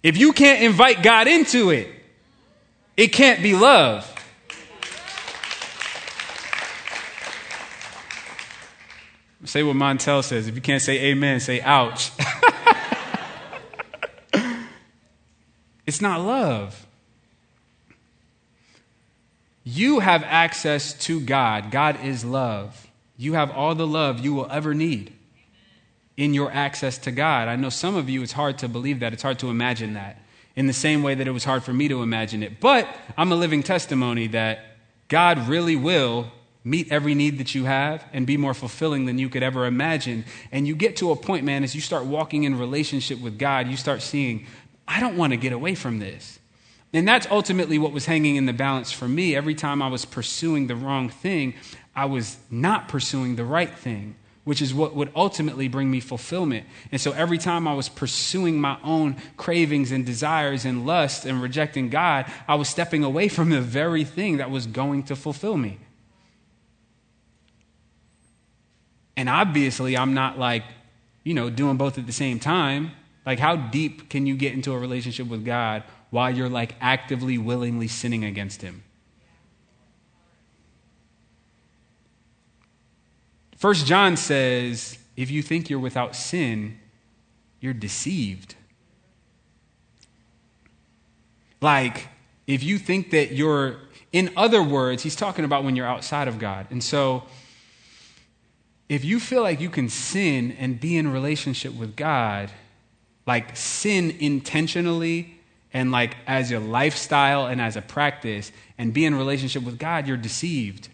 If 0.03 0.17
you 0.17 0.33
can't 0.33 0.63
invite 0.63 1.03
God 1.03 1.29
into 1.29 1.71
it, 1.71 1.89
it 2.97 3.09
can't 3.09 3.43
be 3.43 3.55
love. 3.55 4.09
Say 9.45 9.63
what 9.63 9.77
Montel 9.77 10.25
says. 10.25 10.47
If 10.49 10.55
you 10.55 10.61
can't 10.61 10.81
say 10.81 11.11
amen, 11.11 11.41
say 11.41 11.61
ouch. 11.61 12.11
it's 15.87 16.01
not 16.01 16.21
love. 16.21 16.87
You 19.65 20.01
have 20.01 20.23
access 20.25 20.93
to 21.05 21.21
God. 21.21 21.71
God 21.71 22.05
is 22.05 22.25
love. 22.25 22.89
You 23.17 23.35
have 23.35 23.51
all 23.51 23.75
the 23.75 23.87
love 23.87 24.21
you 24.21 24.35
will 24.35 24.49
ever 24.51 24.75
need 24.75 25.13
in 26.17 26.35
your 26.35 26.51
access 26.51 26.99
to 26.99 27.13
God. 27.13 27.49
I 27.49 27.57
know 27.57 27.69
some 27.69 27.97
of 27.97 28.11
you, 28.11 28.23
it's 28.23 28.33
hard 28.33 28.59
to 28.59 28.69
believe 28.69 29.01
that. 29.01 29.13
It's 29.13 29.23
hard 29.23 29.39
to 29.41 29.51
imagine 29.51 29.95
that 29.95 30.19
in 30.57 30.67
the 30.67 30.73
same 30.73 31.03
way 31.03 31.15
that 31.15 31.27
it 31.27 31.31
was 31.31 31.45
hard 31.45 31.63
for 31.63 31.73
me 31.73 31.89
to 31.89 32.03
imagine 32.03 32.43
it. 32.43 32.61
But 32.61 32.89
I'm 33.17 33.33
a 33.33 33.37
living 33.37 33.63
testimony 33.63 34.27
that 34.29 34.61
God 35.09 35.49
really 35.49 35.77
will 35.77 36.31
meet 36.65 36.93
every 36.93 37.15
need 37.15 37.39
that 37.39 37.55
you 37.55 37.65
have 37.65 38.05
and 38.13 38.27
be 38.27 38.37
more 38.37 38.55
fulfilling 38.55 39.07
than 39.07 39.19
you 39.19 39.29
could 39.29 39.43
ever 39.43 39.67
imagine. 39.67 40.25
And 40.53 40.67
you 40.67 40.77
get 40.77 40.97
to 40.99 41.11
a 41.11 41.17
point, 41.17 41.45
man, 41.45 41.65
as 41.65 41.75
you 41.75 41.81
start 41.81 42.05
walking 42.05 42.45
in 42.45 42.59
relationship 42.59 43.21
with 43.21 43.39
God, 43.39 43.67
you 43.67 43.77
start 43.77 44.03
seeing, 44.03 44.47
I 44.87 45.01
don't 45.01 45.17
want 45.17 45.33
to 45.33 45.37
get 45.37 45.53
away 45.53 45.75
from 45.75 45.99
this. 45.99 46.39
And 46.93 47.09
that's 47.09 47.27
ultimately 47.31 47.79
what 47.79 47.93
was 47.93 48.07
hanging 48.07 48.37
in 48.37 48.47
the 48.47 48.53
balance 48.53 48.93
for 48.93 49.09
me. 49.09 49.35
Every 49.35 49.55
time 49.55 49.81
I 49.81 49.89
was 49.89 50.05
pursuing 50.05 50.67
the 50.67 50.77
wrong 50.77 51.09
thing, 51.09 51.55
I 51.95 52.05
was 52.05 52.37
not 52.51 52.89
pursuing 52.89 53.37
the 53.37 53.45
right 53.45 53.73
thing, 53.73 54.15
which 54.45 54.61
is 54.61 54.75
what 54.75 54.95
would 54.95 55.11
ultimately 55.17 55.69
bring 55.69 55.91
me 55.91 56.01
fulfillment. 56.01 56.67
And 56.91 57.01
so 57.01 57.13
every 57.13 57.39
time 57.39 57.67
I 57.67 57.73
was 57.73 57.89
pursuing 57.89 58.61
my 58.61 58.77
own 58.85 59.17
cravings 59.39 59.91
and 59.91 60.05
desires 60.05 60.67
and 60.67 60.85
lust 60.85 61.25
and 61.25 61.41
rejecting 61.41 61.89
God, 61.89 62.31
I 62.47 62.57
was 62.57 62.69
stepping 62.69 63.05
away 63.05 63.29
from 63.29 63.49
the 63.49 63.63
very 63.63 64.05
thing 64.05 64.37
that 64.37 64.51
was 64.51 64.67
going 64.67 65.05
to 65.05 65.17
fulfill 65.17 65.57
me. 65.57 65.79
And 69.17 69.31
obviously, 69.31 69.97
I'm 69.97 70.13
not 70.13 70.39
like, 70.39 70.65
you 71.25 71.33
know, 71.33 71.49
doing 71.49 71.79
both 71.79 71.97
at 71.97 72.07
the 72.07 72.13
same 72.13 72.39
time. 72.39 72.93
Like, 73.25 73.39
how 73.39 73.57
deep 73.57 74.11
can 74.11 74.27
you 74.27 74.37
get 74.37 74.53
into 74.53 74.73
a 74.73 74.79
relationship 74.79 75.29
with 75.29 75.45
God 75.45 75.85
while 76.13 76.31
you're 76.31 76.49
like 76.49 76.75
actively, 76.79 77.39
willingly 77.39 77.89
sinning 77.89 78.23
against 78.23 78.61
Him. 78.61 78.83
First 83.57 83.87
John 83.87 84.19
says, 84.19 84.99
if 85.17 85.31
you 85.31 85.41
think 85.41 85.71
you're 85.71 85.79
without 85.79 86.15
sin, 86.15 86.79
you're 87.61 87.73
deceived. 87.73 88.57
Like, 91.63 92.09
if 92.47 92.63
you 92.63 92.77
think 92.77 93.11
that 93.13 93.33
you're, 93.33 93.79
in 94.13 94.33
other 94.37 94.63
words, 94.63 95.03
he's 95.03 95.17
talking 95.17 95.47
about 95.47 95.65
when 95.65 95.77
you're 95.77 95.87
outside 95.87 96.29
of 96.29 96.39
God. 96.39 96.67
And 96.71 96.85
so, 96.85 97.23
if 98.91 99.03
you 99.03 99.19
feel 99.19 99.41
like 99.41 99.63
you 99.63 99.71
can 99.71 99.89
sin 99.89 100.53
and 100.59 100.79
be 100.79 100.95
in 100.99 101.11
relationship 101.11 101.73
with 101.73 101.97
God, 101.97 102.51
like 103.27 103.57
sin 103.57 104.11
intentionally 104.21 105.32
and 105.73 105.91
like 105.91 106.17
as 106.27 106.51
your 106.51 106.61
lifestyle 106.61 107.47
and 107.47 107.61
as 107.61 107.77
a 107.77 107.83
practice 107.83 108.53
and 108.79 108.93
be 108.93 109.05
in 109.05 109.15
relationship 109.15 109.63
with 109.63 109.79
God, 109.79 110.07
you're 110.07 110.17
deceived. 110.17 110.89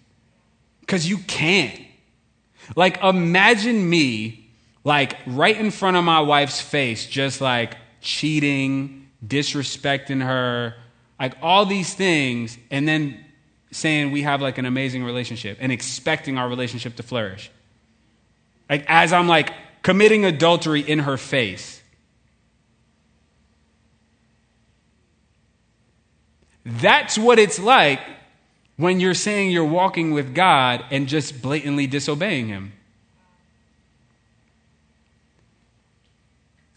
Because 0.81 1.09
you 1.09 1.19
can't. 1.19 1.81
Like, 2.77 3.03
imagine 3.03 3.89
me, 3.89 4.51
like, 4.85 5.17
right 5.27 5.57
in 5.57 5.71
front 5.71 5.97
of 5.97 6.05
my 6.05 6.21
wife's 6.21 6.61
face, 6.61 7.07
just 7.07 7.41
like 7.41 7.77
cheating, 8.01 9.09
disrespecting 9.27 10.23
her, 10.23 10.75
like 11.19 11.37
all 11.43 11.67
these 11.67 11.95
things, 11.95 12.59
and 12.71 12.87
then 12.87 13.25
saying 13.71 14.13
we 14.13 14.23
have 14.23 14.41
like 14.41 14.59
an 14.59 14.65
amazing 14.65 15.05
relationship 15.05 15.59
and 15.61 15.71
expecting 15.73 16.39
our 16.39 16.49
relationship 16.49 16.97
to 16.97 17.03
flourish. 17.03 17.51
Like, 18.71 18.85
as 18.89 19.13
I'm 19.13 19.29
like 19.29 19.53
committing 19.83 20.25
adultery 20.25 20.81
in 20.81 21.01
her 21.01 21.17
face. 21.17 21.78
That's 26.69 27.17
what 27.17 27.39
it's 27.39 27.59
like 27.59 28.01
when 28.77 29.01
you're 29.01 29.15
saying 29.15 29.51
you're 29.51 29.65
walking 29.65 30.13
with 30.13 30.35
God 30.35 30.85
and 30.91 31.09
just 31.09 31.41
blatantly 31.41 31.87
disobeying 31.87 32.49
Him. 32.49 32.73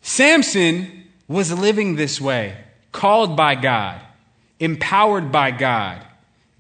Samson 0.02 1.04
was 1.28 1.52
living 1.52 1.98
this 1.98 2.22
way, 2.22 2.58
called 2.94 3.36
by 3.36 3.56
God, 3.56 4.02
empowered 4.62 5.30
by 5.30 5.52
God, 5.52 6.06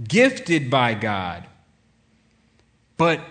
gifted 0.05 0.69
by 0.69 0.93
God, 0.93 1.45
but 2.97 3.21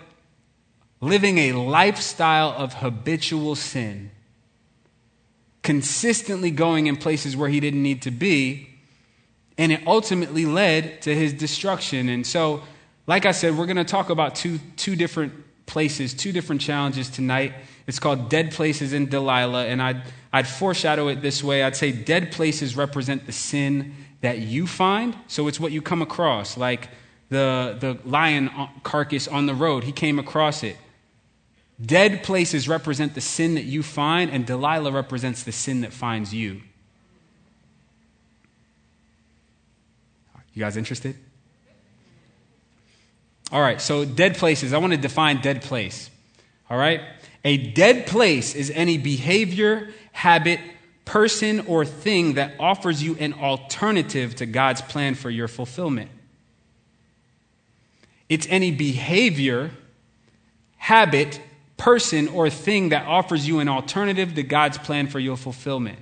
living 1.02 1.36
a 1.36 1.52
lifestyle 1.52 2.54
of 2.56 2.74
habitual 2.74 3.54
sin, 3.54 4.10
consistently 5.62 6.50
going 6.50 6.86
in 6.86 6.96
places 6.96 7.36
where 7.36 7.50
he 7.50 7.60
didn't 7.60 7.82
need 7.82 8.00
to 8.02 8.10
be, 8.10 8.69
and 9.58 9.72
it 9.72 9.86
ultimately 9.86 10.46
led 10.46 11.02
to 11.02 11.14
his 11.14 11.32
destruction. 11.32 12.08
And 12.08 12.26
so, 12.26 12.62
like 13.06 13.26
I 13.26 13.32
said, 13.32 13.56
we're 13.56 13.66
going 13.66 13.76
to 13.76 13.84
talk 13.84 14.10
about 14.10 14.34
two, 14.34 14.58
two 14.76 14.96
different 14.96 15.32
places, 15.66 16.14
two 16.14 16.32
different 16.32 16.60
challenges 16.60 17.08
tonight. 17.08 17.54
It's 17.86 17.98
called 17.98 18.28
Dead 18.28 18.52
Places 18.52 18.92
in 18.92 19.08
Delilah, 19.08 19.66
and 19.66 19.82
I'd, 19.82 20.02
I'd 20.32 20.46
foreshadow 20.46 21.08
it 21.08 21.22
this 21.22 21.42
way. 21.42 21.62
I'd 21.62 21.76
say 21.76 21.92
dead 21.92 22.32
places 22.32 22.76
represent 22.76 23.26
the 23.26 23.32
sin 23.32 23.94
that 24.20 24.38
you 24.38 24.66
find, 24.66 25.16
so 25.26 25.48
it's 25.48 25.58
what 25.58 25.72
you 25.72 25.80
come 25.80 26.02
across, 26.02 26.56
like 26.56 26.88
the, 27.30 27.76
the 27.80 27.98
lion 28.08 28.48
uh, 28.48 28.68
carcass 28.82 29.26
on 29.26 29.46
the 29.46 29.54
road. 29.54 29.84
He 29.84 29.92
came 29.92 30.18
across 30.18 30.62
it. 30.62 30.76
Dead 31.84 32.22
places 32.22 32.68
represent 32.68 33.14
the 33.14 33.20
sin 33.20 33.54
that 33.54 33.64
you 33.64 33.82
find, 33.82 34.30
and 34.30 34.44
Delilah 34.44 34.92
represents 34.92 35.42
the 35.42 35.52
sin 35.52 35.80
that 35.80 35.92
finds 35.92 36.34
you. 36.34 36.60
You 40.61 40.66
guys 40.66 40.77
interested? 40.77 41.16
All 43.51 43.62
right, 43.62 43.81
so 43.81 44.05
dead 44.05 44.37
places. 44.37 44.75
I 44.75 44.79
want 44.79 44.92
to 44.92 44.99
define 44.99 45.40
dead 45.40 45.62
place. 45.62 46.11
All 46.68 46.77
right? 46.77 47.01
A 47.46 47.57
dead 47.57 48.07
place 48.07 48.55
is 48.55 48.70
any 48.70 48.99
behavior, 48.99 49.88
habit, 50.12 50.61
person, 51.07 51.61
or 51.61 51.87
thing 51.87 52.35
that 52.35 52.57
offers 52.61 53.03
you 53.03 53.16
an 53.16 53.33
alternative 53.33 54.37
to 54.37 54.44
God's 54.44 54.83
plan 54.83 55.14
for 55.14 55.31
your 55.31 55.49
fulfillment. 55.49 56.11
It's 58.29 58.46
any 58.51 58.70
behavior, 58.70 59.70
habit, 60.77 61.40
person, 61.79 62.29
or 62.29 62.51
thing 62.51 62.90
that 62.90 63.07
offers 63.07 63.49
you 63.49 63.61
an 63.61 63.68
alternative 63.70 64.35
to 64.35 64.42
God's 64.42 64.77
plan 64.77 65.07
for 65.07 65.20
your 65.20 65.38
fulfillment. 65.38 66.01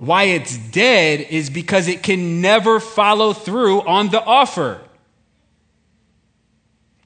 Why 0.00 0.24
it's 0.24 0.56
dead 0.56 1.20
is 1.28 1.50
because 1.50 1.86
it 1.86 2.02
can 2.02 2.40
never 2.40 2.80
follow 2.80 3.34
through 3.34 3.82
on 3.82 4.08
the 4.08 4.24
offer. 4.24 4.80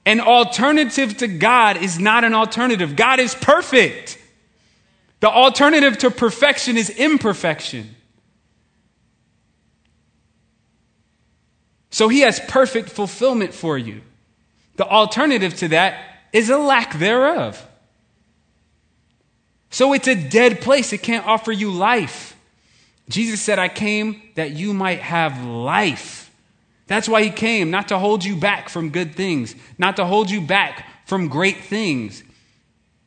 An 0.07 0.21
alternative 0.21 1.17
to 1.17 1.27
God 1.27 1.77
is 1.77 1.99
not 1.99 2.23
an 2.23 2.35
alternative. 2.35 2.95
God 2.95 3.19
is 3.19 3.35
perfect. 3.35 4.17
The 5.19 5.29
alternative 5.29 5.99
to 5.99 6.11
perfection 6.13 6.77
is 6.77 6.89
imperfection. 6.89 7.97
So 11.91 12.07
he 12.07 12.21
has 12.21 12.39
perfect 12.47 12.91
fulfillment 12.91 13.55
for 13.55 13.77
you. 13.77 14.03
The 14.77 14.87
alternative 14.87 15.57
to 15.57 15.69
that 15.69 16.01
is 16.33 16.49
a 16.49 16.59
lack 16.59 16.97
thereof. 16.97 17.61
So 19.71 19.95
it's 19.95 20.07
a 20.07 20.15
dead 20.15 20.61
place. 20.61 20.93
It 20.93 21.03
can't 21.03 21.27
offer 21.27 21.51
you 21.51 21.73
life. 21.73 22.34
Jesus 23.09 23.41
said, 23.41 23.59
I 23.59 23.69
came 23.69 24.23
that 24.35 24.53
you 24.53 24.73
might 24.73 25.01
have 25.01 25.45
life. 25.45 26.31
That's 26.87 27.09
why 27.09 27.23
he 27.23 27.31
came, 27.31 27.71
not 27.71 27.89
to 27.89 27.99
hold 27.99 28.25
you 28.25 28.37
back 28.37 28.69
from 28.69 28.91
good 28.91 29.15
things, 29.15 29.55
not 29.79 29.97
to 29.97 30.05
hold 30.05 30.31
you 30.31 30.41
back 30.41 30.87
from 31.07 31.29
great 31.29 31.65
things, 31.65 32.23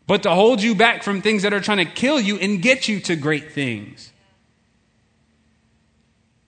but 0.05 0.23
to 0.23 0.31
hold 0.31 0.61
you 0.61 0.75
back 0.75 1.03
from 1.03 1.21
things 1.21 1.43
that 1.43 1.53
are 1.53 1.59
trying 1.59 1.85
to 1.85 1.85
kill 1.85 2.19
you 2.19 2.37
and 2.37 2.61
get 2.61 2.87
you 2.87 2.99
to 3.01 3.15
great 3.15 3.51
things. 3.51 4.11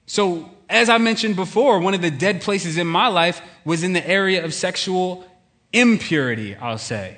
So, 0.05 0.49
as 0.69 0.89
I 0.89 0.97
mentioned 0.97 1.35
before, 1.35 1.79
one 1.79 1.93
of 1.93 2.01
the 2.01 2.11
dead 2.11 2.41
places 2.41 2.77
in 2.77 2.87
my 2.87 3.07
life 3.07 3.41
was 3.65 3.83
in 3.83 3.93
the 3.93 4.07
area 4.07 4.45
of 4.45 4.53
sexual 4.53 5.25
impurity, 5.73 6.55
I'll 6.55 6.77
say. 6.77 7.17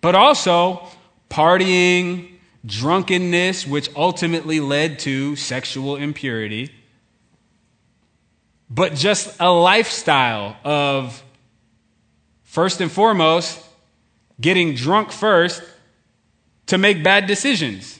But 0.00 0.14
also 0.14 0.86
partying, 1.30 2.37
drunkenness, 2.64 3.66
which 3.66 3.88
ultimately 3.94 4.60
led 4.60 4.98
to 5.00 5.36
sexual 5.36 5.96
impurity. 5.96 6.70
But 8.70 8.94
just 8.94 9.36
a 9.40 9.50
lifestyle 9.50 10.56
of, 10.64 11.22
first 12.44 12.80
and 12.80 12.90
foremost, 12.90 13.64
getting 14.40 14.74
drunk 14.74 15.10
first 15.10 15.62
to 16.66 16.78
make 16.78 17.02
bad 17.02 17.26
decisions. 17.26 17.98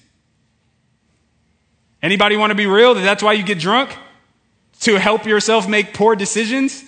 Anybody 2.02 2.36
want 2.36 2.50
to 2.50 2.54
be 2.54 2.66
real 2.66 2.94
that 2.94 3.00
that's 3.00 3.22
why 3.22 3.32
you 3.32 3.42
get 3.42 3.58
drunk? 3.58 3.96
To 4.80 4.96
help 4.96 5.26
yourself 5.26 5.68
make 5.68 5.94
poor 5.94 6.14
decisions? 6.14 6.84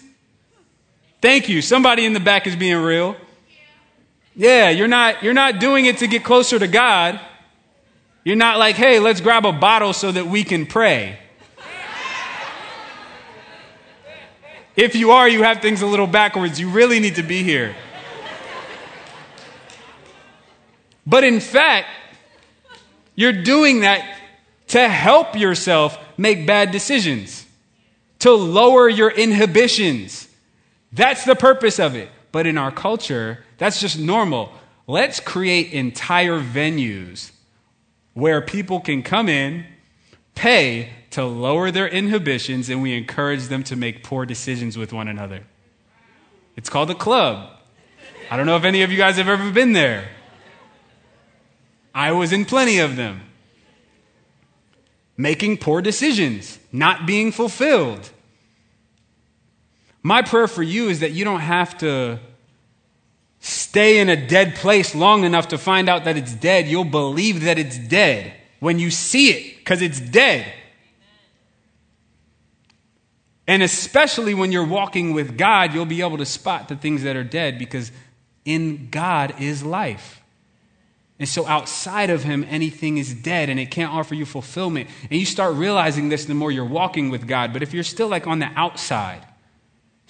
Thank 1.20 1.48
you. 1.48 1.60
Somebody 1.60 2.04
in 2.04 2.12
the 2.12 2.20
back 2.20 2.46
is 2.46 2.54
being 2.54 2.76
real. 2.76 3.16
Yeah, 4.36 4.70
you're 4.70 4.88
not, 4.88 5.22
you're 5.22 5.34
not 5.34 5.58
doing 5.58 5.86
it 5.86 5.98
to 5.98 6.06
get 6.06 6.22
closer 6.22 6.58
to 6.58 6.68
God. 6.68 7.18
You're 8.24 8.36
not 8.36 8.58
like, 8.58 8.76
hey, 8.76 8.98
let's 8.98 9.20
grab 9.20 9.46
a 9.46 9.52
bottle 9.52 9.92
so 9.92 10.12
that 10.12 10.26
we 10.26 10.44
can 10.44 10.66
pray. 10.66 11.18
If 14.76 14.94
you 14.94 15.10
are, 15.10 15.28
you 15.28 15.42
have 15.42 15.60
things 15.60 15.82
a 15.82 15.86
little 15.86 16.06
backwards. 16.06 16.60
You 16.60 16.70
really 16.70 17.00
need 17.00 17.16
to 17.16 17.22
be 17.22 17.42
here. 17.42 17.74
But 21.06 21.24
in 21.24 21.40
fact, 21.40 21.88
you're 23.14 23.42
doing 23.42 23.80
that 23.80 24.18
to 24.68 24.88
help 24.88 25.36
yourself 25.36 25.98
make 26.16 26.46
bad 26.46 26.70
decisions, 26.70 27.44
to 28.20 28.32
lower 28.32 28.88
your 28.88 29.10
inhibitions 29.10 30.28
that's 30.92 31.24
the 31.24 31.36
purpose 31.36 31.78
of 31.78 31.94
it. 31.94 32.10
But 32.32 32.46
in 32.46 32.58
our 32.58 32.70
culture, 32.70 33.44
that's 33.58 33.80
just 33.80 33.98
normal. 33.98 34.52
Let's 34.86 35.20
create 35.20 35.72
entire 35.72 36.40
venues 36.40 37.30
where 38.14 38.40
people 38.40 38.80
can 38.80 39.02
come 39.02 39.28
in, 39.28 39.64
pay 40.34 40.90
to 41.10 41.24
lower 41.24 41.70
their 41.70 41.88
inhibitions, 41.88 42.68
and 42.68 42.82
we 42.82 42.96
encourage 42.96 43.48
them 43.48 43.62
to 43.64 43.76
make 43.76 44.02
poor 44.02 44.24
decisions 44.24 44.78
with 44.78 44.92
one 44.92 45.08
another. 45.08 45.44
It's 46.56 46.68
called 46.68 46.90
a 46.90 46.94
club. 46.94 47.50
I 48.30 48.36
don't 48.36 48.46
know 48.46 48.56
if 48.56 48.64
any 48.64 48.82
of 48.82 48.90
you 48.90 48.96
guys 48.96 49.16
have 49.16 49.28
ever 49.28 49.50
been 49.50 49.72
there. 49.72 50.08
I 51.94 52.12
was 52.12 52.32
in 52.32 52.44
plenty 52.44 52.78
of 52.78 52.96
them. 52.96 53.22
Making 55.16 55.58
poor 55.58 55.82
decisions, 55.82 56.58
not 56.72 57.06
being 57.06 57.32
fulfilled. 57.32 58.10
My 60.02 60.22
prayer 60.22 60.46
for 60.46 60.62
you 60.62 60.88
is 60.88 61.00
that 61.00 61.12
you 61.12 61.24
don't 61.24 61.40
have 61.40 61.76
to 61.78 62.20
stay 63.40 63.98
in 63.98 64.08
a 64.08 64.26
dead 64.26 64.54
place 64.54 64.94
long 64.94 65.24
enough 65.24 65.48
to 65.48 65.58
find 65.58 65.88
out 65.88 66.04
that 66.04 66.16
it's 66.16 66.34
dead. 66.34 66.68
You'll 66.68 66.84
believe 66.84 67.42
that 67.44 67.58
it's 67.58 67.78
dead 67.78 68.34
when 68.60 68.78
you 68.78 68.90
see 68.90 69.30
it 69.30 69.58
because 69.58 69.82
it's 69.82 69.98
dead. 69.98 70.52
And 73.46 73.62
especially 73.62 74.34
when 74.34 74.52
you're 74.52 74.66
walking 74.66 75.12
with 75.12 75.36
God, 75.36 75.74
you'll 75.74 75.86
be 75.86 76.02
able 76.02 76.18
to 76.18 76.26
spot 76.26 76.68
the 76.68 76.76
things 76.76 77.02
that 77.02 77.16
are 77.16 77.24
dead 77.24 77.58
because 77.58 77.90
in 78.44 78.90
God 78.90 79.34
is 79.40 79.64
life. 79.64 80.20
And 81.18 81.28
so 81.28 81.46
outside 81.46 82.10
of 82.10 82.22
Him, 82.22 82.46
anything 82.48 82.96
is 82.96 83.12
dead 83.12 83.50
and 83.50 83.58
it 83.58 83.70
can't 83.70 83.92
offer 83.92 84.14
you 84.14 84.24
fulfillment. 84.24 84.88
And 85.10 85.18
you 85.18 85.26
start 85.26 85.54
realizing 85.56 86.08
this 86.08 86.26
the 86.26 86.34
more 86.34 86.52
you're 86.52 86.64
walking 86.64 87.10
with 87.10 87.26
God. 87.26 87.52
But 87.52 87.62
if 87.62 87.74
you're 87.74 87.82
still 87.82 88.08
like 88.08 88.26
on 88.26 88.38
the 88.38 88.50
outside, 88.56 89.26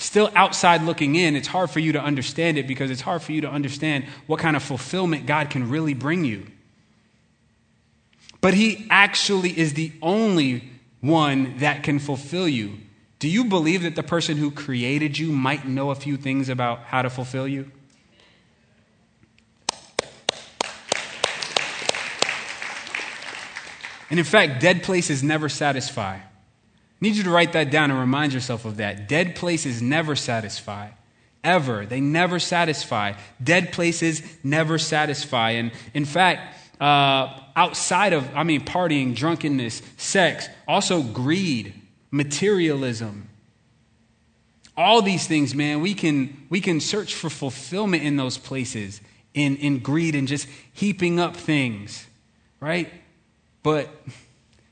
still 0.00 0.30
outside 0.34 0.82
looking 0.82 1.14
in, 1.14 1.36
it's 1.36 1.48
hard 1.48 1.70
for 1.70 1.78
you 1.78 1.92
to 1.92 2.02
understand 2.02 2.56
it 2.56 2.66
because 2.66 2.90
it's 2.90 3.02
hard 3.02 3.22
for 3.22 3.32
you 3.32 3.42
to 3.42 3.50
understand 3.50 4.04
what 4.26 4.40
kind 4.40 4.56
of 4.56 4.62
fulfillment 4.62 5.26
God 5.26 5.50
can 5.50 5.68
really 5.68 5.94
bring 5.94 6.24
you. 6.24 6.46
But 8.40 8.54
He 8.54 8.86
actually 8.90 9.56
is 9.58 9.74
the 9.74 9.92
only 10.00 10.70
one 11.00 11.58
that 11.58 11.82
can 11.82 11.98
fulfill 11.98 12.48
you. 12.48 12.78
Do 13.18 13.28
you 13.28 13.44
believe 13.44 13.82
that 13.82 13.96
the 13.96 14.02
person 14.02 14.38
who 14.38 14.50
created 14.50 15.18
you 15.18 15.30
might 15.30 15.68
know 15.68 15.90
a 15.90 15.94
few 15.94 16.16
things 16.16 16.48
about 16.48 16.84
how 16.84 17.02
to 17.02 17.10
fulfill 17.10 17.46
you? 17.46 17.70
And 24.08 24.18
in 24.18 24.24
fact, 24.24 24.60
dead 24.60 24.82
places 24.82 25.22
never 25.22 25.48
satisfy 25.48 26.20
need 27.00 27.16
you 27.16 27.22
to 27.24 27.30
write 27.30 27.52
that 27.52 27.70
down 27.70 27.90
and 27.90 27.98
remind 27.98 28.32
yourself 28.32 28.64
of 28.64 28.76
that. 28.76 29.08
Dead 29.08 29.34
places 29.36 29.80
never 29.80 30.14
satisfy. 30.16 30.90
Ever. 31.42 31.86
They 31.86 32.00
never 32.00 32.38
satisfy. 32.38 33.14
Dead 33.42 33.72
places 33.72 34.22
never 34.44 34.78
satisfy. 34.78 35.52
And 35.52 35.72
in 35.94 36.04
fact, 36.04 36.56
uh, 36.80 37.40
outside 37.56 38.12
of, 38.12 38.28
I 38.34 38.44
mean, 38.44 38.62
partying, 38.62 39.14
drunkenness, 39.14 39.82
sex, 39.96 40.48
also 40.68 41.02
greed, 41.02 41.74
materialism, 42.10 43.28
all 44.76 45.02
these 45.02 45.26
things, 45.26 45.54
man, 45.54 45.80
we 45.80 45.94
can, 45.94 46.46
we 46.48 46.60
can 46.60 46.80
search 46.80 47.14
for 47.14 47.28
fulfillment 47.28 48.02
in 48.02 48.16
those 48.16 48.38
places, 48.38 49.00
in, 49.34 49.56
in 49.56 49.78
greed 49.78 50.14
and 50.14 50.26
just 50.26 50.46
heaping 50.72 51.20
up 51.20 51.36
things. 51.36 52.06
right? 52.60 52.92
But 53.62 53.88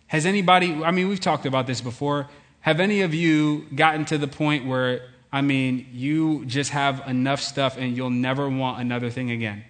has 0.08 0.26
anybody, 0.26 0.82
I 0.84 0.90
mean, 0.90 1.08
we've 1.08 1.20
talked 1.20 1.46
about 1.46 1.66
this 1.66 1.80
before. 1.80 2.28
Have 2.60 2.80
any 2.80 3.02
of 3.02 3.14
you 3.14 3.66
gotten 3.74 4.04
to 4.06 4.18
the 4.18 4.26
point 4.26 4.66
where, 4.66 5.08
I 5.32 5.42
mean, 5.42 5.86
you 5.92 6.44
just 6.46 6.70
have 6.70 7.06
enough 7.06 7.40
stuff 7.40 7.76
and 7.78 7.96
you'll 7.96 8.10
never 8.10 8.48
want 8.48 8.80
another 8.80 9.10
thing 9.10 9.30
again? 9.30 9.64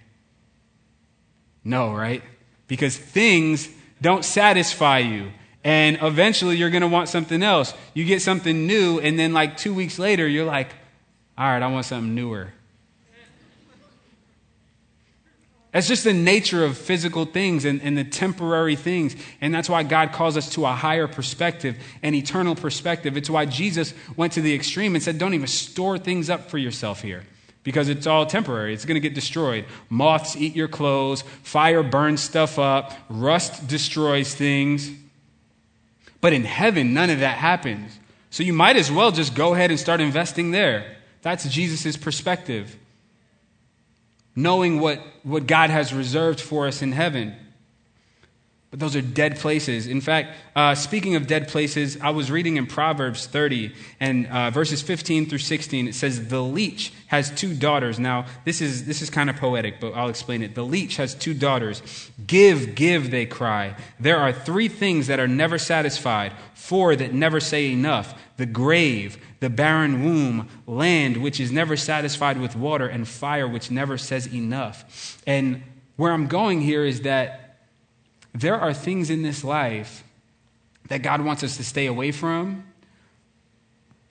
No, 1.64 1.92
right? 1.92 2.22
Because 2.66 2.96
things 2.96 3.68
don't 4.00 4.24
satisfy 4.24 4.98
you. 5.00 5.32
And 5.64 5.98
eventually 6.00 6.56
you're 6.56 6.70
going 6.70 6.82
to 6.82 6.88
want 6.88 7.08
something 7.08 7.42
else. 7.42 7.74
You 7.92 8.04
get 8.04 8.22
something 8.22 8.66
new, 8.66 9.00
and 9.00 9.18
then 9.18 9.32
like 9.32 9.56
two 9.56 9.74
weeks 9.74 9.98
later, 9.98 10.26
you're 10.26 10.46
like, 10.46 10.70
all 11.36 11.46
right, 11.46 11.62
I 11.62 11.66
want 11.66 11.84
something 11.84 12.14
newer. 12.14 12.52
That's 15.72 15.86
just 15.86 16.04
the 16.04 16.14
nature 16.14 16.64
of 16.64 16.78
physical 16.78 17.26
things 17.26 17.66
and, 17.66 17.82
and, 17.82 17.96
the 17.96 18.04
temporary 18.04 18.74
things. 18.74 19.14
And 19.40 19.54
that's 19.54 19.68
why 19.68 19.82
God 19.82 20.12
calls 20.12 20.36
us 20.36 20.48
to 20.54 20.64
a 20.64 20.72
higher 20.72 21.06
perspective, 21.06 21.76
an 22.02 22.14
eternal 22.14 22.54
perspective. 22.54 23.18
It's 23.18 23.28
why 23.28 23.44
Jesus 23.44 23.92
went 24.16 24.32
to 24.34 24.40
the 24.40 24.54
extreme 24.54 24.94
and 24.94 25.04
said, 25.04 25.18
Don't 25.18 25.34
even 25.34 25.46
store 25.46 25.98
things 25.98 26.30
up 26.30 26.48
for 26.48 26.56
yourself 26.56 27.02
here 27.02 27.24
because 27.64 27.90
it's 27.90 28.06
all 28.06 28.24
temporary. 28.24 28.72
It's 28.72 28.86
going 28.86 28.94
to 28.94 29.00
get 29.00 29.14
destroyed. 29.14 29.66
Moths 29.90 30.36
eat 30.36 30.56
your 30.56 30.68
clothes, 30.68 31.22
fire 31.42 31.82
burns 31.82 32.22
stuff 32.22 32.58
up, 32.58 32.94
rust 33.10 33.68
destroys 33.68 34.34
things. 34.34 34.90
But 36.22 36.32
in 36.32 36.44
heaven, 36.44 36.94
none 36.94 37.10
of 37.10 37.20
that 37.20 37.36
happens. 37.36 37.98
So 38.30 38.42
you 38.42 38.54
might 38.54 38.76
as 38.76 38.90
well 38.90 39.12
just 39.12 39.34
go 39.34 39.52
ahead 39.52 39.70
and 39.70 39.78
start 39.78 40.00
investing 40.00 40.50
there. 40.50 40.96
That's 41.20 41.46
Jesus' 41.46 41.98
perspective 41.98 42.74
knowing 44.38 44.78
what, 44.78 45.00
what 45.24 45.48
God 45.48 45.68
has 45.68 45.92
reserved 45.92 46.40
for 46.40 46.68
us 46.68 46.80
in 46.80 46.92
heaven. 46.92 47.34
But 48.70 48.78
those 48.78 48.94
are 48.94 49.02
dead 49.02 49.38
places. 49.38 49.88
In 49.88 50.00
fact, 50.00 50.36
uh, 50.54 50.76
speaking 50.76 51.16
of 51.16 51.26
dead 51.26 51.48
places, 51.48 51.98
I 52.00 52.10
was 52.10 52.30
reading 52.30 52.56
in 52.56 52.66
Proverbs 52.66 53.26
30 53.26 53.72
and 53.98 54.26
uh, 54.28 54.50
verses 54.50 54.80
15 54.80 55.26
through 55.26 55.38
16. 55.38 55.88
It 55.88 55.94
says, 55.94 56.28
The 56.28 56.40
leech 56.40 56.92
has 57.08 57.30
two 57.30 57.52
daughters. 57.52 57.98
Now, 57.98 58.26
this 58.44 58.60
is, 58.60 58.84
this 58.84 59.02
is 59.02 59.10
kind 59.10 59.28
of 59.28 59.36
poetic, 59.36 59.80
but 59.80 59.94
I'll 59.94 60.10
explain 60.10 60.42
it. 60.42 60.54
The 60.54 60.64
leech 60.64 60.96
has 60.98 61.14
two 61.14 61.34
daughters. 61.34 61.82
Give, 62.24 62.76
give, 62.76 63.10
they 63.10 63.26
cry. 63.26 63.74
There 63.98 64.18
are 64.18 64.32
three 64.32 64.68
things 64.68 65.08
that 65.08 65.18
are 65.18 65.26
never 65.26 65.58
satisfied, 65.58 66.32
four 66.54 66.94
that 66.94 67.12
never 67.12 67.40
say 67.40 67.72
enough 67.72 68.14
the 68.38 68.46
grave, 68.46 69.18
the 69.40 69.50
barren 69.50 70.04
womb, 70.04 70.48
land 70.66 71.18
which 71.18 71.38
is 71.40 71.52
never 71.52 71.76
satisfied 71.76 72.40
with 72.40 72.56
water, 72.56 72.86
and 72.86 73.06
fire 73.06 73.46
which 73.46 73.70
never 73.70 73.96
says 73.96 74.26
enough. 74.32 75.20
And 75.26 75.62
where 75.96 76.12
I'm 76.12 76.26
going 76.26 76.60
here 76.60 76.84
is 76.84 77.02
that 77.02 77.58
there 78.34 78.58
are 78.58 78.74
things 78.74 79.10
in 79.10 79.22
this 79.22 79.44
life 79.44 80.04
that 80.88 81.02
God 81.02 81.20
wants 81.20 81.42
us 81.42 81.56
to 81.56 81.64
stay 81.64 81.86
away 81.86 82.12
from 82.12 82.64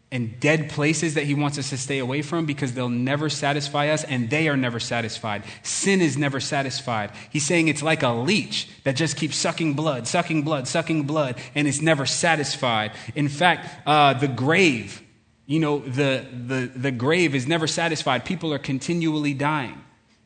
and 0.09 0.39
dead 0.39 0.69
places 0.69 1.15
that 1.15 1.25
he 1.25 1.33
wants 1.33 1.57
us 1.57 1.69
to 1.69 1.77
stay 1.77 1.99
away 1.99 2.21
from 2.21 2.45
because 2.45 2.73
they'll 2.73 2.87
never 2.87 3.29
satisfy 3.29 3.89
us 3.89 4.05
and 4.05 4.29
they 4.29 4.47
are 4.47 4.55
never 4.55 4.79
satisfied. 4.79 5.43
Sin 5.63 6.01
is 6.01 6.17
never 6.17 6.39
satisfied. 6.39 7.11
He's 7.29 7.45
saying 7.45 7.67
it's 7.67 7.83
like 7.83 8.03
a 8.03 8.09
leech 8.09 8.69
that 8.85 8.95
just 8.95 9.17
keeps 9.17 9.35
sucking 9.35 9.73
blood, 9.73 10.07
sucking 10.07 10.43
blood, 10.43 10.67
sucking 10.67 11.03
blood, 11.03 11.35
and 11.55 11.67
it's 11.67 11.81
never 11.81 12.05
satisfied. 12.05 12.93
In 13.15 13.27
fact, 13.27 13.69
uh, 13.85 14.13
the 14.13 14.29
grave, 14.29 15.01
you 15.47 15.59
know, 15.59 15.79
the, 15.79 16.25
the, 16.31 16.69
the 16.75 16.91
grave 16.91 17.33
is 17.33 17.47
never 17.47 17.67
satisfied. 17.67 18.25
People 18.25 18.53
are 18.53 18.59
continually 18.59 19.33
dying. 19.33 19.81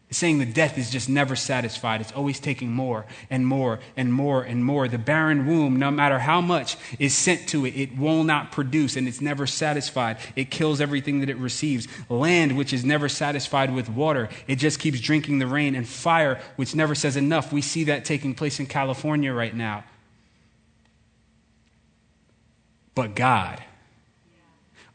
It's 0.09 0.17
saying 0.17 0.39
the 0.39 0.45
death 0.45 0.77
is 0.77 0.89
just 0.89 1.07
never 1.07 1.37
satisfied. 1.37 2.01
It's 2.01 2.11
always 2.11 2.39
taking 2.39 2.69
more 2.69 3.05
and 3.29 3.47
more 3.47 3.79
and 3.95 4.11
more 4.11 4.43
and 4.43 4.65
more. 4.65 4.89
The 4.89 4.97
barren 4.97 5.45
womb, 5.47 5.77
no 5.77 5.89
matter 5.89 6.19
how 6.19 6.41
much 6.41 6.75
is 6.99 7.15
sent 7.15 7.47
to 7.49 7.65
it, 7.65 7.77
it 7.77 7.97
will 7.97 8.25
not 8.25 8.51
produce 8.51 8.97
and 8.97 9.07
it's 9.07 9.21
never 9.21 9.47
satisfied. 9.47 10.17
It 10.35 10.51
kills 10.51 10.81
everything 10.81 11.21
that 11.21 11.29
it 11.29 11.37
receives. 11.37 11.87
Land, 12.09 12.57
which 12.57 12.73
is 12.73 12.83
never 12.83 13.07
satisfied 13.07 13.73
with 13.73 13.87
water, 13.87 14.27
it 14.47 14.57
just 14.57 14.79
keeps 14.79 14.99
drinking 14.99 15.39
the 15.39 15.47
rain. 15.47 15.75
And 15.75 15.87
fire, 15.87 16.41
which 16.57 16.75
never 16.75 16.93
says 16.93 17.15
enough. 17.15 17.53
We 17.53 17.61
see 17.61 17.85
that 17.85 18.03
taking 18.03 18.33
place 18.33 18.59
in 18.59 18.65
California 18.65 19.31
right 19.31 19.55
now. 19.55 19.85
But 22.95 23.15
God, 23.15 23.63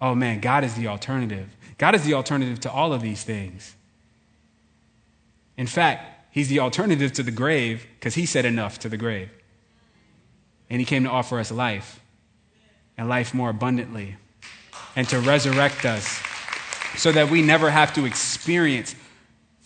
oh 0.00 0.14
man, 0.14 0.40
God 0.40 0.64
is 0.64 0.74
the 0.74 0.88
alternative. 0.88 1.48
God 1.78 1.94
is 1.94 2.04
the 2.04 2.14
alternative 2.14 2.60
to 2.60 2.70
all 2.70 2.92
of 2.92 3.02
these 3.02 3.22
things. 3.22 3.74
In 5.56 5.66
fact, 5.66 6.28
he's 6.30 6.48
the 6.48 6.60
alternative 6.60 7.12
to 7.14 7.22
the 7.22 7.30
grave 7.30 7.86
because 7.98 8.14
he 8.14 8.26
said 8.26 8.44
enough 8.44 8.78
to 8.80 8.88
the 8.88 8.96
grave. 8.96 9.30
And 10.68 10.80
he 10.80 10.84
came 10.84 11.04
to 11.04 11.10
offer 11.10 11.38
us 11.38 11.50
life 11.50 12.00
and 12.98 13.08
life 13.08 13.32
more 13.32 13.50
abundantly 13.50 14.16
and 14.94 15.08
to 15.08 15.20
resurrect 15.20 15.84
us 15.84 16.20
so 16.96 17.12
that 17.12 17.30
we 17.30 17.42
never 17.42 17.70
have 17.70 17.92
to 17.94 18.04
experience 18.04 18.94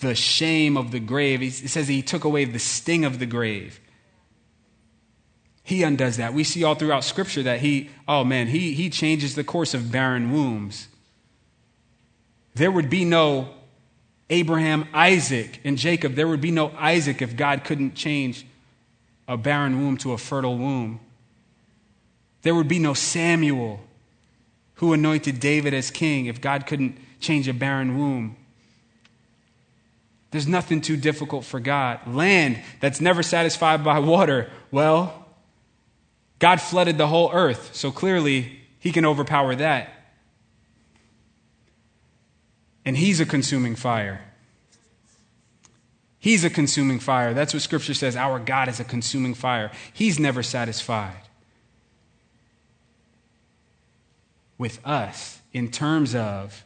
the 0.00 0.14
shame 0.14 0.76
of 0.76 0.90
the 0.90 1.00
grave. 1.00 1.42
It 1.42 1.68
says 1.68 1.88
he 1.88 2.02
took 2.02 2.24
away 2.24 2.44
the 2.44 2.58
sting 2.58 3.04
of 3.04 3.18
the 3.18 3.26
grave. 3.26 3.79
He 5.70 5.84
undoes 5.84 6.16
that. 6.16 6.34
We 6.34 6.42
see 6.42 6.64
all 6.64 6.74
throughout 6.74 7.04
Scripture 7.04 7.44
that 7.44 7.60
he, 7.60 7.90
oh 8.08 8.24
man, 8.24 8.48
he, 8.48 8.74
he 8.74 8.90
changes 8.90 9.36
the 9.36 9.44
course 9.44 9.72
of 9.72 9.92
barren 9.92 10.32
wombs. 10.32 10.88
There 12.56 12.72
would 12.72 12.90
be 12.90 13.04
no 13.04 13.50
Abraham, 14.30 14.88
Isaac, 14.92 15.60
and 15.62 15.78
Jacob. 15.78 16.16
There 16.16 16.26
would 16.26 16.40
be 16.40 16.50
no 16.50 16.72
Isaac 16.76 17.22
if 17.22 17.36
God 17.36 17.62
couldn't 17.62 17.94
change 17.94 18.44
a 19.28 19.36
barren 19.36 19.80
womb 19.80 19.96
to 19.98 20.10
a 20.10 20.18
fertile 20.18 20.58
womb. 20.58 20.98
There 22.42 22.56
would 22.56 22.66
be 22.66 22.80
no 22.80 22.92
Samuel 22.92 23.78
who 24.74 24.92
anointed 24.92 25.38
David 25.38 25.72
as 25.72 25.92
king 25.92 26.26
if 26.26 26.40
God 26.40 26.66
couldn't 26.66 26.98
change 27.20 27.46
a 27.46 27.54
barren 27.54 27.96
womb. 27.96 28.34
There's 30.32 30.48
nothing 30.48 30.80
too 30.80 30.96
difficult 30.96 31.44
for 31.44 31.60
God. 31.60 32.12
Land 32.12 32.60
that's 32.80 33.00
never 33.00 33.22
satisfied 33.22 33.84
by 33.84 34.00
water. 34.00 34.50
Well, 34.72 35.19
God 36.40 36.60
flooded 36.60 36.98
the 36.98 37.06
whole 37.06 37.30
earth, 37.32 37.70
so 37.74 37.92
clearly 37.92 38.60
he 38.80 38.90
can 38.90 39.06
overpower 39.06 39.54
that 39.54 39.90
and 42.84 42.96
He's 42.96 43.20
a 43.20 43.26
consuming 43.26 43.76
fire. 43.76 44.20
He's 46.18 46.44
a 46.44 46.50
consuming 46.50 46.98
fire. 46.98 47.32
That's 47.32 47.54
what 47.54 47.62
Scripture 47.62 47.94
says. 47.94 48.16
Our 48.16 48.38
God 48.38 48.68
is 48.68 48.80
a 48.80 48.84
consuming 48.84 49.34
fire. 49.34 49.70
He's 49.92 50.18
never 50.18 50.42
satisfied 50.42 51.22
with 54.58 54.84
us 54.84 55.40
in 55.52 55.70
terms 55.70 56.14
of, 56.14 56.64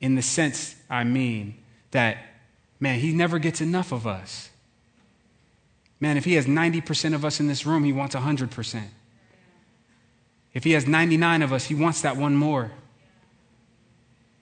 in 0.00 0.14
the 0.14 0.22
sense 0.22 0.76
I 0.88 1.04
mean, 1.04 1.56
that, 1.90 2.18
man, 2.78 3.00
He 3.00 3.12
never 3.12 3.38
gets 3.38 3.60
enough 3.60 3.92
of 3.92 4.06
us. 4.06 4.49
Man, 6.00 6.16
if 6.16 6.24
He 6.24 6.34
has 6.34 6.46
90% 6.46 7.14
of 7.14 7.24
us 7.24 7.38
in 7.38 7.46
this 7.46 7.64
room, 7.64 7.84
He 7.84 7.92
wants 7.92 8.14
100%. 8.14 8.82
If 10.52 10.64
He 10.64 10.72
has 10.72 10.86
99 10.86 11.42
of 11.42 11.52
us, 11.52 11.66
He 11.66 11.74
wants 11.74 12.00
that 12.00 12.16
one 12.16 12.34
more. 12.34 12.72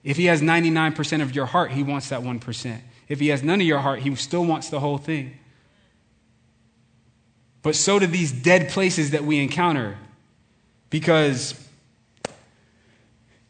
If 0.04 0.16
he 0.16 0.26
has 0.26 0.40
99% 0.40 1.22
of 1.22 1.34
your 1.34 1.46
heart, 1.46 1.72
he 1.72 1.82
wants 1.82 2.08
that 2.10 2.22
1%. 2.22 2.80
If 3.08 3.20
he 3.20 3.28
has 3.28 3.42
none 3.42 3.60
of 3.60 3.66
your 3.66 3.80
heart, 3.80 4.00
he 4.00 4.14
still 4.14 4.44
wants 4.44 4.70
the 4.70 4.80
whole 4.80 4.98
thing. 4.98 5.38
But 7.62 7.74
so 7.74 7.98
do 7.98 8.06
these 8.06 8.32
dead 8.32 8.70
places 8.70 9.10
that 9.10 9.24
we 9.24 9.38
encounter. 9.38 9.98
Because 10.88 11.62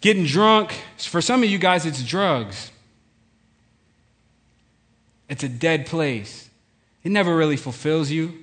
getting 0.00 0.24
drunk, 0.24 0.72
for 0.96 1.20
some 1.20 1.42
of 1.42 1.48
you 1.48 1.58
guys, 1.58 1.86
it's 1.86 2.02
drugs. 2.02 2.72
It's 5.28 5.44
a 5.44 5.48
dead 5.48 5.86
place. 5.86 6.47
It 7.08 7.12
never 7.12 7.34
really 7.34 7.56
fulfills 7.56 8.10
you, 8.10 8.34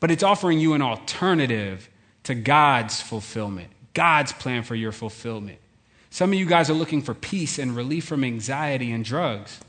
but 0.00 0.10
it's 0.10 0.22
offering 0.22 0.60
you 0.60 0.74
an 0.74 0.82
alternative 0.82 1.88
to 2.24 2.34
God's 2.34 3.00
fulfillment, 3.00 3.70
God's 3.94 4.34
plan 4.34 4.64
for 4.64 4.74
your 4.74 4.92
fulfillment. 4.92 5.56
Some 6.10 6.30
of 6.30 6.38
you 6.38 6.44
guys 6.44 6.68
are 6.68 6.74
looking 6.74 7.00
for 7.00 7.14
peace 7.14 7.58
and 7.58 7.74
relief 7.74 8.04
from 8.04 8.22
anxiety 8.22 8.92
and 8.92 9.02
drugs. 9.02 9.60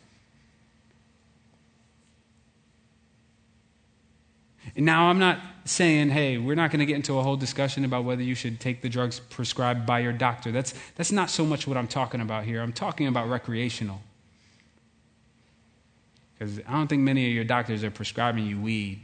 Now, 4.76 5.06
I'm 5.08 5.20
not 5.20 5.40
saying, 5.64 6.10
hey, 6.10 6.38
we're 6.38 6.56
not 6.56 6.70
going 6.70 6.82
to 6.82 6.86
get 6.86 6.98
into 6.98 7.18
a 7.18 7.24
whole 7.24 7.38
discussion 7.38 7.86
about 7.86 8.04
whether 8.04 8.24
you 8.24 8.36
should 8.36 8.60
take 8.60 8.82
the 8.82 8.90
drugs 8.90 9.22
prescribed 9.22 9.86
by 9.86 10.00
your 10.00 10.12
doctor. 10.12 10.52
That's, 10.52 10.74
that's 10.98 11.14
not 11.14 11.30
so 11.30 11.46
much 11.46 11.66
what 11.66 11.78
I'm 11.78 11.88
talking 11.88 12.20
about 12.20 12.44
here. 12.44 12.62
I'm 12.62 12.74
talking 12.74 13.08
about 13.08 13.30
recreational. 13.30 14.02
Because 16.38 16.60
I 16.68 16.74
don't 16.74 16.88
think 16.88 17.02
many 17.02 17.28
of 17.28 17.34
your 17.34 17.44
doctors 17.44 17.84
are 17.84 17.92
prescribing 17.92 18.46
you 18.46 18.60
weed. 18.60 19.02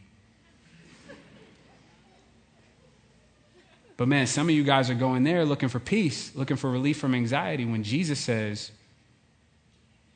But 3.96 4.08
man, 4.08 4.28
some 4.28 4.50
of 4.50 4.56
you 4.56 4.64
guys 4.64 4.90
are 4.90 4.96
going 4.96 5.24
there 5.24 5.46
looking 5.46 5.70
for 5.70 5.80
peace, 5.80 6.36
looking 6.36 6.58
for 6.58 6.70
relief 6.70 6.98
from 6.98 7.14
anxiety 7.14 7.66
when 7.66 7.84
Jesus 7.84 8.20
says, 8.20 8.72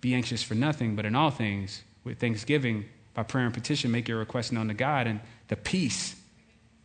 Be 0.01 0.13
anxious 0.13 0.43
for 0.43 0.55
nothing, 0.55 0.95
but 0.95 1.05
in 1.05 1.15
all 1.15 1.29
things, 1.29 1.83
with 2.03 2.19
thanksgiving, 2.19 2.85
by 3.13 3.23
prayer 3.23 3.45
and 3.45 3.53
petition, 3.53 3.91
make 3.91 4.07
your 4.07 4.19
request 4.19 4.51
known 4.51 4.67
to 4.67 4.73
God, 4.73 5.07
and 5.07 5.19
the 5.47 5.55
peace 5.55 6.15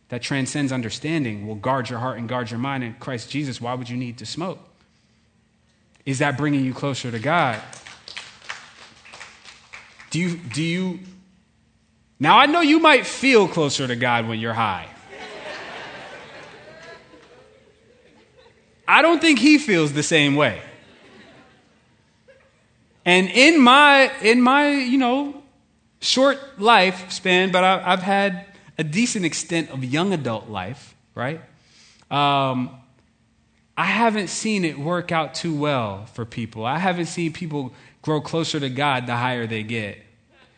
that 0.09 0.21
transcends 0.21 0.71
understanding 0.71 1.47
will 1.47 1.55
guard 1.55 1.89
your 1.89 1.99
heart 1.99 2.17
and 2.17 2.29
guard 2.29 2.51
your 2.51 2.59
mind 2.59 2.83
in 2.83 2.93
Christ 2.95 3.29
Jesus. 3.29 3.59
Why 3.59 3.73
would 3.73 3.89
you 3.89 3.97
need 3.97 4.17
to 4.19 4.25
smoke? 4.25 4.59
Is 6.05 6.19
that 6.19 6.37
bringing 6.37 6.63
you 6.63 6.73
closer 6.73 7.11
to 7.11 7.19
God? 7.19 7.61
Do 10.13 10.19
you, 10.19 10.37
do 10.37 10.61
you, 10.61 10.99
now 12.19 12.37
I 12.37 12.45
know 12.45 12.61
you 12.61 12.77
might 12.77 13.07
feel 13.07 13.47
closer 13.47 13.87
to 13.87 13.95
God 13.95 14.27
when 14.27 14.39
you're 14.39 14.53
high. 14.53 14.87
I 18.87 19.01
don't 19.01 19.19
think 19.19 19.39
he 19.39 19.57
feels 19.57 19.91
the 19.91 20.03
same 20.03 20.35
way. 20.35 20.61
And 23.03 23.27
in 23.27 23.59
my, 23.59 24.11
in 24.21 24.39
my, 24.39 24.69
you 24.69 24.99
know, 24.99 25.41
short 25.99 26.59
lifespan, 26.59 27.51
but 27.51 27.63
I, 27.63 27.79
have 27.81 28.03
had 28.03 28.45
a 28.77 28.83
decent 28.83 29.25
extent 29.25 29.71
of 29.71 29.83
young 29.83 30.13
adult 30.13 30.47
life, 30.47 30.93
right? 31.15 31.41
Um, 32.11 32.69
I 33.75 33.85
haven't 33.85 34.27
seen 34.27 34.63
it 34.63 34.77
work 34.77 35.11
out 35.11 35.33
too 35.33 35.55
well 35.55 36.05
for 36.05 36.23
people. 36.23 36.67
I 36.67 36.77
haven't 36.77 37.07
seen 37.07 37.33
people 37.33 37.73
grow 38.03 38.21
closer 38.21 38.59
to 38.59 38.69
God 38.69 39.07
the 39.07 39.15
higher 39.15 39.47
they 39.47 39.63
get. 39.63 39.97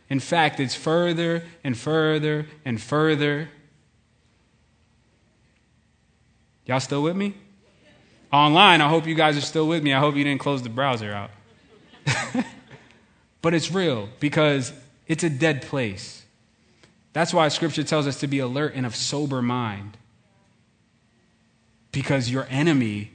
In 0.10 0.20
fact, 0.20 0.60
it's 0.60 0.76
further 0.76 1.44
and 1.64 1.78
further 1.78 2.48
and 2.66 2.82
further. 2.82 3.50
Y'all 6.66 6.80
still 6.80 7.02
with 7.02 7.16
me? 7.16 7.36
Online, 8.34 8.82
I 8.82 8.90
hope 8.90 9.08
you 9.08 9.16
guys 9.16 9.38
are 9.38 9.42
still 9.42 9.68
with 9.68 9.82
me. 9.82 9.94
I 9.94 10.00
hope 10.00 10.16
you 10.16 10.24
didn't 10.24 10.42
close 10.42 10.62
the 10.62 10.70
browser 10.70 11.14
out. 11.14 11.32
but 13.42 13.54
it's 13.54 13.72
real 13.72 14.10
because 14.20 14.74
it's 15.08 15.24
a 15.24 15.30
dead 15.30 15.62
place. 15.62 16.26
That's 17.14 17.34
why 17.34 17.48
scripture 17.48 17.84
tells 17.84 18.08
us 18.08 18.20
to 18.20 18.28
be 18.28 18.40
alert 18.40 18.74
and 18.76 18.86
of 18.86 18.96
sober 18.96 19.42
mind. 19.42 19.98
Because 21.92 22.30
your 22.30 22.46
enemy, 22.50 23.12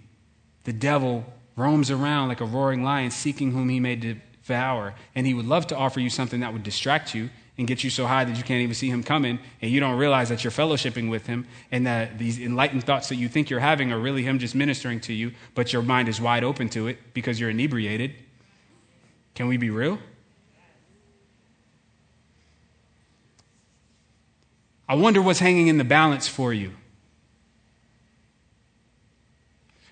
the 0.64 0.72
devil, 0.72 1.26
roams 1.57 1.91
around 1.91 2.29
like 2.29 2.41
a 2.41 2.45
roaring 2.45 2.83
lion 2.83 3.11
seeking 3.11 3.53
whom 3.53 3.69
he 3.69 3.81
may 3.81 3.97
devour. 3.97 4.95
And 5.15 5.27
he 5.27 5.35
would 5.35 5.47
love 5.47 5.67
to 5.69 5.77
offer 5.77 6.01
you 6.01 6.11
something 6.11 6.41
that 6.41 6.53
would 6.53 6.63
distract 6.63 7.15
you 7.15 7.31
and 7.59 7.67
get 7.67 7.85
you 7.85 7.91
so 7.91 8.07
high 8.07 8.25
that 8.25 8.37
you 8.37 8.43
can't 8.43 8.63
even 8.63 8.75
see 8.75 8.89
him 8.89 9.03
coming 9.03 9.39
and 9.61 9.71
you 9.71 9.81
don't 9.81 9.99
realize 9.99 10.31
that 10.31 10.43
you're 10.43 10.51
fellowshipping 10.51 11.11
with 11.11 11.27
him 11.27 11.47
and 11.71 11.87
that 11.87 12.19
these 12.19 12.41
enlightened 12.41 12.85
thoughts 12.85 13.11
that 13.11 13.17
you 13.17 13.29
think 13.29 13.51
you're 13.51 13.61
having 13.61 13.93
are 13.93 13.99
really 13.99 14.23
him 14.23 14.39
just 14.39 14.55
ministering 14.55 14.99
to 15.01 15.13
you, 15.13 15.33
but 15.55 15.73
your 15.73 15.83
mind 15.83 16.09
is 16.09 16.21
wide 16.21 16.43
open 16.43 16.71
to 16.71 16.89
it 16.89 16.99
because 17.13 17.39
you're 17.39 17.51
inebriated. 17.51 18.15
Can 19.35 19.47
we 19.47 19.59
be 19.59 19.69
real? 19.69 19.99
I 24.89 24.95
wonder 24.95 25.23
what's 25.23 25.39
hanging 25.39 25.69
in 25.69 25.79
the 25.79 25.85
balance 25.85 26.27
for 26.27 26.53
you. 26.53 26.73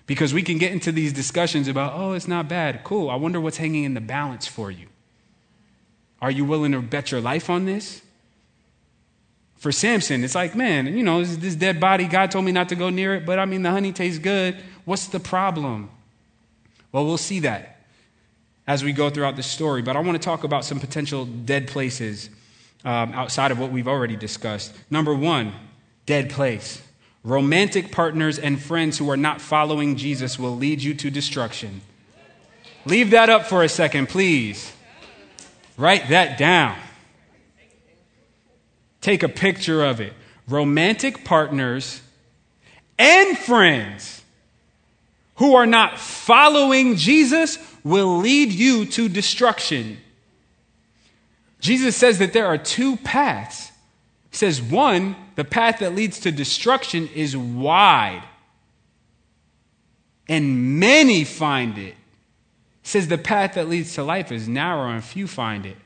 Because 0.09 0.33
we 0.33 0.41
can 0.41 0.57
get 0.57 0.71
into 0.71 0.91
these 0.91 1.13
discussions 1.13 1.67
about, 1.67 1.93
oh, 1.93 2.13
it's 2.13 2.27
not 2.27 2.47
bad. 2.47 2.83
Cool. 2.83 3.11
I 3.11 3.15
wonder 3.15 3.39
what's 3.39 3.57
hanging 3.57 3.83
in 3.83 3.93
the 3.93 4.01
balance 4.01 4.47
for 4.47 4.71
you. 4.71 4.87
Are 6.19 6.31
you 6.31 6.45
willing 6.45 6.71
to 6.71 6.81
bet 6.81 7.11
your 7.11 7.21
life 7.21 7.47
on 7.47 7.65
this? 7.65 8.01
For 9.57 9.71
Samson, 9.71 10.23
it's 10.23 10.33
like, 10.33 10.55
man, 10.55 10.87
you 10.97 11.03
know, 11.03 11.19
this, 11.19 11.37
this 11.37 11.53
dead 11.53 11.79
body, 11.79 12.07
God 12.07 12.31
told 12.31 12.43
me 12.43 12.51
not 12.51 12.69
to 12.69 12.75
go 12.75 12.89
near 12.89 13.13
it, 13.13 13.23
but 13.23 13.37
I 13.37 13.45
mean, 13.45 13.61
the 13.61 13.69
honey 13.69 13.91
tastes 13.93 14.17
good. 14.17 14.55
What's 14.83 15.05
the 15.05 15.19
problem? 15.19 15.91
Well, 16.91 17.05
we'll 17.05 17.17
see 17.17 17.41
that 17.41 17.79
as 18.65 18.83
we 18.83 18.93
go 18.93 19.11
throughout 19.11 19.35
the 19.35 19.43
story, 19.43 19.83
but 19.83 19.95
I 19.95 19.99
want 19.99 20.19
to 20.19 20.25
talk 20.25 20.43
about 20.43 20.65
some 20.65 20.79
potential 20.79 21.25
dead 21.25 21.67
places 21.67 22.31
um, 22.83 23.13
outside 23.13 23.51
of 23.51 23.59
what 23.59 23.71
we've 23.71 23.87
already 23.87 24.15
discussed. 24.15 24.73
Number 24.89 25.13
one, 25.13 25.53
dead 26.07 26.31
place. 26.31 26.81
Romantic 27.23 27.91
partners 27.91 28.39
and 28.39 28.61
friends 28.61 28.97
who 28.97 29.09
are 29.09 29.17
not 29.17 29.41
following 29.41 29.97
Jesus 29.97 30.39
will 30.39 30.55
lead 30.55 30.81
you 30.81 30.93
to 30.95 31.09
destruction. 31.09 31.81
Leave 32.85 33.11
that 33.11 33.29
up 33.29 33.45
for 33.45 33.63
a 33.63 33.69
second, 33.69 34.07
please. 34.07 34.71
Write 35.77 36.09
that 36.09 36.37
down. 36.37 36.77
Take 39.01 39.23
a 39.23 39.29
picture 39.29 39.83
of 39.83 39.99
it. 39.99 40.13
Romantic 40.47 41.23
partners 41.23 42.01
and 42.97 43.37
friends 43.37 44.23
who 45.35 45.55
are 45.55 45.65
not 45.65 45.99
following 45.99 46.95
Jesus 46.97 47.57
will 47.83 48.17
lead 48.17 48.51
you 48.51 48.85
to 48.85 49.07
destruction. 49.07 49.97
Jesus 51.59 51.95
says 51.95 52.19
that 52.19 52.33
there 52.33 52.47
are 52.47 52.57
two 52.57 52.97
paths. 52.97 53.71
He 54.31 54.37
says, 54.37 54.61
one, 54.61 55.15
the 55.35 55.43
path 55.43 55.79
that 55.79 55.95
leads 55.95 56.19
to 56.21 56.31
destruction 56.31 57.07
is 57.15 57.35
wide, 57.35 58.23
and 60.27 60.79
many 60.79 61.23
find 61.23 61.77
it. 61.77 61.95
He 62.81 62.87
says 62.87 63.07
the 63.07 63.17
path 63.17 63.55
that 63.55 63.67
leads 63.67 63.95
to 63.95 64.03
life 64.03 64.31
is 64.31 64.47
narrow, 64.47 64.89
and 64.89 65.03
few 65.03 65.27
find 65.27 65.65
it. 65.65 65.77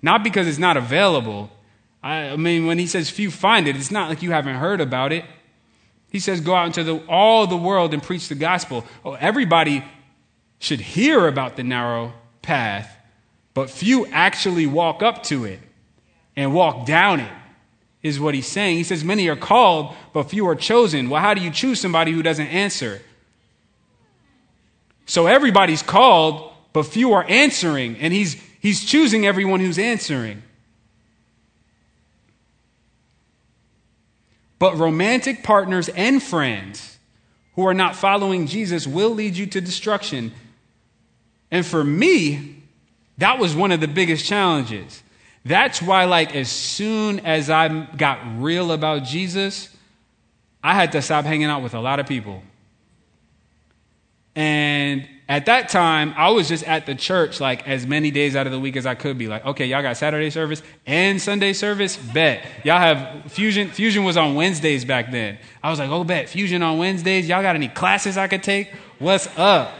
Not 0.00 0.24
because 0.24 0.48
it's 0.48 0.58
not 0.58 0.76
available. 0.76 1.50
I, 2.02 2.36
mean, 2.36 2.66
when 2.66 2.78
he 2.78 2.86
says 2.86 3.08
few 3.10 3.30
find 3.30 3.68
it, 3.68 3.76
it's 3.76 3.90
not 3.90 4.08
like 4.08 4.22
you 4.22 4.32
haven't 4.32 4.56
heard 4.56 4.80
about 4.80 5.12
it. 5.12 5.24
He 6.10 6.18
says, 6.18 6.40
go 6.40 6.54
out 6.54 6.66
into 6.66 6.84
the, 6.84 6.96
all 7.08 7.46
the 7.46 7.56
world 7.56 7.94
and 7.94 8.02
preach 8.02 8.28
the 8.28 8.34
gospel. 8.34 8.84
Oh, 9.04 9.14
everybody 9.14 9.84
should 10.58 10.80
hear 10.80 11.26
about 11.26 11.56
the 11.56 11.62
narrow 11.62 12.12
path, 12.42 12.96
but 13.54 13.70
few 13.70 14.06
actually 14.06 14.66
walk 14.66 15.02
up 15.02 15.22
to 15.24 15.44
it 15.44 15.60
and 16.36 16.52
walk 16.52 16.86
down 16.86 17.20
it, 17.20 17.32
is 18.02 18.18
what 18.18 18.34
he's 18.34 18.46
saying. 18.46 18.76
He 18.76 18.84
says, 18.84 19.04
Many 19.04 19.28
are 19.28 19.36
called, 19.36 19.94
but 20.12 20.24
few 20.24 20.46
are 20.48 20.56
chosen. 20.56 21.08
Well, 21.08 21.20
how 21.20 21.34
do 21.34 21.40
you 21.40 21.50
choose 21.50 21.80
somebody 21.80 22.12
who 22.12 22.22
doesn't 22.22 22.48
answer? 22.48 23.00
So 25.06 25.26
everybody's 25.26 25.82
called, 25.82 26.52
but 26.72 26.84
few 26.84 27.12
are 27.12 27.24
answering, 27.28 27.96
and 27.98 28.12
he's, 28.12 28.42
he's 28.60 28.84
choosing 28.84 29.26
everyone 29.26 29.60
who's 29.60 29.78
answering. 29.78 30.42
But 34.58 34.78
romantic 34.78 35.42
partners 35.42 35.88
and 35.88 36.22
friends 36.22 36.98
who 37.56 37.66
are 37.66 37.74
not 37.74 37.96
following 37.96 38.46
Jesus 38.46 38.86
will 38.86 39.10
lead 39.10 39.36
you 39.36 39.46
to 39.46 39.60
destruction. 39.60 40.32
And 41.50 41.66
for 41.66 41.82
me, 41.82 42.62
that 43.18 43.38
was 43.38 43.54
one 43.54 43.72
of 43.72 43.80
the 43.80 43.88
biggest 43.88 44.24
challenges. 44.24 45.02
That's 45.44 45.82
why, 45.82 46.04
like, 46.04 46.36
as 46.36 46.50
soon 46.50 47.20
as 47.20 47.50
I 47.50 47.86
got 47.96 48.20
real 48.38 48.72
about 48.72 49.04
Jesus, 49.04 49.68
I 50.62 50.74
had 50.74 50.92
to 50.92 51.02
stop 51.02 51.24
hanging 51.24 51.46
out 51.46 51.62
with 51.62 51.74
a 51.74 51.80
lot 51.80 51.98
of 51.98 52.06
people. 52.06 52.42
And 54.36 55.08
at 55.28 55.46
that 55.46 55.68
time, 55.68 56.14
I 56.16 56.30
was 56.30 56.48
just 56.48 56.64
at 56.64 56.86
the 56.86 56.94
church 56.94 57.40
like 57.40 57.66
as 57.66 57.86
many 57.86 58.10
days 58.10 58.36
out 58.36 58.46
of 58.46 58.52
the 58.52 58.60
week 58.60 58.76
as 58.76 58.86
I 58.86 58.94
could 58.94 59.18
be. 59.18 59.28
Like, 59.28 59.44
okay, 59.44 59.66
y'all 59.66 59.82
got 59.82 59.96
Saturday 59.96 60.30
service 60.30 60.62
and 60.86 61.20
Sunday 61.20 61.52
service? 61.52 61.96
Bet. 61.96 62.46
Y'all 62.64 62.78
have 62.78 63.30
Fusion. 63.32 63.68
Fusion 63.68 64.04
was 64.04 64.16
on 64.16 64.34
Wednesdays 64.34 64.84
back 64.84 65.10
then. 65.10 65.38
I 65.62 65.70
was 65.70 65.78
like, 65.78 65.90
oh, 65.90 66.04
bet. 66.04 66.28
Fusion 66.28 66.62
on 66.62 66.78
Wednesdays. 66.78 67.28
Y'all 67.28 67.42
got 67.42 67.56
any 67.56 67.68
classes 67.68 68.16
I 68.16 68.28
could 68.28 68.42
take? 68.42 68.72
What's 68.98 69.28
up? 69.36 69.72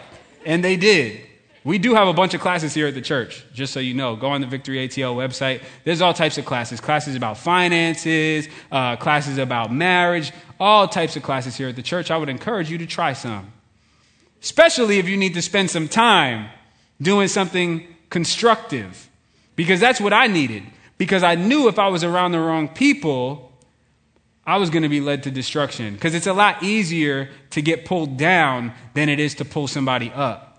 And 0.44 0.62
they 0.64 0.76
did. 0.76 1.20
We 1.64 1.78
do 1.78 1.94
have 1.94 2.08
a 2.08 2.12
bunch 2.12 2.34
of 2.34 2.40
classes 2.40 2.74
here 2.74 2.88
at 2.88 2.94
the 2.94 3.00
church, 3.00 3.44
just 3.54 3.72
so 3.72 3.78
you 3.78 3.94
know. 3.94 4.16
Go 4.16 4.28
on 4.28 4.40
the 4.40 4.48
Victory 4.48 4.88
ATL 4.88 5.14
website. 5.14 5.62
There's 5.84 6.00
all 6.00 6.12
types 6.12 6.36
of 6.36 6.44
classes 6.44 6.80
classes 6.80 7.14
about 7.14 7.38
finances, 7.38 8.48
uh, 8.72 8.96
classes 8.96 9.38
about 9.38 9.72
marriage, 9.72 10.32
all 10.58 10.88
types 10.88 11.16
of 11.16 11.22
classes 11.22 11.56
here 11.56 11.68
at 11.68 11.76
the 11.76 11.82
church. 11.82 12.10
I 12.10 12.16
would 12.16 12.28
encourage 12.28 12.68
you 12.68 12.78
to 12.78 12.86
try 12.86 13.12
some, 13.12 13.52
especially 14.42 14.98
if 14.98 15.08
you 15.08 15.16
need 15.16 15.34
to 15.34 15.42
spend 15.42 15.70
some 15.70 15.86
time 15.86 16.48
doing 17.00 17.28
something 17.28 17.86
constructive, 18.10 19.08
because 19.54 19.78
that's 19.78 20.00
what 20.00 20.12
I 20.12 20.26
needed. 20.26 20.64
Because 20.98 21.22
I 21.22 21.36
knew 21.36 21.68
if 21.68 21.78
I 21.78 21.88
was 21.88 22.02
around 22.02 22.32
the 22.32 22.40
wrong 22.40 22.68
people, 22.68 23.52
I 24.44 24.56
was 24.56 24.70
going 24.70 24.82
to 24.82 24.88
be 24.88 25.00
led 25.00 25.22
to 25.24 25.30
destruction. 25.30 25.94
Because 25.94 26.14
it's 26.14 26.26
a 26.26 26.32
lot 26.32 26.62
easier 26.62 27.30
to 27.50 27.62
get 27.62 27.84
pulled 27.84 28.16
down 28.16 28.72
than 28.94 29.08
it 29.08 29.20
is 29.20 29.36
to 29.36 29.44
pull 29.44 29.68
somebody 29.68 30.10
up. 30.12 30.51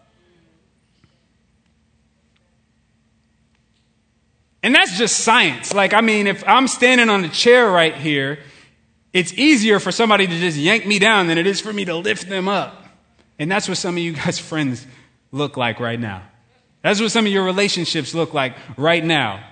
And 4.63 4.73
that's 4.73 4.97
just 4.97 5.19
science. 5.19 5.73
Like, 5.73 5.93
I 5.93 5.99
mean, 5.99 6.25
if 6.25 6.43
I'm 6.47 6.69
standing 6.69 7.09
on 7.09 7.25
a 7.25 7.29
chair 7.29 7.69
right 7.69 7.93
here, 7.93 8.39
it's 9.11 9.33
easier 9.33 9.79
for 9.79 9.91
somebody 9.91 10.25
to 10.25 10.39
just 10.39 10.57
yank 10.57 10.87
me 10.87 10.97
down 10.97 11.27
than 11.27 11.37
it 11.37 11.45
is 11.45 11.59
for 11.59 11.73
me 11.73 11.85
to 11.85 11.95
lift 11.95 12.29
them 12.29 12.47
up. 12.47 12.85
And 13.37 13.51
that's 13.51 13.67
what 13.67 13.77
some 13.77 13.95
of 13.95 13.99
you 13.99 14.13
guys' 14.13 14.39
friends 14.49 14.87
look 15.31 15.57
like 15.57 15.81
right 15.81 15.99
now. 15.99 16.23
That's 16.81 17.01
what 17.01 17.11
some 17.11 17.25
of 17.25 17.31
your 17.31 17.43
relationships 17.43 18.13
look 18.13 18.33
like 18.33 18.55
right 18.77 19.03
now. 19.03 19.43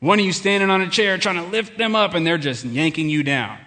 One 0.00 0.20
of 0.20 0.24
you 0.24 0.32
standing 0.32 0.70
on 0.70 0.80
a 0.82 0.88
chair 0.88 1.18
trying 1.18 1.36
to 1.36 1.50
lift 1.50 1.76
them 1.76 1.96
up 1.96 2.14
and 2.14 2.26
they're 2.26 2.38
just 2.38 2.64
yanking 2.64 3.08
you 3.08 3.22
down. 3.22 3.58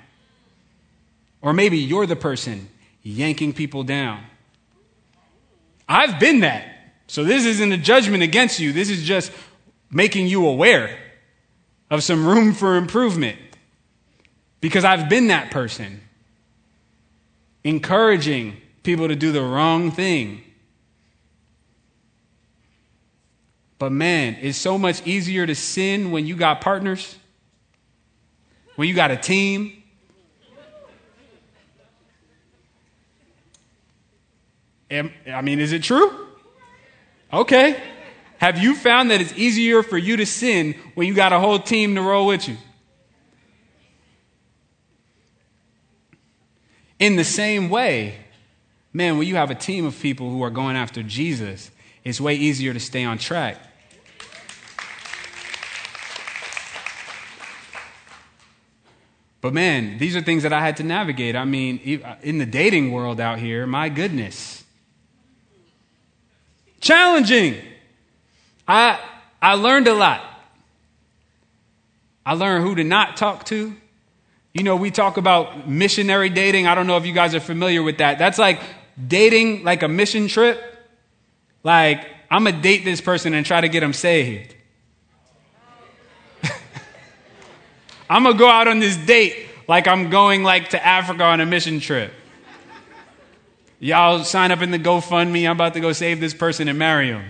Or 1.41 1.53
maybe 1.53 1.77
you're 1.77 2.05
the 2.05 2.15
person 2.15 2.69
yanking 3.03 3.53
people 3.53 3.83
down. 3.83 4.23
I've 5.87 6.19
been 6.19 6.41
that. 6.41 6.67
So 7.07 7.23
this 7.23 7.45
isn't 7.45 7.71
a 7.71 7.77
judgment 7.77 8.23
against 8.23 8.59
you. 8.59 8.73
This 8.73 8.89
is 8.89 9.03
just 9.03 9.31
making 9.89 10.27
you 10.27 10.47
aware. 10.47 10.97
of 11.89 12.03
some 12.03 12.27
room 12.27 12.53
for 12.53 12.75
improvement 12.75 13.37
because 14.59 14.83
I've 14.83 15.09
been 15.09 15.27
that 15.27 15.51
person, 15.51 16.01
encouraging 17.63 18.57
people 18.83 19.07
to 19.07 19.15
do 19.15 19.31
the 19.31 19.41
wrong 19.41 19.91
thing. 19.91 20.43
But 23.79 23.91
man, 23.91 24.37
it's 24.41 24.57
so 24.57 24.77
much 24.77 25.05
easier 25.05 25.45
to 25.45 25.53
sin 25.53 26.11
when 26.11 26.25
you 26.25 26.35
got 26.35 26.61
partners, 26.61 27.15
when 28.75 28.87
you 28.87 28.95
got 28.95 29.11
a 29.11 29.17
team. 29.17 29.83
I 34.89 35.41
mean, 35.41 35.59
is 35.59 35.73
it 35.73 35.83
true? 35.83 36.27
Okay. 37.31 37.81
Have 38.39 38.59
you 38.59 38.75
found 38.75 39.11
that 39.11 39.19
it's 39.19 39.33
easier 39.33 39.81
for 39.81 39.97
you 39.97 40.17
to 40.17 40.25
sin 40.25 40.75
when 40.93 41.07
you 41.07 41.13
got 41.13 41.33
a 41.33 41.39
whole 41.39 41.59
team 41.59 41.95
to 41.95 42.01
roll 42.01 42.27
with 42.27 42.47
you? 42.47 42.57
In 46.99 47.15
the 47.15 47.23
same 47.23 47.69
way, 47.69 48.15
man, 48.93 49.17
when 49.17 49.27
you 49.27 49.35
have 49.35 49.51
a 49.51 49.55
team 49.55 49.85
of 49.85 49.99
people 49.99 50.29
who 50.29 50.43
are 50.43 50.49
going 50.49 50.75
after 50.75 51.03
Jesus, 51.03 51.71
it's 52.03 52.21
way 52.21 52.35
easier 52.35 52.73
to 52.73 52.79
stay 52.79 53.03
on 53.03 53.17
track. 53.17 53.57
But 59.41 59.53
man, 59.53 59.97
these 59.97 60.15
are 60.15 60.21
things 60.21 60.43
that 60.43 60.51
I 60.51 60.59
had 60.59 60.77
to 60.77 60.83
navigate. 60.83 61.35
I 61.35 61.45
mean, 61.45 62.01
uh, 62.03 62.15
in 62.21 62.37
the 62.37 62.45
dating 62.45 62.91
world 62.91 63.19
out 63.19 63.39
here, 63.39 63.67
my 63.67 63.89
goodness. 63.89 64.63
Challenging. 66.81 67.55
I, 68.67 68.99
I 69.41 69.55
learned 69.55 69.87
a 69.87 69.93
lot. 69.93 70.23
I 72.25 72.33
learned 72.33 72.65
who 72.65 72.75
to 72.75 72.83
not 72.83 73.15
talk 73.15 73.45
to. 73.45 73.73
You 74.53 74.63
know, 74.63 74.75
we 74.75 74.91
talk 74.91 75.17
about 75.17 75.69
missionary 75.69 76.29
dating. 76.29 76.67
I 76.67 76.75
don't 76.75 76.87
know 76.87 76.97
if 76.97 77.05
you 77.05 77.13
guys 77.13 77.33
are 77.35 77.39
familiar 77.39 77.81
with 77.81 77.99
that. 77.99 78.19
That's 78.19 78.37
like 78.37 78.59
dating 79.07 79.63
like 79.63 79.83
a 79.83 79.87
mission 79.87 80.27
trip. 80.27 80.61
Like, 81.63 82.05
I'm 82.29 82.43
going 82.43 82.55
to 82.55 82.61
date 82.61 82.83
this 82.83 82.99
person 82.99 83.33
and 83.33 83.45
try 83.45 83.61
to 83.61 83.69
get 83.69 83.79
them 83.79 83.93
saved. 83.93 84.55
I'm 88.09 88.23
going 88.23 88.35
to 88.35 88.39
go 88.39 88.49
out 88.49 88.67
on 88.67 88.79
this 88.79 88.97
date 88.97 89.47
like 89.67 89.87
I'm 89.87 90.09
going 90.09 90.43
like 90.43 90.69
to 90.69 90.85
Africa 90.85 91.23
on 91.23 91.39
a 91.39 91.45
mission 91.45 91.79
trip. 91.79 92.11
Y'all 93.79 94.23
sign 94.23 94.51
up 94.51 94.61
in 94.61 94.71
the 94.71 94.79
GoFundMe. 94.79 95.45
I'm 95.45 95.55
about 95.55 95.75
to 95.75 95.79
go 95.79 95.93
save 95.93 96.19
this 96.19 96.33
person 96.33 96.67
and 96.67 96.79
marry 96.79 97.07
him. 97.07 97.23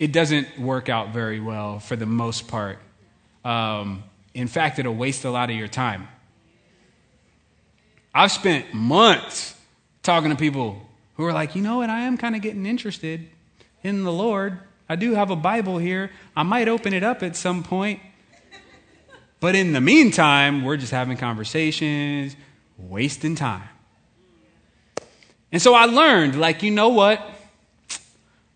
It 0.00 0.12
doesn't 0.12 0.58
work 0.58 0.88
out 0.88 1.10
very 1.10 1.38
well 1.38 1.78
for 1.78 1.94
the 1.94 2.06
most 2.06 2.48
part. 2.48 2.78
Um, 3.44 4.02
in 4.34 4.48
fact, 4.48 4.78
it'll 4.78 4.94
waste 4.94 5.24
a 5.24 5.30
lot 5.30 5.50
of 5.50 5.56
your 5.56 5.68
time. 5.68 6.08
I've 8.14 8.32
spent 8.32 8.72
months 8.74 9.54
talking 10.02 10.30
to 10.30 10.36
people 10.36 10.80
who 11.16 11.24
are 11.26 11.34
like, 11.34 11.54
you 11.54 11.60
know 11.60 11.76
what, 11.76 11.90
I 11.90 12.00
am 12.00 12.16
kind 12.16 12.34
of 12.34 12.40
getting 12.40 12.64
interested 12.64 13.28
in 13.82 14.02
the 14.02 14.10
Lord. 14.10 14.58
I 14.88 14.96
do 14.96 15.14
have 15.14 15.30
a 15.30 15.36
Bible 15.36 15.76
here. 15.76 16.10
I 16.34 16.42
might 16.44 16.66
open 16.66 16.94
it 16.94 17.04
up 17.04 17.22
at 17.22 17.36
some 17.36 17.62
point. 17.62 18.00
But 19.38 19.54
in 19.54 19.72
the 19.72 19.80
meantime, 19.80 20.64
we're 20.64 20.78
just 20.78 20.92
having 20.92 21.18
conversations, 21.18 22.36
wasting 22.78 23.34
time. 23.34 23.68
And 25.52 25.60
so 25.60 25.74
I 25.74 25.84
learned, 25.84 26.40
like, 26.40 26.62
you 26.62 26.70
know 26.70 26.88
what? 26.88 27.20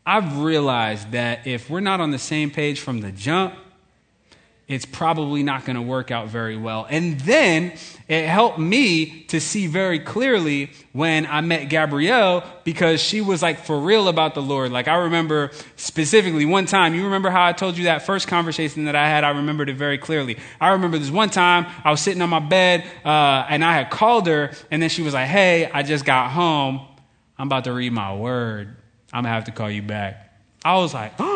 I've 0.07 0.39
realized 0.39 1.13
that 1.13 1.47
if 1.47 1.71
we're 1.71 1.81
not 1.81 2.01
on 2.01 2.11
the 2.11 2.19
same 2.19 2.51
page 2.51 2.81
from 2.81 3.01
the 3.01 3.11
jump, 3.11 3.55
it's 4.67 4.87
probably 4.87 5.43
not 5.43 5.67
going 5.67 5.77
to 5.77 5.83
work 5.83 6.11
out 6.11 6.29
very 6.29 6.57
well. 6.57 6.87
And 6.89 7.21
then 7.21 7.75
it 8.09 8.27
helped 8.27 8.59
me 8.59 9.25
to 9.25 9.39
see 9.39 9.67
very 9.67 9.99
clearly 9.99 10.71
when 10.93 11.27
I 11.27 11.43
met 11.43 11.69
Gabrielle 11.69 12.45
because 12.65 13.03
she 13.03 13.21
was 13.21 13.43
like 13.43 13.59
for 13.59 13.79
real 13.79 14.09
about 14.09 14.35
the 14.35 14.41
Lord. 14.41 14.73
Like 14.73 14.89
I 14.89 14.97
remember 14.97 15.51
specifically 15.77 16.47
one 16.47 16.65
time, 16.65 16.95
you 16.95 17.05
remember 17.05 17.29
how 17.29 17.45
I 17.45 17.53
told 17.53 17.77
you 17.77 17.85
that 17.85 18.07
first 18.07 18.27
conversation 18.27 18.87
that 18.87 18.97
I 18.97 19.07
had? 19.07 19.23
I 19.23 19.31
remembered 19.31 19.69
it 19.69 19.77
very 19.77 19.99
clearly. 19.99 20.39
I 20.61 20.71
remember 20.71 20.99
this 20.99 21.11
one 21.11 21.31
time 21.31 21.67
I 21.85 21.91
was 21.91 22.01
sitting 22.01 22.23
on 22.23 22.31
my 22.31 22.41
bed 22.41 22.85
uh, 23.05 23.47
and 23.49 23.63
I 23.63 23.75
had 23.75 23.91
called 23.91 24.27
her 24.29 24.51
and 24.71 24.81
then 24.81 24.89
she 24.89 25.03
was 25.03 25.13
like, 25.13 25.29
Hey, 25.29 25.71
I 25.71 25.83
just 25.83 26.07
got 26.07 26.31
home. 26.31 26.81
I'm 27.37 27.49
about 27.49 27.65
to 27.65 27.73
read 27.73 27.93
my 27.93 28.15
word. 28.15 28.77
I'm 29.15 29.23
to 29.23 29.31
have 29.31 29.45
to 29.45 29.53
call 29.53 29.71
you 29.71 29.83
back. 29.83 30.37
I 30.65 30.77
was 30.77 30.93
like. 30.93 31.12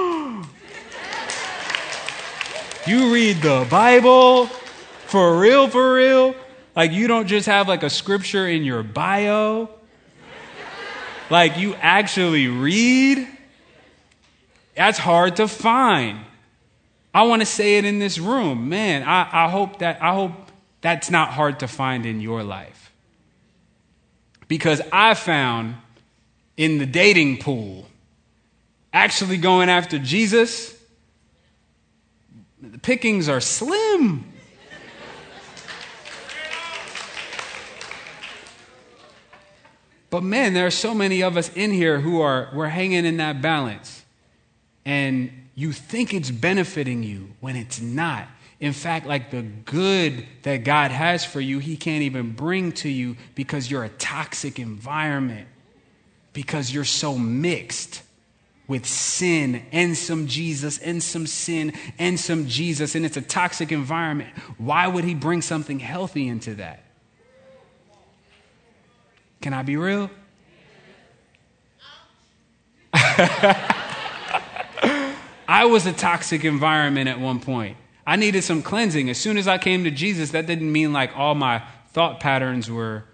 You 2.87 3.12
read 3.12 3.43
the 3.43 3.66
Bible 3.68 4.47
for 4.47 5.39
real, 5.39 5.68
for 5.68 5.93
real. 5.93 6.35
Like 6.74 6.91
you 6.91 7.07
don't 7.07 7.26
just 7.26 7.47
have 7.47 7.68
like 7.68 7.83
a 7.83 7.91
scripture 7.91 8.49
in 8.49 8.64
your 8.64 8.83
bio. 8.83 9.68
Like 11.29 11.59
you 11.59 11.74
actually 11.74 12.49
read. 12.49 13.29
That's 14.74 14.97
hard 14.97 15.37
to 15.37 15.49
find. 15.49 16.20
I 17.12 17.24
want 17.24 17.43
to 17.43 17.47
say 17.47 17.76
it 17.76 17.85
in 17.85 17.99
this 17.99 18.18
room. 18.18 18.70
Man, 18.70 19.03
I, 19.03 19.29
I 19.45 19.51
hope 19.51 19.81
that 19.81 20.03
I 20.03 20.14
hope 20.14 20.33
that's 20.81 21.11
not 21.11 21.29
hard 21.29 21.61
to 21.61 21.68
find 21.68 22.07
in 22.07 22.22
your 22.22 22.43
life. 22.43 22.91
Because 24.47 24.81
I 24.91 25.12
found 25.12 25.74
in 26.59 26.77
the 26.77 26.85
dating 26.85 27.39
pool, 27.39 27.87
actually 28.93 29.39
going 29.39 29.71
after 29.71 29.99
Jesus 29.99 30.79
the 32.61 32.79
pickings 32.79 33.29
are 33.29 33.41
slim. 33.41 34.25
But 40.11 40.23
man, 40.23 40.55
there 40.55 40.67
are 40.67 40.71
so 40.71 40.95
many 40.95 41.23
of 41.23 41.37
us 41.37 41.51
in 41.55 41.71
here 41.71 42.01
who 42.01 42.21
are 42.21 42.51
we're 42.55 42.69
hanging 42.69 43.05
in 43.05 43.19
that 43.19 43.43
balance. 43.43 44.05
And 44.85 45.31
you 45.55 45.73
think 45.73 46.15
it's 46.15 46.31
benefiting 46.31 47.03
you 47.03 47.33
when 47.41 47.57
it's 47.57 47.81
not. 47.81 48.27
In 48.59 48.73
fact, 48.73 49.07
like 49.07 49.31
the 49.31 49.43
good 49.43 50.27
that 50.43 50.65
God 50.65 50.91
has 50.91 51.25
for 51.25 51.41
you, 51.41 51.59
He 51.59 51.77
can't 51.77 52.03
even 52.03 52.33
bring 52.33 52.73
to 52.73 52.89
you 52.89 53.17
because 53.35 53.71
you're 53.71 53.85
a 53.85 53.91
toxic 53.91 54.59
environment, 54.59 55.47
because 56.33 56.72
you're 56.72 56.85
so 56.85 57.18
mixed 57.18 58.03
with 58.66 58.87
sin 58.87 59.64
and 59.72 59.97
some 59.97 60.26
Jesus 60.26 60.79
and 60.79 61.03
some 61.03 61.26
sin 61.26 61.72
and 61.99 62.20
some 62.20 62.47
Jesus, 62.47 62.95
and 62.95 63.05
it's 63.07 63.16
a 63.16 63.22
toxic 63.22 63.72
environment. 63.72 64.31
Why 64.59 64.87
would 64.87 65.05
he 65.05 65.14
bring 65.14 65.43
something 65.43 65.79
healthy 65.81 66.29
into 66.29 66.55
that? 66.57 66.85
Can 69.41 69.55
I 69.55 69.62
be 69.62 69.76
real? 69.76 70.11
I 75.49 75.64
was 75.64 75.87
a 75.87 75.93
toxic 75.93 76.45
environment 76.45 77.09
at 77.09 77.18
one 77.18 77.41
point. 77.41 77.76
I 78.07 78.16
needed 78.16 78.43
some 78.43 78.62
cleansing. 78.62 79.09
As 79.11 79.18
soon 79.18 79.39
as 79.39 79.49
I 79.49 79.59
came 79.59 79.85
to 79.85 79.91
Jesus, 79.91 80.31
that 80.33 80.47
didn't 80.47 80.70
mean 80.70 80.93
like 80.93 81.16
all 81.16 81.35
my 81.35 81.62
thought 81.93 82.20
patterns 82.20 82.70
were 82.70 83.05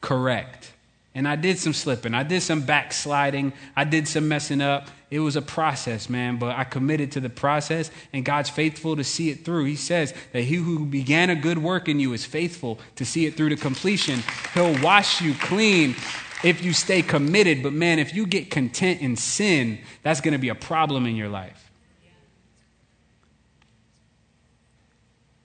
correct. 0.00 0.71
And 1.14 1.28
I 1.28 1.36
did 1.36 1.58
some 1.58 1.74
slipping. 1.74 2.14
I 2.14 2.22
did 2.22 2.40
some 2.40 2.62
backsliding. 2.62 3.52
I 3.76 3.84
did 3.84 4.08
some 4.08 4.28
messing 4.28 4.62
up. 4.62 4.88
It 5.10 5.20
was 5.20 5.36
a 5.36 5.42
process, 5.42 6.08
man, 6.08 6.38
but 6.38 6.56
I 6.56 6.64
committed 6.64 7.12
to 7.12 7.20
the 7.20 7.28
process, 7.28 7.90
and 8.14 8.24
God's 8.24 8.48
faithful 8.48 8.96
to 8.96 9.04
see 9.04 9.28
it 9.28 9.44
through. 9.44 9.66
He 9.66 9.76
says 9.76 10.14
that 10.32 10.44
he 10.44 10.54
who 10.54 10.86
began 10.86 11.28
a 11.28 11.36
good 11.36 11.58
work 11.58 11.86
in 11.86 12.00
you 12.00 12.14
is 12.14 12.24
faithful 12.24 12.78
to 12.96 13.04
see 13.04 13.26
it 13.26 13.34
through 13.34 13.50
to 13.50 13.56
completion. 13.56 14.22
He'll 14.54 14.80
wash 14.80 15.20
you 15.20 15.34
clean 15.34 15.96
if 16.42 16.64
you 16.64 16.72
stay 16.72 17.02
committed. 17.02 17.62
But 17.62 17.74
man, 17.74 17.98
if 17.98 18.14
you 18.14 18.26
get 18.26 18.50
content 18.50 19.02
in 19.02 19.16
sin, 19.16 19.80
that's 20.02 20.22
going 20.22 20.32
to 20.32 20.38
be 20.38 20.48
a 20.48 20.54
problem 20.54 21.04
in 21.04 21.14
your 21.14 21.28
life. 21.28 21.70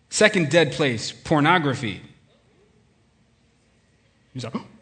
Second 0.10 0.50
dead 0.50 0.72
place 0.72 1.12
pornography. 1.12 2.02
He's 4.34 4.46
like, 4.46 4.54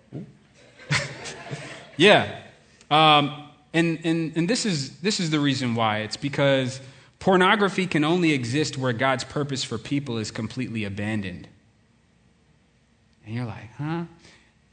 yeah. 1.98 2.42
Um, 2.90 3.50
and, 3.74 4.00
and, 4.04 4.38
and 4.38 4.50
this, 4.50 4.66
is, 4.66 5.00
this 5.00 5.20
is 5.20 5.30
the 5.30 5.40
reason 5.40 5.76
why. 5.76 6.00
It's 6.00 6.18
because 6.18 6.80
pornography 7.20 7.88
can 7.88 8.04
only 8.04 8.32
exist 8.32 8.78
where 8.78 8.94
God's 8.94 9.24
purpose 9.24 9.64
for 9.64 9.78
people 9.78 10.18
is 10.18 10.32
completely 10.32 10.84
abandoned. 10.84 11.48
And 13.26 13.36
you're 13.36 13.46
like, 13.46 13.74
huh? 13.78 14.04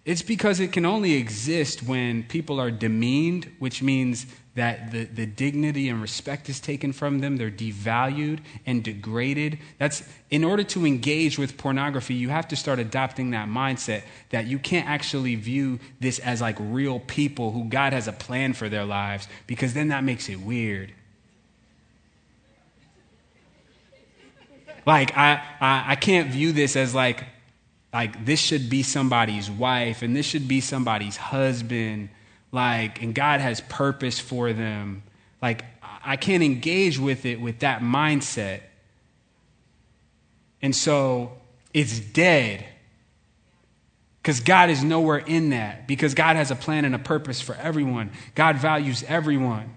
It's 0.04 0.22
because 0.22 0.58
it 0.58 0.72
can 0.72 0.84
only 0.84 1.14
exist 1.14 1.84
when 1.84 2.24
people 2.24 2.60
are 2.60 2.72
demeaned, 2.72 3.52
which 3.60 3.82
means 3.82 4.26
that 4.54 4.90
the, 4.90 5.04
the 5.04 5.26
dignity 5.26 5.88
and 5.88 6.02
respect 6.02 6.48
is 6.48 6.58
taken 6.58 6.92
from 6.92 7.20
them. 7.20 7.36
They're 7.36 7.52
devalued 7.52 8.40
and 8.66 8.82
degraded. 8.82 9.60
That's 9.78 10.02
in 10.28 10.42
order 10.42 10.64
to 10.64 10.84
engage 10.84 11.38
with 11.38 11.56
pornography, 11.56 12.14
you 12.14 12.30
have 12.30 12.48
to 12.48 12.56
start 12.56 12.80
adopting 12.80 13.30
that 13.30 13.48
mindset 13.48 14.02
that 14.30 14.46
you 14.46 14.58
can't 14.58 14.88
actually 14.88 15.36
view 15.36 15.78
this 16.00 16.18
as 16.18 16.40
like 16.40 16.56
real 16.58 16.98
people 17.00 17.52
who 17.52 17.64
God 17.64 17.92
has 17.92 18.08
a 18.08 18.12
plan 18.12 18.54
for 18.54 18.68
their 18.68 18.84
lives, 18.84 19.28
because 19.46 19.72
then 19.72 19.88
that 19.88 20.02
makes 20.02 20.28
it 20.28 20.40
weird. 20.40 20.92
Like, 24.84 25.16
I, 25.16 25.40
I, 25.60 25.84
I 25.92 25.94
can't 25.94 26.30
view 26.30 26.50
this 26.50 26.74
as 26.74 26.92
like, 26.92 27.24
like 27.92 28.24
this 28.24 28.40
should 28.40 28.70
be 28.70 28.82
somebody's 28.82 29.50
wife 29.50 30.02
and 30.02 30.16
this 30.16 30.26
should 30.26 30.48
be 30.48 30.60
somebody's 30.60 31.16
husband. 31.16 32.08
Like, 32.50 33.02
and 33.02 33.14
God 33.14 33.40
has 33.40 33.60
purpose 33.62 34.18
for 34.18 34.52
them. 34.52 35.02
Like, 35.40 35.64
I 36.04 36.16
can't 36.16 36.42
engage 36.42 36.98
with 36.98 37.24
it 37.24 37.40
with 37.40 37.60
that 37.60 37.80
mindset. 37.80 38.60
And 40.60 40.74
so 40.74 41.32
it's 41.72 41.98
dead. 41.98 42.64
Because 44.20 44.40
God 44.40 44.70
is 44.70 44.84
nowhere 44.84 45.18
in 45.18 45.50
that. 45.50 45.88
Because 45.88 46.14
God 46.14 46.36
has 46.36 46.50
a 46.50 46.56
plan 46.56 46.84
and 46.84 46.94
a 46.94 46.98
purpose 46.98 47.40
for 47.40 47.54
everyone. 47.56 48.10
God 48.34 48.56
values 48.56 49.04
everyone. 49.08 49.76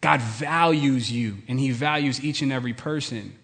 God 0.00 0.20
values 0.20 1.12
you, 1.12 1.38
and 1.46 1.60
He 1.60 1.70
values 1.72 2.24
each 2.24 2.42
and 2.42 2.52
every 2.52 2.72
person. 2.72 3.34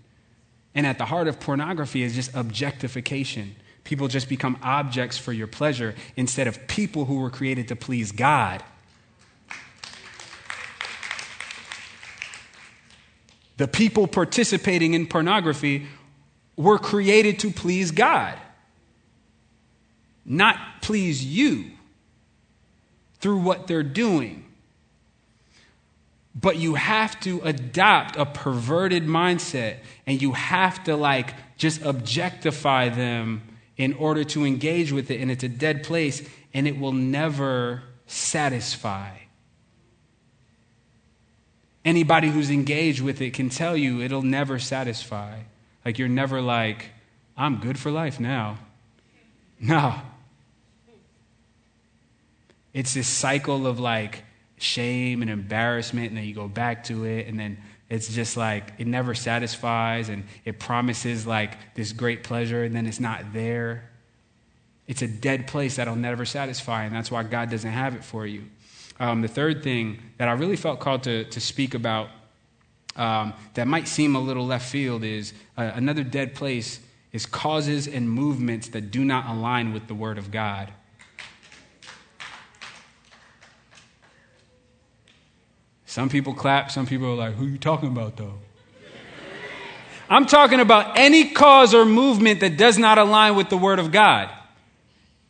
And 0.76 0.86
at 0.86 0.98
the 0.98 1.06
heart 1.06 1.26
of 1.26 1.40
pornography 1.40 2.02
is 2.02 2.14
just 2.14 2.36
objectification. 2.36 3.56
People 3.82 4.08
just 4.08 4.28
become 4.28 4.58
objects 4.62 5.16
for 5.16 5.32
your 5.32 5.46
pleasure 5.46 5.94
instead 6.16 6.46
of 6.46 6.68
people 6.68 7.06
who 7.06 7.16
were 7.20 7.30
created 7.30 7.68
to 7.68 7.76
please 7.76 8.12
God. 8.12 8.62
The 13.56 13.66
people 13.66 14.06
participating 14.06 14.92
in 14.92 15.06
pornography 15.06 15.86
were 16.56 16.78
created 16.78 17.38
to 17.38 17.50
please 17.50 17.90
God, 17.90 18.38
not 20.26 20.58
please 20.82 21.24
you 21.24 21.70
through 23.20 23.38
what 23.38 23.66
they're 23.66 23.82
doing. 23.82 24.45
But 26.38 26.58
you 26.58 26.74
have 26.74 27.18
to 27.20 27.40
adopt 27.40 28.16
a 28.16 28.26
perverted 28.26 29.04
mindset 29.04 29.78
and 30.06 30.20
you 30.20 30.32
have 30.32 30.84
to 30.84 30.94
like 30.94 31.34
just 31.56 31.82
objectify 31.82 32.90
them 32.90 33.42
in 33.78 33.94
order 33.94 34.22
to 34.24 34.44
engage 34.44 34.92
with 34.92 35.10
it. 35.10 35.20
And 35.20 35.30
it's 35.30 35.44
a 35.44 35.48
dead 35.48 35.82
place 35.82 36.28
and 36.52 36.68
it 36.68 36.78
will 36.78 36.92
never 36.92 37.84
satisfy. 38.06 39.08
Anybody 41.86 42.28
who's 42.28 42.50
engaged 42.50 43.00
with 43.00 43.22
it 43.22 43.32
can 43.32 43.48
tell 43.48 43.76
you 43.76 44.02
it'll 44.02 44.22
never 44.22 44.58
satisfy. 44.58 45.38
Like 45.84 45.98
you're 45.98 46.08
never 46.08 46.42
like, 46.42 46.90
I'm 47.36 47.60
good 47.60 47.78
for 47.78 47.90
life 47.90 48.20
now. 48.20 48.58
No. 49.58 49.94
It's 52.74 52.92
this 52.92 53.08
cycle 53.08 53.66
of 53.66 53.80
like 53.80 54.24
shame 54.58 55.22
and 55.22 55.30
embarrassment, 55.30 56.08
and 56.08 56.16
then 56.16 56.24
you 56.24 56.34
go 56.34 56.48
back 56.48 56.84
to 56.84 57.04
it, 57.04 57.26
and 57.26 57.38
then 57.38 57.58
it's 57.88 58.12
just 58.12 58.36
like 58.36 58.72
it 58.78 58.86
never 58.86 59.14
satisfies, 59.14 60.08
and 60.08 60.24
it 60.44 60.58
promises 60.58 61.26
like 61.26 61.74
this 61.74 61.92
great 61.92 62.24
pleasure, 62.24 62.64
and 62.64 62.74
then 62.74 62.86
it's 62.86 63.00
not 63.00 63.32
there. 63.32 63.90
It's 64.86 65.02
a 65.02 65.08
dead 65.08 65.46
place 65.46 65.76
that'll 65.76 65.96
never 65.96 66.24
satisfy, 66.24 66.84
and 66.84 66.94
that's 66.94 67.10
why 67.10 67.22
God 67.22 67.50
doesn't 67.50 67.70
have 67.70 67.94
it 67.94 68.04
for 68.04 68.26
you. 68.26 68.44
Um, 68.98 69.20
the 69.20 69.28
third 69.28 69.62
thing 69.62 70.00
that 70.18 70.28
I 70.28 70.32
really 70.32 70.56
felt 70.56 70.80
called 70.80 71.02
to, 71.04 71.24
to 71.24 71.40
speak 71.40 71.74
about 71.74 72.08
um, 72.96 73.34
that 73.54 73.66
might 73.66 73.88
seem 73.88 74.16
a 74.16 74.20
little 74.20 74.46
left 74.46 74.68
field 74.68 75.04
is 75.04 75.34
uh, 75.56 75.70
another 75.74 76.02
dead 76.02 76.34
place 76.34 76.80
is 77.12 77.26
causes 77.26 77.86
and 77.86 78.10
movements 78.10 78.68
that 78.68 78.90
do 78.90 79.04
not 79.04 79.26
align 79.28 79.72
with 79.72 79.86
the 79.86 79.94
Word 79.94 80.18
of 80.18 80.30
God. 80.30 80.72
Some 85.96 86.10
people 86.10 86.34
clap, 86.34 86.70
some 86.70 86.84
people 86.84 87.06
are 87.06 87.14
like, 87.14 87.36
who 87.36 87.46
are 87.46 87.48
you 87.48 87.56
talking 87.56 87.88
about 87.88 88.18
though? 88.18 88.34
I'm 90.10 90.26
talking 90.26 90.60
about 90.60 90.98
any 90.98 91.30
cause 91.30 91.72
or 91.72 91.86
movement 91.86 92.40
that 92.40 92.58
does 92.58 92.76
not 92.76 92.98
align 92.98 93.34
with 93.34 93.48
the 93.48 93.56
Word 93.56 93.78
of 93.78 93.92
God. 93.92 94.28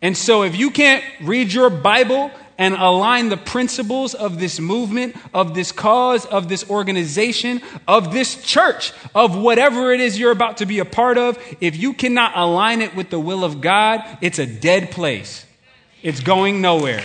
And 0.02 0.16
so 0.16 0.42
if 0.42 0.56
you 0.56 0.72
can't 0.72 1.04
read 1.22 1.52
your 1.52 1.70
Bible 1.70 2.32
and 2.58 2.74
align 2.74 3.28
the 3.28 3.36
principles 3.36 4.12
of 4.12 4.40
this 4.40 4.58
movement, 4.58 5.14
of 5.32 5.54
this 5.54 5.70
cause, 5.70 6.26
of 6.26 6.48
this 6.48 6.68
organization, 6.68 7.62
of 7.86 8.12
this 8.12 8.42
church, 8.42 8.92
of 9.14 9.36
whatever 9.36 9.92
it 9.92 10.00
is 10.00 10.18
you're 10.18 10.32
about 10.32 10.56
to 10.56 10.66
be 10.66 10.80
a 10.80 10.84
part 10.84 11.16
of, 11.16 11.38
if 11.60 11.76
you 11.76 11.92
cannot 11.92 12.32
align 12.34 12.82
it 12.82 12.96
with 12.96 13.10
the 13.10 13.20
will 13.20 13.44
of 13.44 13.60
God, 13.60 14.02
it's 14.20 14.40
a 14.40 14.46
dead 14.46 14.90
place. 14.90 15.46
It's 16.02 16.18
going 16.18 16.60
nowhere. 16.60 17.04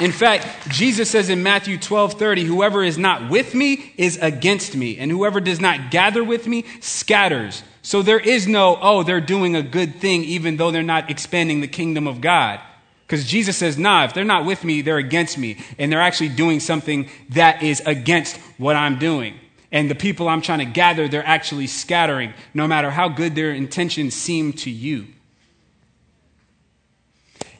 In 0.00 0.10
fact, 0.10 0.68
Jesus 0.70 1.08
says 1.08 1.28
in 1.28 1.42
Matthew 1.42 1.78
12 1.78 2.14
30, 2.14 2.44
whoever 2.44 2.82
is 2.82 2.98
not 2.98 3.30
with 3.30 3.54
me 3.54 3.92
is 3.96 4.18
against 4.20 4.76
me, 4.76 4.98
and 4.98 5.10
whoever 5.10 5.40
does 5.40 5.60
not 5.60 5.90
gather 5.90 6.24
with 6.24 6.48
me 6.48 6.64
scatters. 6.80 7.62
So 7.82 8.02
there 8.02 8.18
is 8.18 8.48
no, 8.48 8.78
oh, 8.80 9.02
they're 9.02 9.20
doing 9.20 9.54
a 9.54 9.62
good 9.62 9.96
thing 9.96 10.24
even 10.24 10.56
though 10.56 10.70
they're 10.70 10.82
not 10.82 11.10
expanding 11.10 11.60
the 11.60 11.68
kingdom 11.68 12.08
of 12.08 12.20
God. 12.20 12.60
Because 13.06 13.26
Jesus 13.26 13.58
says, 13.58 13.76
nah, 13.76 14.04
if 14.04 14.14
they're 14.14 14.24
not 14.24 14.46
with 14.46 14.64
me, 14.64 14.80
they're 14.80 14.96
against 14.96 15.36
me. 15.36 15.58
And 15.78 15.92
they're 15.92 16.00
actually 16.00 16.30
doing 16.30 16.58
something 16.60 17.10
that 17.30 17.62
is 17.62 17.82
against 17.84 18.36
what 18.56 18.76
I'm 18.76 18.98
doing. 18.98 19.38
And 19.70 19.90
the 19.90 19.94
people 19.94 20.28
I'm 20.28 20.40
trying 20.40 20.60
to 20.60 20.64
gather, 20.64 21.06
they're 21.06 21.26
actually 21.26 21.66
scattering, 21.66 22.32
no 22.54 22.66
matter 22.66 22.90
how 22.90 23.10
good 23.10 23.34
their 23.34 23.52
intentions 23.52 24.14
seem 24.14 24.54
to 24.54 24.70
you. 24.70 25.06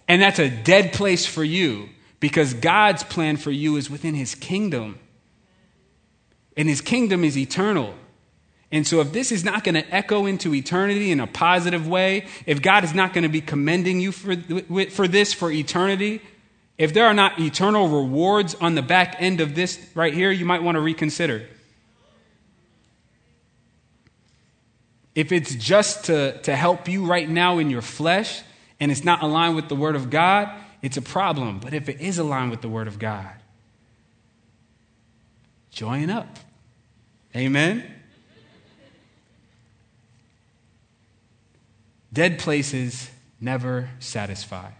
And 0.09 0.22
that's 0.22 0.39
a 0.39 0.49
dead 0.49 0.95
place 0.95 1.26
for 1.26 1.45
you 1.45 1.91
because 2.24 2.54
God's 2.54 3.02
plan 3.02 3.36
for 3.36 3.50
you 3.50 3.76
is 3.76 3.90
within 3.90 4.14
His 4.14 4.34
kingdom. 4.34 4.98
And 6.56 6.70
His 6.70 6.80
kingdom 6.80 7.22
is 7.22 7.36
eternal. 7.36 7.92
And 8.72 8.86
so, 8.86 9.02
if 9.02 9.12
this 9.12 9.30
is 9.30 9.44
not 9.44 9.62
going 9.62 9.74
to 9.74 9.94
echo 9.94 10.24
into 10.24 10.54
eternity 10.54 11.10
in 11.10 11.20
a 11.20 11.26
positive 11.26 11.86
way, 11.86 12.26
if 12.46 12.62
God 12.62 12.82
is 12.82 12.94
not 12.94 13.12
going 13.12 13.24
to 13.24 13.28
be 13.28 13.42
commending 13.42 14.00
you 14.00 14.10
for, 14.10 14.36
for 14.88 15.06
this 15.06 15.34
for 15.34 15.52
eternity, 15.52 16.22
if 16.78 16.94
there 16.94 17.04
are 17.04 17.12
not 17.12 17.38
eternal 17.38 17.88
rewards 17.88 18.54
on 18.54 18.74
the 18.74 18.80
back 18.80 19.16
end 19.18 19.42
of 19.42 19.54
this 19.54 19.78
right 19.94 20.14
here, 20.14 20.30
you 20.30 20.46
might 20.46 20.62
want 20.62 20.76
to 20.76 20.80
reconsider. 20.80 21.46
If 25.14 25.30
it's 25.30 25.54
just 25.56 26.06
to, 26.06 26.40
to 26.40 26.56
help 26.56 26.88
you 26.88 27.04
right 27.04 27.28
now 27.28 27.58
in 27.58 27.68
your 27.68 27.82
flesh 27.82 28.40
and 28.80 28.90
it's 28.90 29.04
not 29.04 29.22
aligned 29.22 29.56
with 29.56 29.68
the 29.68 29.76
Word 29.76 29.94
of 29.94 30.08
God, 30.08 30.50
it's 30.85 30.99
a 30.99 31.03
problem. 31.03 31.61
But 31.61 31.72
if 31.72 31.89
it 31.89 32.03
is 32.03 32.18
aligned 32.18 32.51
with 32.51 32.61
the 32.61 32.68
Word 32.68 32.89
of 32.89 32.99
God, 32.99 33.32
join 35.70 36.11
up. 36.11 36.39
Amen. 37.35 37.91
Dead 42.12 42.39
places 42.39 43.11
never 43.41 43.89
satisfy. 43.99 44.70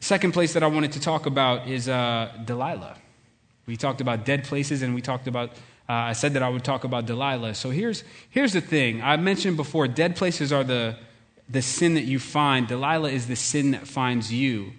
Second 0.00 0.32
place 0.32 0.54
that 0.54 0.62
I 0.62 0.66
wanted 0.66 0.92
to 0.92 1.00
talk 1.00 1.26
about 1.26 1.68
is 1.68 1.86
uh, 1.86 2.32
Delilah. 2.46 2.96
We 3.66 3.76
talked 3.76 4.00
about 4.00 4.24
dead 4.24 4.44
places 4.44 4.80
and 4.80 4.94
we 4.94 5.02
talked 5.02 5.28
about, 5.28 5.50
uh, 5.88 5.92
I 5.92 6.14
said 6.14 6.32
that 6.32 6.42
I 6.42 6.48
would 6.48 6.64
talk 6.64 6.84
about 6.84 7.04
Delilah. 7.04 7.54
So 7.54 7.68
here's, 7.68 8.02
here's 8.30 8.54
the 8.54 8.62
thing 8.62 9.02
I 9.02 9.18
mentioned 9.18 9.58
before 9.58 9.86
dead 9.88 10.16
places 10.16 10.52
are 10.52 10.64
the, 10.64 10.96
the 11.52 11.62
sin 11.62 11.94
that 11.94 12.04
you 12.04 12.18
find, 12.18 12.66
Delilah 12.66 13.10
is 13.10 13.26
the 13.26 13.36
sin 13.36 13.72
that 13.72 13.86
finds 13.86 14.32
you. 14.32 14.72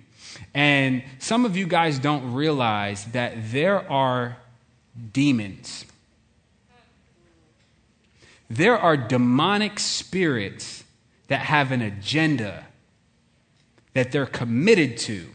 And 0.53 1.03
some 1.19 1.45
of 1.45 1.55
you 1.55 1.67
guys 1.67 1.99
don't 1.99 2.33
realize 2.33 3.05
that 3.05 3.51
there 3.51 3.89
are 3.91 4.37
demons 5.11 5.85
there 8.49 8.77
are 8.77 8.95
demonic 8.95 9.79
spirits 9.79 10.83
that 11.27 11.39
have 11.39 11.71
an 11.71 11.81
agenda 11.81 12.67
that 13.93 14.11
they're 14.11 14.25
committed 14.25 14.97
to, 14.97 15.27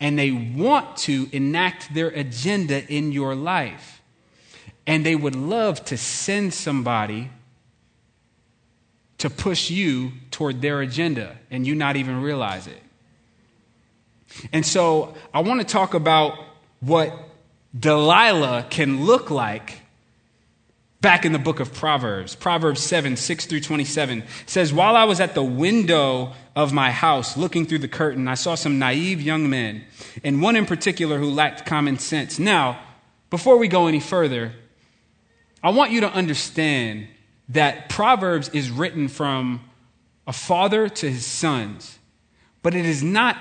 and 0.00 0.18
they 0.18 0.30
want 0.30 0.96
to 0.96 1.28
enact 1.32 1.94
their 1.94 2.08
agenda 2.08 2.84
in 2.92 3.12
your 3.12 3.34
life. 3.34 4.02
And 4.86 5.06
they 5.06 5.14
would 5.14 5.36
love 5.36 5.84
to 5.86 5.96
send 5.96 6.52
somebody 6.52 7.30
to 9.18 9.30
push 9.30 9.70
you 9.70 10.12
toward 10.30 10.60
their 10.60 10.80
agenda, 10.80 11.36
and 11.50 11.66
you 11.66 11.74
not 11.74 11.96
even 11.96 12.20
realize 12.20 12.66
it. 12.66 12.82
And 14.52 14.66
so 14.66 15.14
I 15.32 15.40
want 15.40 15.60
to 15.60 15.66
talk 15.66 15.94
about 15.94 16.38
what 16.80 17.12
Delilah 17.78 18.66
can 18.70 19.04
look 19.04 19.30
like 19.30 19.80
back 21.00 21.24
in 21.26 21.32
the 21.32 21.38
book 21.38 21.60
of 21.60 21.72
Proverbs. 21.74 22.34
Proverbs 22.34 22.80
7, 22.82 23.16
6 23.16 23.46
through 23.46 23.60
27 23.60 24.24
says, 24.46 24.72
While 24.72 24.96
I 24.96 25.04
was 25.04 25.20
at 25.20 25.34
the 25.34 25.42
window 25.42 26.32
of 26.56 26.72
my 26.72 26.90
house 26.90 27.36
looking 27.36 27.66
through 27.66 27.80
the 27.80 27.88
curtain, 27.88 28.26
I 28.26 28.34
saw 28.34 28.54
some 28.54 28.78
naive 28.78 29.20
young 29.20 29.50
men, 29.50 29.84
and 30.22 30.40
one 30.40 30.56
in 30.56 30.66
particular 30.66 31.18
who 31.18 31.30
lacked 31.30 31.66
common 31.66 31.98
sense. 31.98 32.38
Now, 32.38 32.80
before 33.28 33.58
we 33.58 33.68
go 33.68 33.86
any 33.86 34.00
further, 34.00 34.52
I 35.62 35.70
want 35.70 35.90
you 35.90 36.00
to 36.00 36.10
understand 36.10 37.08
that 37.48 37.88
Proverbs 37.88 38.48
is 38.50 38.70
written 38.70 39.08
from 39.08 39.60
a 40.26 40.32
father 40.32 40.88
to 40.88 41.10
his 41.10 41.26
sons, 41.26 41.98
but 42.62 42.74
it 42.74 42.86
is 42.86 43.02
not 43.02 43.36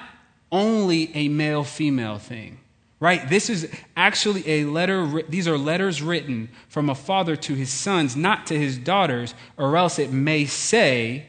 only 0.51 1.15
a 1.15 1.29
male 1.29 1.63
female 1.63 2.17
thing. 2.17 2.59
right? 3.03 3.27
This 3.27 3.49
is 3.49 3.69
actually 3.97 4.47
a 4.49 4.63
letter, 4.63 5.23
these 5.27 5.45
are 5.45 5.57
letters 5.57 6.01
written 6.01 6.47
from 6.69 6.89
a 6.89 6.95
father 6.95 7.35
to 7.35 7.53
his 7.53 7.69
sons, 7.69 8.15
not 8.15 8.47
to 8.47 8.57
his 8.57 8.77
daughters, 8.77 9.35
or 9.57 9.75
else 9.75 9.99
it 9.99 10.13
may 10.13 10.45
say, 10.45 11.25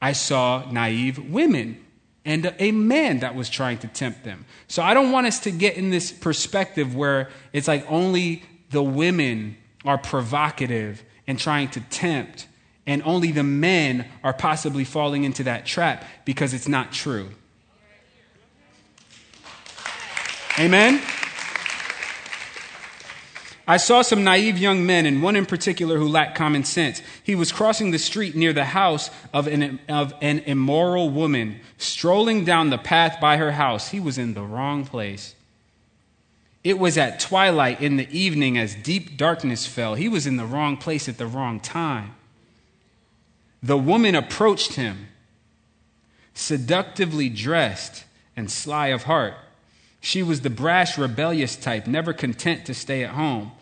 I 0.00 0.12
saw 0.12 0.64
naive 0.70 1.18
women 1.30 1.84
and 2.24 2.54
a 2.58 2.72
man 2.72 3.18
that 3.18 3.34
was 3.34 3.50
trying 3.50 3.76
to 3.80 3.88
tempt 3.88 4.24
them. 4.24 4.46
So 4.66 4.82
I 4.82 4.94
don't 4.94 5.12
want 5.12 5.26
us 5.26 5.40
to 5.40 5.50
get 5.50 5.76
in 5.76 5.90
this 5.90 6.10
perspective 6.10 6.96
where 6.96 7.28
it's 7.52 7.68
like 7.68 7.84
only 7.90 8.42
the 8.70 8.82
women 8.82 9.58
are 9.84 9.98
provocative 9.98 11.04
and 11.26 11.38
trying 11.38 11.68
to 11.70 11.80
tempt, 11.80 12.46
and 12.86 13.02
only 13.04 13.32
the 13.32 13.42
men 13.42 14.06
are 14.22 14.32
possibly 14.32 14.84
falling 14.84 15.24
into 15.24 15.42
that 15.44 15.66
trap 15.66 16.04
because 16.24 16.54
it's 16.54 16.68
not 16.68 16.92
true. 16.92 17.30
Amen? 20.58 21.02
I 23.68 23.78
saw 23.78 24.02
some 24.02 24.22
naive 24.22 24.58
young 24.58 24.86
men, 24.86 25.06
and 25.06 25.22
one 25.22 25.34
in 25.34 25.44
particular 25.44 25.98
who 25.98 26.08
lacked 26.08 26.36
common 26.36 26.62
sense. 26.62 27.02
He 27.24 27.34
was 27.34 27.50
crossing 27.50 27.90
the 27.90 27.98
street 27.98 28.36
near 28.36 28.52
the 28.52 28.64
house 28.64 29.10
of 29.34 29.48
an, 29.48 29.80
of 29.88 30.14
an 30.22 30.38
immoral 30.40 31.10
woman, 31.10 31.60
strolling 31.76 32.44
down 32.44 32.70
the 32.70 32.78
path 32.78 33.18
by 33.20 33.38
her 33.38 33.52
house. 33.52 33.88
He 33.88 33.98
was 33.98 34.18
in 34.18 34.34
the 34.34 34.42
wrong 34.42 34.86
place. 34.86 35.35
It 36.66 36.80
was 36.80 36.98
at 36.98 37.20
twilight 37.20 37.80
in 37.80 37.96
the 37.96 38.10
evening 38.10 38.58
as 38.58 38.74
deep 38.74 39.16
darkness 39.16 39.68
fell. 39.68 39.94
He 39.94 40.08
was 40.08 40.26
in 40.26 40.36
the 40.36 40.44
wrong 40.44 40.76
place 40.76 41.08
at 41.08 41.16
the 41.16 41.24
wrong 41.28 41.60
time. 41.60 42.16
The 43.62 43.78
woman 43.78 44.16
approached 44.16 44.72
him, 44.72 45.06
seductively 46.34 47.28
dressed 47.28 48.02
and 48.36 48.50
sly 48.50 48.88
of 48.88 49.04
heart. 49.04 49.34
She 50.00 50.24
was 50.24 50.40
the 50.40 50.50
brash, 50.50 50.98
rebellious 50.98 51.54
type, 51.54 51.86
never 51.86 52.12
content 52.12 52.66
to 52.66 52.74
stay 52.74 53.04
at 53.04 53.10
home. 53.10 53.52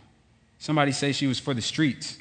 Somebody 0.59 0.93
say 0.93 1.13
she 1.13 1.27
was 1.27 1.39
for 1.39 1.53
the 1.53 1.61
streets. 1.61 2.17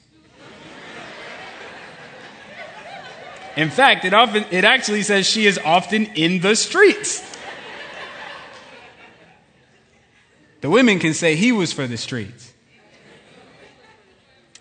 In 3.55 3.69
fact, 3.69 4.03
it, 4.03 4.13
often, 4.13 4.43
it 4.51 4.65
actually 4.65 5.03
says 5.03 5.25
she 5.25 5.45
is 5.45 5.57
often 5.59 6.07
in 6.07 6.41
the 6.41 6.57
streets. 6.57 7.32
The 10.63 10.69
women 10.69 10.97
can 10.97 11.13
say 11.13 11.35
he 11.35 11.51
was 11.51 11.73
for 11.73 11.87
the 11.87 11.97
streets. 11.97 12.53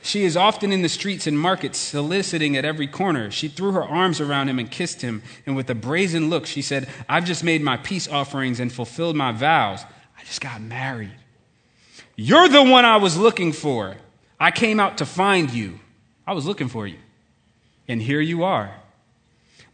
She 0.03 0.25
is 0.25 0.37
often 0.37 0.73
in 0.73 0.83
the 0.83 0.89
streets 0.89 1.29
and 1.29 1.39
markets, 1.39 1.79
soliciting 1.79 2.57
at 2.57 2.65
every 2.65 2.89
corner. 2.89 3.31
She 3.31 3.47
threw 3.47 3.71
her 3.71 3.85
arms 3.85 4.21
around 4.21 4.49
him 4.49 4.59
and 4.59 4.69
kissed 4.69 5.03
him, 5.03 5.23
and 5.47 5.55
with 5.55 5.71
a 5.71 5.77
brazen 5.77 6.29
look, 6.29 6.45
she 6.45 6.61
said, 6.61 6.89
I've 7.09 7.25
just 7.25 7.45
made 7.45 7.63
my 7.63 7.77
peace 7.77 8.09
offerings 8.09 8.59
and 8.59 8.73
fulfilled 8.73 9.15
my 9.15 9.31
vows. 9.31 9.85
I 10.19 10.25
just 10.25 10.41
got 10.41 10.61
married. 10.61 11.15
You're 12.17 12.49
the 12.49 12.65
one 12.65 12.85
I 12.85 12.97
was 12.97 13.17
looking 13.17 13.53
for. 13.53 13.97
I 14.41 14.51
came 14.51 14.81
out 14.81 14.99
to 14.99 15.07
find 15.07 15.53
you. 15.53 15.79
I 16.27 16.33
was 16.33 16.47
looking 16.47 16.67
for 16.67 16.85
you. 16.85 16.99
And 17.87 18.03
here 18.03 18.21
you 18.21 18.43
are. 18.43 18.75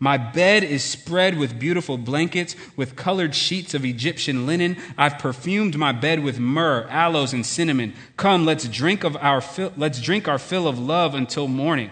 My 0.01 0.16
bed 0.16 0.62
is 0.62 0.84
spread 0.84 1.36
with 1.38 1.59
beautiful 1.59 1.99
blankets, 1.99 2.55
with 2.76 2.94
colored 2.94 3.34
sheets 3.34 3.74
of 3.74 3.84
Egyptian 3.84 4.46
linen. 4.46 4.76
I've 4.96 5.18
perfumed 5.18 5.76
my 5.76 5.90
bed 5.90 6.22
with 6.22 6.38
myrrh, 6.38 6.86
aloes, 6.88 7.32
and 7.32 7.44
cinnamon. 7.44 7.94
Come, 8.16 8.44
let's 8.44 8.68
drink 8.68 9.03
of 9.03 9.16
our 9.16 9.40
fill, 9.40 9.72
let's 9.76 10.01
drink 10.01 10.28
our 10.28 10.38
fill 10.38 10.68
of 10.68 10.78
love 10.78 11.14
until 11.14 11.49
morning. 11.49 11.90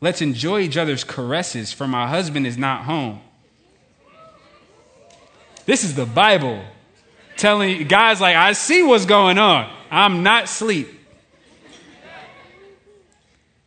Let's 0.00 0.22
enjoy 0.22 0.60
each 0.60 0.76
other's 0.76 1.02
caresses, 1.02 1.72
for 1.72 1.88
my 1.88 2.06
husband 2.06 2.46
is 2.46 2.56
not 2.56 2.84
home. 2.84 3.20
This 5.66 5.82
is 5.84 5.94
the 5.94 6.06
Bible 6.06 6.62
telling 7.36 7.86
guys 7.88 8.20
like, 8.20 8.36
I 8.36 8.52
see 8.52 8.82
what's 8.82 9.04
going 9.04 9.38
on. 9.38 9.70
I'm 9.90 10.22
not 10.22 10.44
asleep. 10.44 10.99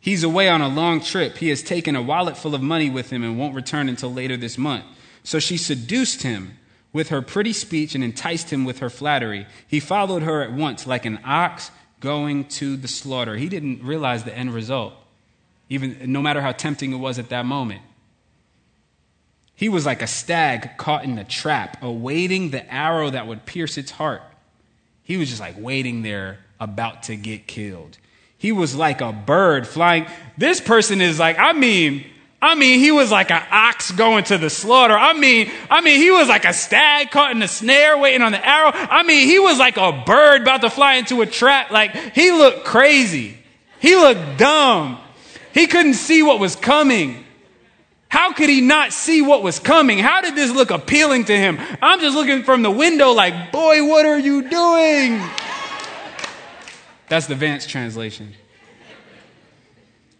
He's 0.04 0.22
away 0.22 0.50
on 0.50 0.60
a 0.60 0.68
long 0.68 1.00
trip. 1.00 1.38
He 1.38 1.48
has 1.48 1.62
taken 1.62 1.96
a 1.96 2.02
wallet 2.02 2.36
full 2.36 2.54
of 2.54 2.60
money 2.60 2.90
with 2.90 3.08
him 3.08 3.24
and 3.24 3.38
won't 3.38 3.54
return 3.54 3.88
until 3.88 4.12
later 4.12 4.36
this 4.36 4.58
month. 4.58 4.84
So 5.22 5.38
she 5.38 5.56
seduced 5.56 6.22
him 6.22 6.58
with 6.92 7.08
her 7.08 7.22
pretty 7.22 7.54
speech 7.54 7.94
and 7.94 8.04
enticed 8.04 8.50
him 8.50 8.66
with 8.66 8.80
her 8.80 8.90
flattery. 8.90 9.46
He 9.66 9.80
followed 9.80 10.22
her 10.22 10.42
at 10.42 10.52
once 10.52 10.86
like 10.86 11.06
an 11.06 11.20
ox 11.24 11.70
going 12.00 12.44
to 12.48 12.76
the 12.76 12.86
slaughter. 12.86 13.36
He 13.36 13.48
didn't 13.48 13.82
realize 13.82 14.24
the 14.24 14.36
end 14.36 14.52
result, 14.52 14.92
even 15.70 15.96
no 16.12 16.20
matter 16.20 16.42
how 16.42 16.52
tempting 16.52 16.92
it 16.92 16.98
was 16.98 17.18
at 17.18 17.30
that 17.30 17.46
moment. 17.46 17.80
He 19.54 19.70
was 19.70 19.86
like 19.86 20.02
a 20.02 20.06
stag 20.06 20.76
caught 20.76 21.04
in 21.04 21.16
a 21.16 21.24
trap, 21.24 21.82
awaiting 21.82 22.50
the 22.50 22.70
arrow 22.70 23.08
that 23.08 23.26
would 23.26 23.46
pierce 23.46 23.78
its 23.78 23.92
heart. 23.92 24.20
He 25.02 25.16
was 25.16 25.30
just 25.30 25.40
like 25.40 25.54
waiting 25.58 26.02
there, 26.02 26.40
about 26.60 27.04
to 27.04 27.16
get 27.16 27.46
killed. 27.46 27.96
He 28.44 28.52
was 28.52 28.74
like 28.74 29.00
a 29.00 29.10
bird 29.10 29.66
flying. 29.66 30.04
This 30.36 30.60
person 30.60 31.00
is 31.00 31.18
like, 31.18 31.38
I 31.38 31.54
mean, 31.54 32.04
I 32.42 32.54
mean, 32.56 32.78
he 32.78 32.92
was 32.92 33.10
like 33.10 33.30
an 33.30 33.42
ox 33.50 33.90
going 33.90 34.24
to 34.24 34.36
the 34.36 34.50
slaughter. 34.50 34.92
I 34.92 35.14
mean, 35.14 35.50
I 35.70 35.80
mean, 35.80 35.98
he 35.98 36.10
was 36.10 36.28
like 36.28 36.44
a 36.44 36.52
stag 36.52 37.10
caught 37.10 37.30
in 37.30 37.40
a 37.40 37.48
snare 37.48 37.96
waiting 37.96 38.20
on 38.20 38.32
the 38.32 38.46
arrow. 38.46 38.70
I 38.74 39.02
mean, 39.02 39.26
he 39.26 39.38
was 39.38 39.58
like 39.58 39.78
a 39.78 40.04
bird 40.04 40.42
about 40.42 40.60
to 40.60 40.68
fly 40.68 40.96
into 40.96 41.22
a 41.22 41.26
trap. 41.26 41.70
Like, 41.70 41.94
he 42.14 42.32
looked 42.32 42.66
crazy. 42.66 43.34
He 43.80 43.96
looked 43.96 44.36
dumb. 44.36 44.98
He 45.54 45.66
couldn't 45.66 45.94
see 45.94 46.22
what 46.22 46.38
was 46.38 46.54
coming. 46.54 47.24
How 48.08 48.34
could 48.34 48.50
he 48.50 48.60
not 48.60 48.92
see 48.92 49.22
what 49.22 49.42
was 49.42 49.58
coming? 49.58 49.96
How 50.00 50.20
did 50.20 50.36
this 50.36 50.50
look 50.50 50.70
appealing 50.70 51.24
to 51.24 51.34
him? 51.34 51.58
I'm 51.80 51.98
just 51.98 52.14
looking 52.14 52.42
from 52.42 52.60
the 52.60 52.70
window 52.70 53.12
like, 53.12 53.52
boy, 53.52 53.88
what 53.88 54.04
are 54.04 54.18
you 54.18 54.46
doing? 54.50 55.22
That's 57.08 57.26
the 57.26 57.34
Vance 57.34 57.66
translation. 57.66 58.34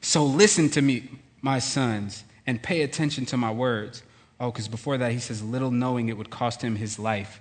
So 0.01 0.25
listen 0.25 0.69
to 0.71 0.83
me, 0.83 1.09
my 1.41 1.59
sons, 1.59 2.25
and 2.47 2.63
pay 2.63 2.83
attention 2.83 3.25
to 3.27 3.37
my 3.37 3.51
words. 3.51 4.03
Oh, 4.39 4.51
because 4.51 4.69
before 4.69 4.99
that 4.99 5.13
he 5.13 5.19
says, 5.19 5.43
little 5.43 5.71
knowing 5.71 6.09
it 6.09 6.19
would 6.19 6.31
cost 6.31 6.63
him 6.63 6.77
his 6.77 6.99
life. 6.99 7.41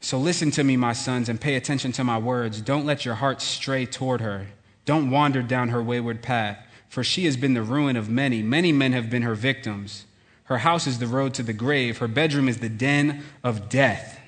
So 0.00 0.18
listen 0.18 0.50
to 0.52 0.64
me, 0.64 0.78
my 0.78 0.94
sons, 0.94 1.28
and 1.28 1.38
pay 1.38 1.56
attention 1.56 1.92
to 1.92 2.04
my 2.04 2.16
words. 2.16 2.62
Don't 2.62 2.86
let 2.86 3.04
your 3.04 3.16
hearts 3.16 3.44
stray 3.44 3.84
toward 3.84 4.22
her. 4.22 4.46
Don't 4.86 5.10
wander 5.10 5.42
down 5.42 5.68
her 5.68 5.82
wayward 5.82 6.22
path, 6.22 6.58
for 6.88 7.04
she 7.04 7.26
has 7.26 7.36
been 7.36 7.52
the 7.52 7.62
ruin 7.62 7.96
of 7.96 8.08
many. 8.08 8.42
Many 8.42 8.72
men 8.72 8.92
have 8.92 9.10
been 9.10 9.22
her 9.22 9.34
victims. 9.34 10.06
Her 10.44 10.58
house 10.58 10.86
is 10.86 10.98
the 10.98 11.06
road 11.06 11.34
to 11.34 11.42
the 11.42 11.52
grave, 11.52 11.98
her 11.98 12.08
bedroom 12.08 12.48
is 12.48 12.58
the 12.58 12.68
den 12.70 13.22
of 13.44 13.68
death. 13.68 14.19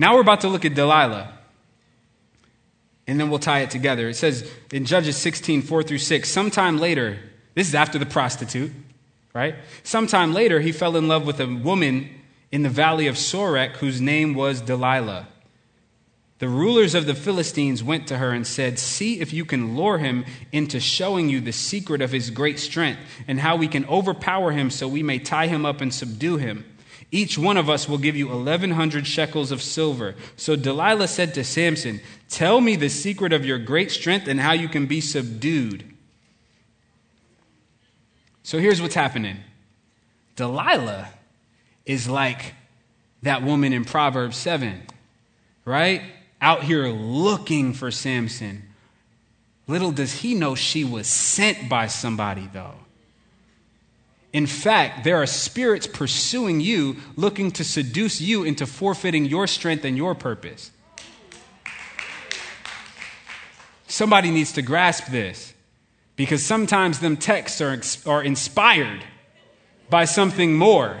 Now 0.00 0.14
we're 0.14 0.22
about 0.22 0.40
to 0.40 0.48
look 0.48 0.64
at 0.64 0.74
Delilah. 0.74 1.30
And 3.06 3.20
then 3.20 3.28
we'll 3.28 3.38
tie 3.38 3.60
it 3.60 3.70
together. 3.70 4.08
It 4.08 4.14
says 4.14 4.50
in 4.72 4.86
Judges 4.86 5.18
16, 5.18 5.60
4 5.60 5.82
through 5.82 5.98
6, 5.98 6.26
sometime 6.26 6.78
later, 6.78 7.18
this 7.54 7.68
is 7.68 7.74
after 7.74 7.98
the 7.98 8.06
prostitute, 8.06 8.72
right? 9.34 9.56
Sometime 9.82 10.32
later, 10.32 10.60
he 10.60 10.72
fell 10.72 10.96
in 10.96 11.06
love 11.06 11.26
with 11.26 11.38
a 11.38 11.46
woman 11.46 12.08
in 12.50 12.62
the 12.62 12.70
valley 12.70 13.08
of 13.08 13.16
Sorek 13.16 13.72
whose 13.76 14.00
name 14.00 14.32
was 14.32 14.62
Delilah. 14.62 15.28
The 16.38 16.48
rulers 16.48 16.94
of 16.94 17.04
the 17.04 17.14
Philistines 17.14 17.84
went 17.84 18.06
to 18.06 18.16
her 18.16 18.30
and 18.30 18.46
said, 18.46 18.78
See 18.78 19.20
if 19.20 19.34
you 19.34 19.44
can 19.44 19.76
lure 19.76 19.98
him 19.98 20.24
into 20.50 20.80
showing 20.80 21.28
you 21.28 21.42
the 21.42 21.52
secret 21.52 22.00
of 22.00 22.10
his 22.10 22.30
great 22.30 22.58
strength 22.58 23.00
and 23.28 23.38
how 23.38 23.56
we 23.56 23.68
can 23.68 23.84
overpower 23.84 24.52
him 24.52 24.70
so 24.70 24.88
we 24.88 25.02
may 25.02 25.18
tie 25.18 25.48
him 25.48 25.66
up 25.66 25.82
and 25.82 25.92
subdue 25.92 26.38
him. 26.38 26.64
Each 27.12 27.36
one 27.36 27.56
of 27.56 27.68
us 27.68 27.88
will 27.88 27.98
give 27.98 28.16
you 28.16 28.28
1,100 28.28 29.06
shekels 29.06 29.50
of 29.50 29.60
silver. 29.60 30.14
So 30.36 30.54
Delilah 30.54 31.08
said 31.08 31.34
to 31.34 31.44
Samson, 31.44 32.00
Tell 32.28 32.60
me 32.60 32.76
the 32.76 32.88
secret 32.88 33.32
of 33.32 33.44
your 33.44 33.58
great 33.58 33.90
strength 33.90 34.28
and 34.28 34.38
how 34.38 34.52
you 34.52 34.68
can 34.68 34.86
be 34.86 35.00
subdued. 35.00 35.84
So 38.42 38.58
here's 38.58 38.80
what's 38.80 38.94
happening 38.94 39.38
Delilah 40.36 41.08
is 41.84 42.08
like 42.08 42.54
that 43.22 43.42
woman 43.42 43.72
in 43.72 43.84
Proverbs 43.84 44.36
7, 44.36 44.82
right? 45.64 46.02
Out 46.40 46.62
here 46.62 46.86
looking 46.88 47.74
for 47.74 47.90
Samson. 47.90 48.62
Little 49.66 49.92
does 49.92 50.14
he 50.14 50.34
know 50.34 50.54
she 50.54 50.84
was 50.84 51.06
sent 51.06 51.68
by 51.68 51.86
somebody, 51.86 52.48
though. 52.52 52.74
In 54.32 54.46
fact, 54.46 55.02
there 55.02 55.16
are 55.16 55.26
spirits 55.26 55.86
pursuing 55.86 56.60
you, 56.60 56.96
looking 57.16 57.50
to 57.52 57.64
seduce 57.64 58.20
you 58.20 58.44
into 58.44 58.66
forfeiting 58.66 59.24
your 59.24 59.46
strength 59.46 59.84
and 59.84 59.96
your 59.96 60.14
purpose. 60.14 60.70
Somebody 63.88 64.30
needs 64.30 64.52
to 64.52 64.62
grasp 64.62 65.06
this 65.06 65.52
because 66.14 66.44
sometimes 66.44 67.00
them 67.00 67.16
texts 67.16 67.60
are, 67.60 67.80
are 68.06 68.22
inspired 68.22 69.02
by 69.88 70.04
something 70.04 70.54
more. 70.54 71.00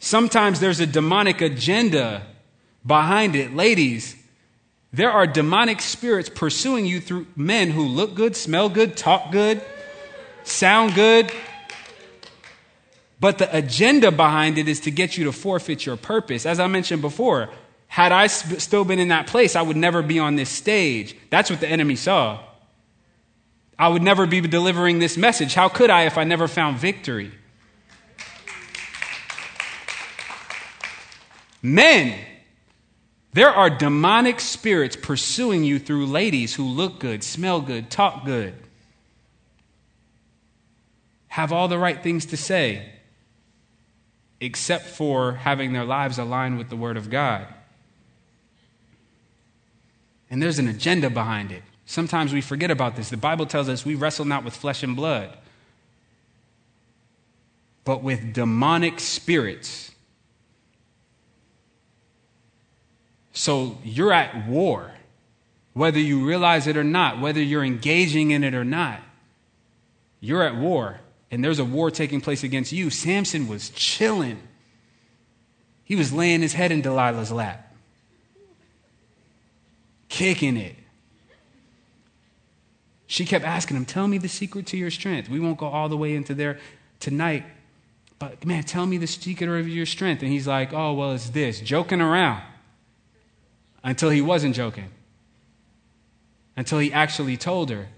Sometimes 0.00 0.58
there's 0.58 0.80
a 0.80 0.86
demonic 0.86 1.40
agenda 1.40 2.26
behind 2.84 3.36
it. 3.36 3.54
Ladies, 3.54 4.16
there 4.92 5.12
are 5.12 5.26
demonic 5.26 5.80
spirits 5.80 6.28
pursuing 6.28 6.86
you 6.86 7.00
through 7.00 7.26
men 7.36 7.70
who 7.70 7.86
look 7.86 8.14
good, 8.14 8.36
smell 8.36 8.68
good, 8.68 8.96
talk 8.96 9.30
good, 9.30 9.62
sound 10.42 10.94
good, 10.94 11.32
But 13.24 13.38
the 13.38 13.56
agenda 13.56 14.12
behind 14.12 14.58
it 14.58 14.68
is 14.68 14.80
to 14.80 14.90
get 14.90 15.16
you 15.16 15.24
to 15.24 15.32
forfeit 15.32 15.86
your 15.86 15.96
purpose. 15.96 16.44
As 16.44 16.60
I 16.60 16.66
mentioned 16.66 17.00
before, 17.00 17.48
had 17.86 18.12
I 18.12 18.26
sp- 18.28 18.60
still 18.60 18.84
been 18.84 18.98
in 18.98 19.08
that 19.08 19.28
place, 19.28 19.56
I 19.56 19.62
would 19.62 19.78
never 19.78 20.02
be 20.02 20.18
on 20.18 20.36
this 20.36 20.50
stage. 20.50 21.16
That's 21.30 21.48
what 21.48 21.60
the 21.60 21.66
enemy 21.66 21.96
saw. 21.96 22.40
I 23.78 23.88
would 23.88 24.02
never 24.02 24.26
be 24.26 24.42
delivering 24.42 24.98
this 24.98 25.16
message. 25.16 25.54
How 25.54 25.70
could 25.70 25.88
I 25.88 26.02
if 26.02 26.18
I 26.18 26.24
never 26.24 26.46
found 26.46 26.76
victory? 26.76 27.32
Men, 31.62 32.18
there 33.32 33.48
are 33.48 33.70
demonic 33.70 34.38
spirits 34.38 34.96
pursuing 34.96 35.64
you 35.64 35.78
through 35.78 36.04
ladies 36.04 36.56
who 36.56 36.66
look 36.66 36.98
good, 36.98 37.24
smell 37.24 37.62
good, 37.62 37.88
talk 37.88 38.26
good, 38.26 38.52
have 41.28 41.52
all 41.52 41.68
the 41.68 41.78
right 41.78 42.02
things 42.02 42.26
to 42.26 42.36
say, 42.36 42.90
except 44.44 44.84
for 44.84 45.32
having 45.32 45.72
their 45.72 45.84
lives 45.84 46.18
aligned 46.18 46.58
with 46.58 46.68
the 46.68 46.76
Word 46.76 46.98
of 46.98 47.08
God. 47.08 47.46
And 50.28 50.42
there's 50.42 50.58
an 50.58 50.68
agenda 50.68 51.08
behind 51.08 51.50
it. 51.50 51.62
Sometimes 51.86 52.32
we 52.32 52.42
forget 52.42 52.70
about 52.70 52.94
this. 52.94 53.08
The 53.08 53.16
Bible 53.16 53.46
tells 53.46 53.70
us 53.70 53.86
we 53.86 53.94
wrestle 53.94 54.26
not 54.26 54.44
with 54.44 54.54
flesh 54.54 54.82
and 54.82 54.94
blood, 54.94 55.30
but 57.84 58.02
with 58.02 58.34
demonic 58.34 59.00
spirits. 59.00 59.92
So 63.32 63.78
you're 63.82 64.12
at 64.12 64.46
war, 64.46 64.92
whether 65.72 65.98
you 65.98 66.26
realize 66.26 66.66
it 66.66 66.76
or 66.76 66.84
not, 66.84 67.18
whether 67.18 67.42
you're 67.42 67.64
engaging 67.64 68.30
in 68.30 68.44
it 68.44 68.54
or 68.54 68.64
not. 68.64 69.00
You're 70.20 70.42
at 70.42 70.56
war, 70.56 71.00
and 71.34 71.42
there's 71.42 71.58
a 71.58 71.64
war 71.64 71.90
taking 71.90 72.20
place 72.20 72.44
against 72.44 72.70
you. 72.70 72.90
Samson 72.90 73.48
was 73.48 73.70
chilling, 73.70 74.40
he 75.82 75.96
was 75.96 76.12
laying 76.12 76.40
his 76.40 76.52
head 76.52 76.70
in 76.70 76.80
Delilah's 76.80 77.32
lap, 77.32 77.74
kicking 80.08 80.56
it. 80.56 80.76
She 83.06 83.24
kept 83.24 83.44
asking 83.44 83.76
him, 83.76 83.84
Tell 83.84 84.08
me 84.08 84.18
the 84.18 84.28
secret 84.28 84.66
to 84.68 84.76
your 84.76 84.90
strength. 84.90 85.28
We 85.28 85.40
won't 85.40 85.58
go 85.58 85.66
all 85.66 85.88
the 85.88 85.96
way 85.96 86.14
into 86.14 86.34
there 86.34 86.58
tonight. 87.00 87.44
But 88.18 88.44
man, 88.46 88.62
tell 88.62 88.86
me 88.86 88.96
the 88.96 89.06
secret 89.06 89.48
of 89.48 89.68
your 89.68 89.86
strength. 89.86 90.22
And 90.22 90.32
he's 90.32 90.46
like, 90.46 90.72
Oh, 90.72 90.94
well, 90.94 91.12
it's 91.12 91.30
this, 91.30 91.60
joking 91.60 92.00
around. 92.00 92.42
Until 93.82 94.10
he 94.10 94.22
wasn't 94.22 94.54
joking. 94.54 94.90
Until 96.56 96.78
he 96.78 96.92
actually 96.92 97.36
told 97.36 97.70
her. 97.70 97.88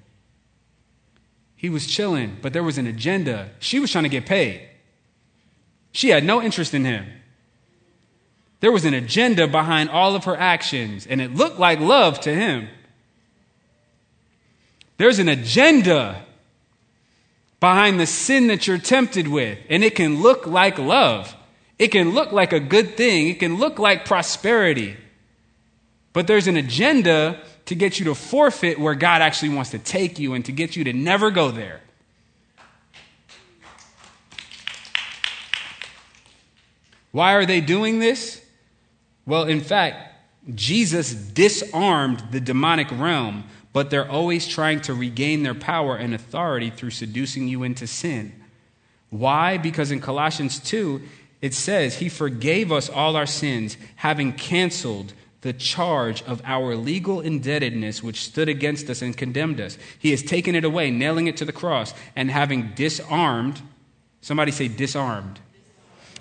He 1.67 1.71
was 1.71 1.89
chilling, 1.89 2.37
but 2.43 2.53
there 2.53 2.63
was 2.63 2.79
an 2.79 2.87
agenda. 2.87 3.51
She 3.59 3.81
was 3.81 3.91
trying 3.91 4.05
to 4.05 4.09
get 4.09 4.25
paid. 4.25 4.69
She 5.91 6.11
had 6.11 6.23
no 6.23 6.41
interest 6.41 6.75
in 6.75 6.85
him. 6.85 7.05
There 8.61 8.71
was 8.71 8.85
an 8.85 8.95
agenda 8.95 9.49
behind 9.49 9.91
all 9.91 10.15
of 10.15 10.27
her 10.27 10.37
actions, 10.37 11.09
and 11.09 11.21
it 11.21 11.35
looked 11.35 11.59
like 11.59 11.81
love 11.81 12.21
to 12.21 12.33
him. 12.33 12.69
There's 14.97 15.19
an 15.19 15.29
agenda 15.29 16.25
behind 17.59 17.99
the 17.99 18.07
sin 18.07 18.47
that 18.47 18.69
you're 18.69 18.79
tempted 18.79 19.27
with, 19.27 19.59
and 19.69 19.83
it 19.83 19.97
can 19.97 20.23
look 20.23 20.47
like 20.47 20.79
love. 20.79 21.35
It 21.81 21.89
can 21.89 22.15
look 22.15 22.31
like 22.31 22.53
a 22.53 22.61
good 22.61 22.97
thing. 22.97 23.27
It 23.27 23.41
can 23.41 23.57
look 23.57 23.81
like 23.81 24.05
prosperity. 24.05 24.97
But 26.17 26.27
there's 26.27 26.47
an 26.47 26.57
agenda 26.57 27.43
to 27.67 27.75
get 27.75 27.99
you 27.99 28.07
to 28.07 28.15
forfeit 28.15 28.81
where 28.81 28.95
God 28.95 29.21
actually 29.21 29.51
wants 29.51 29.73
to 29.73 29.79
take 29.79 30.19
you 30.19 30.33
and 30.33 30.43
to 30.47 30.53
get 30.53 30.75
you 30.75 30.83
to 30.85 30.95
never 30.95 31.31
go 31.31 31.51
there. 31.51 31.83
Why 37.13 37.35
are 37.35 37.45
they 37.45 37.61
doing 37.61 37.99
this? 37.99 38.43
Well, 39.27 39.43
in 39.43 39.61
fact, 39.61 40.15
Jesus 40.55 41.13
disarmed 41.13 42.23
the 42.31 42.41
demonic 42.41 42.91
realm 42.93 43.45
but 43.75 43.91
they're 43.91 44.11
always 44.11 44.49
trying 44.49 44.81
to 44.81 44.95
regain 44.95 45.43
their 45.43 45.55
power 45.55 45.97
and 45.97 46.15
authority 46.15 46.71
through 46.71 46.89
seducing 46.89 47.47
you 47.47 47.63
into 47.63 47.87
sin. 47.87 48.33
Why? 49.11 49.59
Because 49.59 49.91
in 49.91 50.01
Colossians 50.01 50.61
2, 50.61 51.03
it 51.43 51.53
says, 51.53 51.97
He 51.97 52.09
forgave 52.09 52.73
us 52.73 52.89
all 52.89 53.17
our 53.17 53.27
sins, 53.27 53.77
having 53.97 54.33
canceled 54.33 55.13
the 55.43 55.53
charge 55.53 56.23
of 56.23 56.43
our 56.45 56.75
legal 56.77 57.21
indebtedness 57.21 58.03
which 58.03 58.25
stood 58.25 58.49
against 58.49 58.91
us 58.91 59.03
and 59.03 59.17
condemned 59.17 59.61
us. 59.61 59.79
He 59.99 60.11
has 60.11 60.23
taken 60.23 60.55
it 60.55 60.65
away, 60.65 60.91
nailing 60.91 61.27
it 61.27 61.37
to 61.39 61.45
the 61.45 61.53
cross, 61.53 61.95
and 62.15 62.31
having 62.31 62.73
disarmed, 62.75 63.61
somebody 64.21 64.51
say 64.51 64.69
disarmed, 64.69 65.41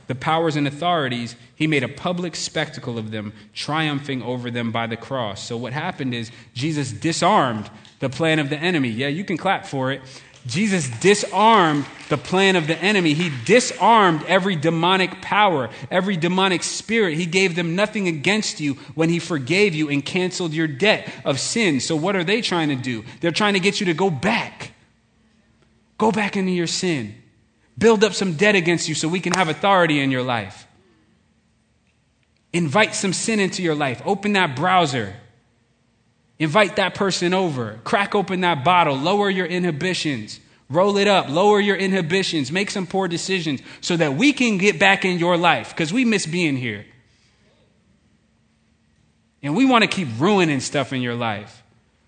the 0.08 0.16
powers 0.16 0.56
and 0.56 0.68
authorities, 0.68 1.36
he 1.56 1.66
made 1.66 1.84
a 1.84 1.88
public 1.88 2.36
spectacle 2.36 2.98
of 2.98 3.12
them, 3.12 3.34
triumphing 3.54 4.22
over 4.22 4.52
them 4.52 4.72
by 4.72 4.86
the 4.86 4.98
cross. 4.98 5.44
So, 5.44 5.58
what 5.58 5.74
happened 5.74 6.14
is 6.14 6.32
Jesus 6.54 6.92
disarmed 6.92 7.70
the 8.00 8.10
plan 8.10 8.38
of 8.38 8.50
the 8.50 8.58
enemy. 8.58 8.90
Yeah, 8.90 9.08
you 9.08 9.24
can 9.24 9.38
clap 9.38 9.66
for 9.66 9.92
it. 9.92 10.02
Jesus 10.46 10.88
disarmed 11.00 11.86
the 12.10 12.18
plan 12.18 12.56
of 12.56 12.68
the 12.68 12.78
enemy. 12.78 13.14
He 13.14 13.32
disarmed 13.46 14.24
every 14.28 14.56
demonic 14.56 15.22
power, 15.22 15.70
every 15.90 16.18
demonic 16.18 16.62
spirit. 16.62 17.18
He 17.18 17.26
gave 17.26 17.56
them 17.56 17.76
nothing 17.76 18.08
against 18.08 18.60
you 18.60 18.76
when 18.94 19.10
he 19.10 19.18
forgave 19.18 19.74
you 19.74 19.90
and 19.90 20.06
canceled 20.06 20.54
your 20.54 20.68
debt 20.68 21.12
of 21.24 21.40
sin. 21.40 21.80
So, 21.80 21.96
what 21.96 22.16
are 22.16 22.24
they 22.24 22.42
trying 22.42 22.70
to 22.70 22.76
do? 22.76 23.04
They're 23.22 23.32
trying 23.32 23.54
to 23.56 23.60
get 23.60 23.80
you 23.80 23.88
to 23.88 23.94
go 23.94 24.12
back. 24.12 24.74
Go 25.98 26.12
back 26.12 26.38
into 26.38 26.52
your 26.52 26.68
sin. 26.68 27.16
Build 27.78 28.04
up 28.04 28.14
some 28.14 28.34
debt 28.34 28.56
against 28.56 28.88
you 28.88 28.96
so 28.96 29.08
we 29.08 29.20
can 29.20 29.34
have 29.34 29.50
authority 29.50 30.00
in 30.00 30.12
your 30.12 30.24
life. 30.24 30.68
Invite 32.54 32.96
some 32.96 33.14
sin 33.14 33.40
into 33.40 33.64
your 33.64 33.76
life. 33.76 34.02
Open 34.06 34.34
that 34.34 34.56
browser. 34.56 35.16
Invite 36.38 36.76
that 36.76 36.96
person 36.96 37.34
over. 37.34 37.80
Crack 37.84 38.14
open 38.14 38.42
that 38.42 38.64
bottle. 38.64 38.96
Lower 38.96 39.30
your 39.30 39.46
inhibitions. 39.46 40.40
Roll 40.70 40.98
it 40.98 41.08
up. 41.08 41.30
Lower 41.30 41.60
your 41.60 41.76
inhibitions. 41.76 42.52
Make 42.52 42.72
some 42.72 42.88
poor 42.88 43.08
decisions 43.08 43.62
so 43.82 43.96
that 43.98 44.16
we 44.16 44.34
can 44.34 44.58
get 44.58 44.80
back 44.80 45.06
in 45.06 45.20
your 45.20 45.38
life 45.38 45.70
because 45.70 45.94
we 45.94 46.04
miss 46.04 46.26
being 46.26 46.58
here. 46.58 46.86
And 49.42 49.56
we 49.56 49.66
want 49.66 49.84
to 49.84 49.88
keep 49.88 50.08
ruining 50.18 50.60
stuff 50.60 50.92
in 50.92 51.02
your 51.02 51.16
life. 51.16 51.64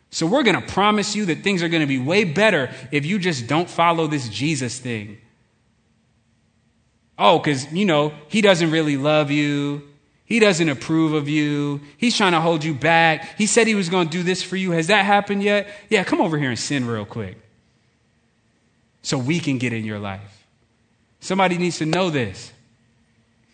So 0.09 0.25
we're 0.25 0.43
going 0.43 0.59
to 0.59 0.67
promise 0.67 1.15
you 1.15 1.25
that 1.25 1.43
things 1.43 1.61
are 1.61 1.69
going 1.69 1.81
to 1.81 1.87
be 1.87 1.99
way 1.99 2.23
better 2.23 2.73
if 2.91 3.05
you 3.05 3.19
just 3.19 3.47
don't 3.47 3.69
follow 3.69 4.07
this 4.07 4.27
Jesus 4.27 4.79
thing. 4.79 5.19
Oh, 7.19 7.37
because, 7.37 7.71
you 7.71 7.85
know, 7.85 8.13
he 8.27 8.41
doesn't 8.41 8.71
really 8.71 8.97
love 8.97 9.31
you. 9.31 9.83
He 10.27 10.39
doesn't 10.39 10.67
approve 10.67 11.13
of 11.13 11.29
you. 11.29 11.79
He's 11.97 12.15
trying 12.15 12.33
to 12.33 12.41
hold 12.41 12.61
you 12.61 12.73
back. 12.73 13.37
He 13.37 13.47
said 13.47 13.65
he 13.65 13.75
was 13.75 13.87
going 13.87 14.09
to 14.09 14.11
do 14.11 14.23
this 14.23 14.43
for 14.43 14.57
you. 14.57 14.71
Has 14.71 14.87
that 14.87 15.05
happened 15.05 15.41
yet? 15.41 15.73
Yeah, 15.89 16.03
come 16.03 16.19
over 16.19 16.37
here 16.37 16.49
and 16.49 16.59
sin 16.59 16.85
real 16.85 17.05
quick 17.05 17.37
so 19.01 19.17
we 19.17 19.39
can 19.39 19.57
get 19.57 19.71
in 19.71 19.85
your 19.85 19.99
life. 19.99 20.45
Somebody 21.21 21.57
needs 21.57 21.77
to 21.77 21.85
know 21.85 22.09
this 22.09 22.51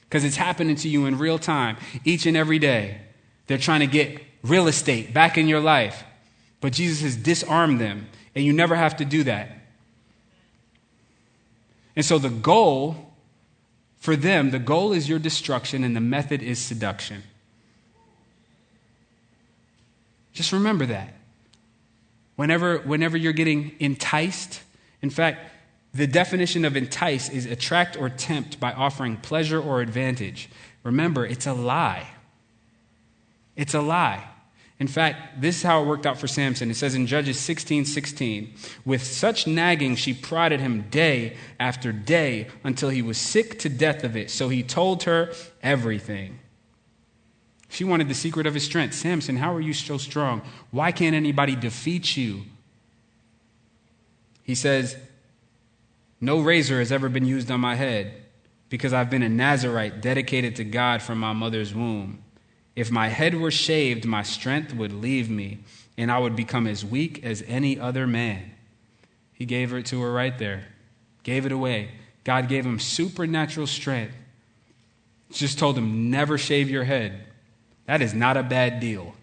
because 0.10 0.24
it's 0.24 0.36
happening 0.36 0.76
to 0.78 0.90
you 0.90 1.06
in 1.06 1.20
real 1.20 1.38
time 1.38 1.78
each 2.06 2.26
and 2.26 2.36
every 2.36 2.58
day. 2.58 3.02
They're 3.46 3.60
trying 3.60 3.82
to 3.82 3.88
get 3.88 4.20
real 4.42 4.68
estate 4.68 5.14
back 5.14 5.38
in 5.38 5.48
your 5.48 5.60
life, 5.60 6.04
but 6.60 6.74
Jesus 6.74 7.02
has 7.02 7.16
disarmed 7.16 7.80
them, 7.80 8.08
and 8.34 8.44
you 8.44 8.52
never 8.52 8.76
have 8.76 8.98
to 8.98 9.06
do 9.06 9.24
that. 9.26 9.60
And 11.96 12.04
so 12.04 12.18
the 12.18 12.30
goal 12.30 13.13
for 14.04 14.18
them, 14.18 14.52
the 14.52 14.60
goal 14.60 14.92
is 14.92 15.08
your 15.08 15.18
destruction 15.18 15.82
and 15.86 15.96
the 15.96 16.02
method 16.02 16.44
is 16.44 16.60
seduction. 16.60 17.24
Just 20.34 20.52
remember 20.52 20.86
that. 20.88 21.14
Whenever, 22.36 22.80
whenever 22.80 23.16
you're 23.16 23.32
getting 23.32 23.72
enticed, 23.80 24.62
in 25.02 25.10
fact, 25.10 25.50
the 25.94 26.06
definition 26.06 26.66
of 26.66 26.76
entice 26.76 27.30
is 27.30 27.46
attract 27.46 27.96
or 27.96 28.10
tempt 28.10 28.60
by 28.60 28.74
offering 28.74 29.16
pleasure 29.16 29.62
or 29.62 29.80
advantage. 29.80 30.50
Remember, 30.84 31.26
it's 31.26 31.48
a 31.48 31.54
lie. 31.54 32.10
It's 33.56 33.74
a 33.74 33.82
lie. 33.82 34.28
In 34.84 34.90
fact, 34.90 35.40
this 35.40 35.56
is 35.56 35.64
how 35.64 35.82
it 35.82 35.86
worked 35.86 36.06
out 36.06 36.18
for 36.18 36.28
Samson. 36.28 36.70
It 36.70 36.76
says 36.76 36.94
in 36.94 37.08
Judges 37.08 37.40
16 37.40 37.86
16, 37.86 38.54
with 38.84 39.02
such 39.02 39.48
nagging, 39.48 39.96
she 39.96 40.14
prodded 40.14 40.60
him 40.60 40.82
day 40.90 41.38
after 41.58 41.94
day 41.94 42.48
until 42.66 42.90
he 42.90 43.02
was 43.02 43.18
sick 43.18 43.58
to 43.60 43.70
death 43.70 44.04
of 44.04 44.18
it. 44.18 44.30
So 44.30 44.50
he 44.50 44.62
told 44.62 45.04
her 45.04 45.32
everything. 45.62 46.38
She 47.70 47.86
wanted 47.86 48.10
the 48.10 48.14
secret 48.14 48.46
of 48.46 48.54
his 48.54 48.66
strength. 48.66 48.96
Samson, 48.96 49.38
how 49.38 49.56
are 49.56 49.62
you 49.62 49.72
so 49.72 49.98
strong? 49.98 50.42
Why 50.70 50.92
can't 50.92 51.16
anybody 51.16 51.56
defeat 51.56 52.18
you? 52.18 52.42
He 54.44 54.54
says, 54.54 54.98
No 56.20 56.42
razor 56.42 56.80
has 56.80 56.92
ever 56.92 57.08
been 57.08 57.26
used 57.26 57.50
on 57.50 57.62
my 57.62 57.76
head 57.76 58.22
because 58.68 58.92
I've 58.92 59.10
been 59.10 59.24
a 59.24 59.30
Nazarite 59.30 60.02
dedicated 60.02 60.58
to 60.58 60.66
God 60.66 61.02
from 61.02 61.20
my 61.20 61.32
mother's 61.32 61.74
womb. 61.74 62.23
If 62.76 62.90
my 62.90 63.10
head 63.10 63.36
were 63.36 63.52
shaved, 63.52 64.06
my 64.06 64.24
strength 64.24 64.74
would 64.74 64.92
leave 64.92 65.30
me, 65.30 65.60
and 65.98 66.12
I 66.12 66.18
would 66.18 66.36
become 66.36 66.66
as 66.66 66.84
weak 66.84 67.24
as 67.24 67.44
any 67.48 67.80
other 67.80 68.08
man. 68.08 68.52
He 69.34 69.46
gave 69.46 69.74
it 69.74 69.86
to 69.88 70.02
her 70.02 70.12
right 70.12 70.38
there, 70.38 70.66
gave 71.24 71.46
it 71.46 71.52
away. 71.52 71.92
God 72.24 72.48
gave 72.48 72.66
him 72.66 72.80
supernatural 72.80 73.68
strength. 73.68 74.16
Just 75.32 75.60
told 75.60 75.78
him, 75.78 76.10
never 76.10 76.38
shave 76.38 76.70
your 76.70 76.84
head. 76.84 77.28
That 77.86 78.02
is 78.02 78.14
not 78.14 78.38
a 78.38 78.44
bad 78.44 78.80
deal. 78.80 79.14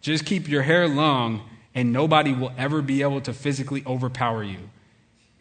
Just 0.00 0.24
keep 0.24 0.48
your 0.48 0.62
hair 0.62 0.88
long, 0.88 1.48
and 1.74 1.92
nobody 1.92 2.32
will 2.32 2.52
ever 2.56 2.82
be 2.82 3.02
able 3.02 3.20
to 3.22 3.32
physically 3.32 3.82
overpower 3.86 4.42
you. 4.42 4.70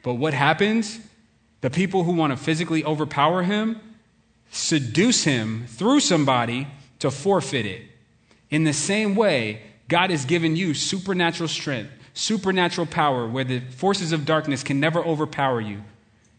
But 0.03 0.15
what 0.15 0.33
happens? 0.33 0.99
The 1.61 1.69
people 1.69 2.03
who 2.03 2.13
want 2.13 2.31
to 2.31 2.37
physically 2.37 2.83
overpower 2.83 3.43
him 3.43 3.79
seduce 4.51 5.23
him 5.23 5.65
through 5.67 6.01
somebody 6.01 6.67
to 6.99 7.09
forfeit 7.09 7.65
it. 7.65 7.83
In 8.49 8.65
the 8.65 8.73
same 8.73 9.15
way, 9.15 9.61
God 9.87 10.11
has 10.11 10.25
given 10.25 10.55
you 10.55 10.73
supernatural 10.73 11.49
strength, 11.49 11.91
supernatural 12.13 12.85
power 12.85 13.27
where 13.27 13.45
the 13.45 13.61
forces 13.61 14.11
of 14.11 14.25
darkness 14.25 14.61
can 14.61 14.79
never 14.79 15.03
overpower 15.03 15.61
you, 15.61 15.81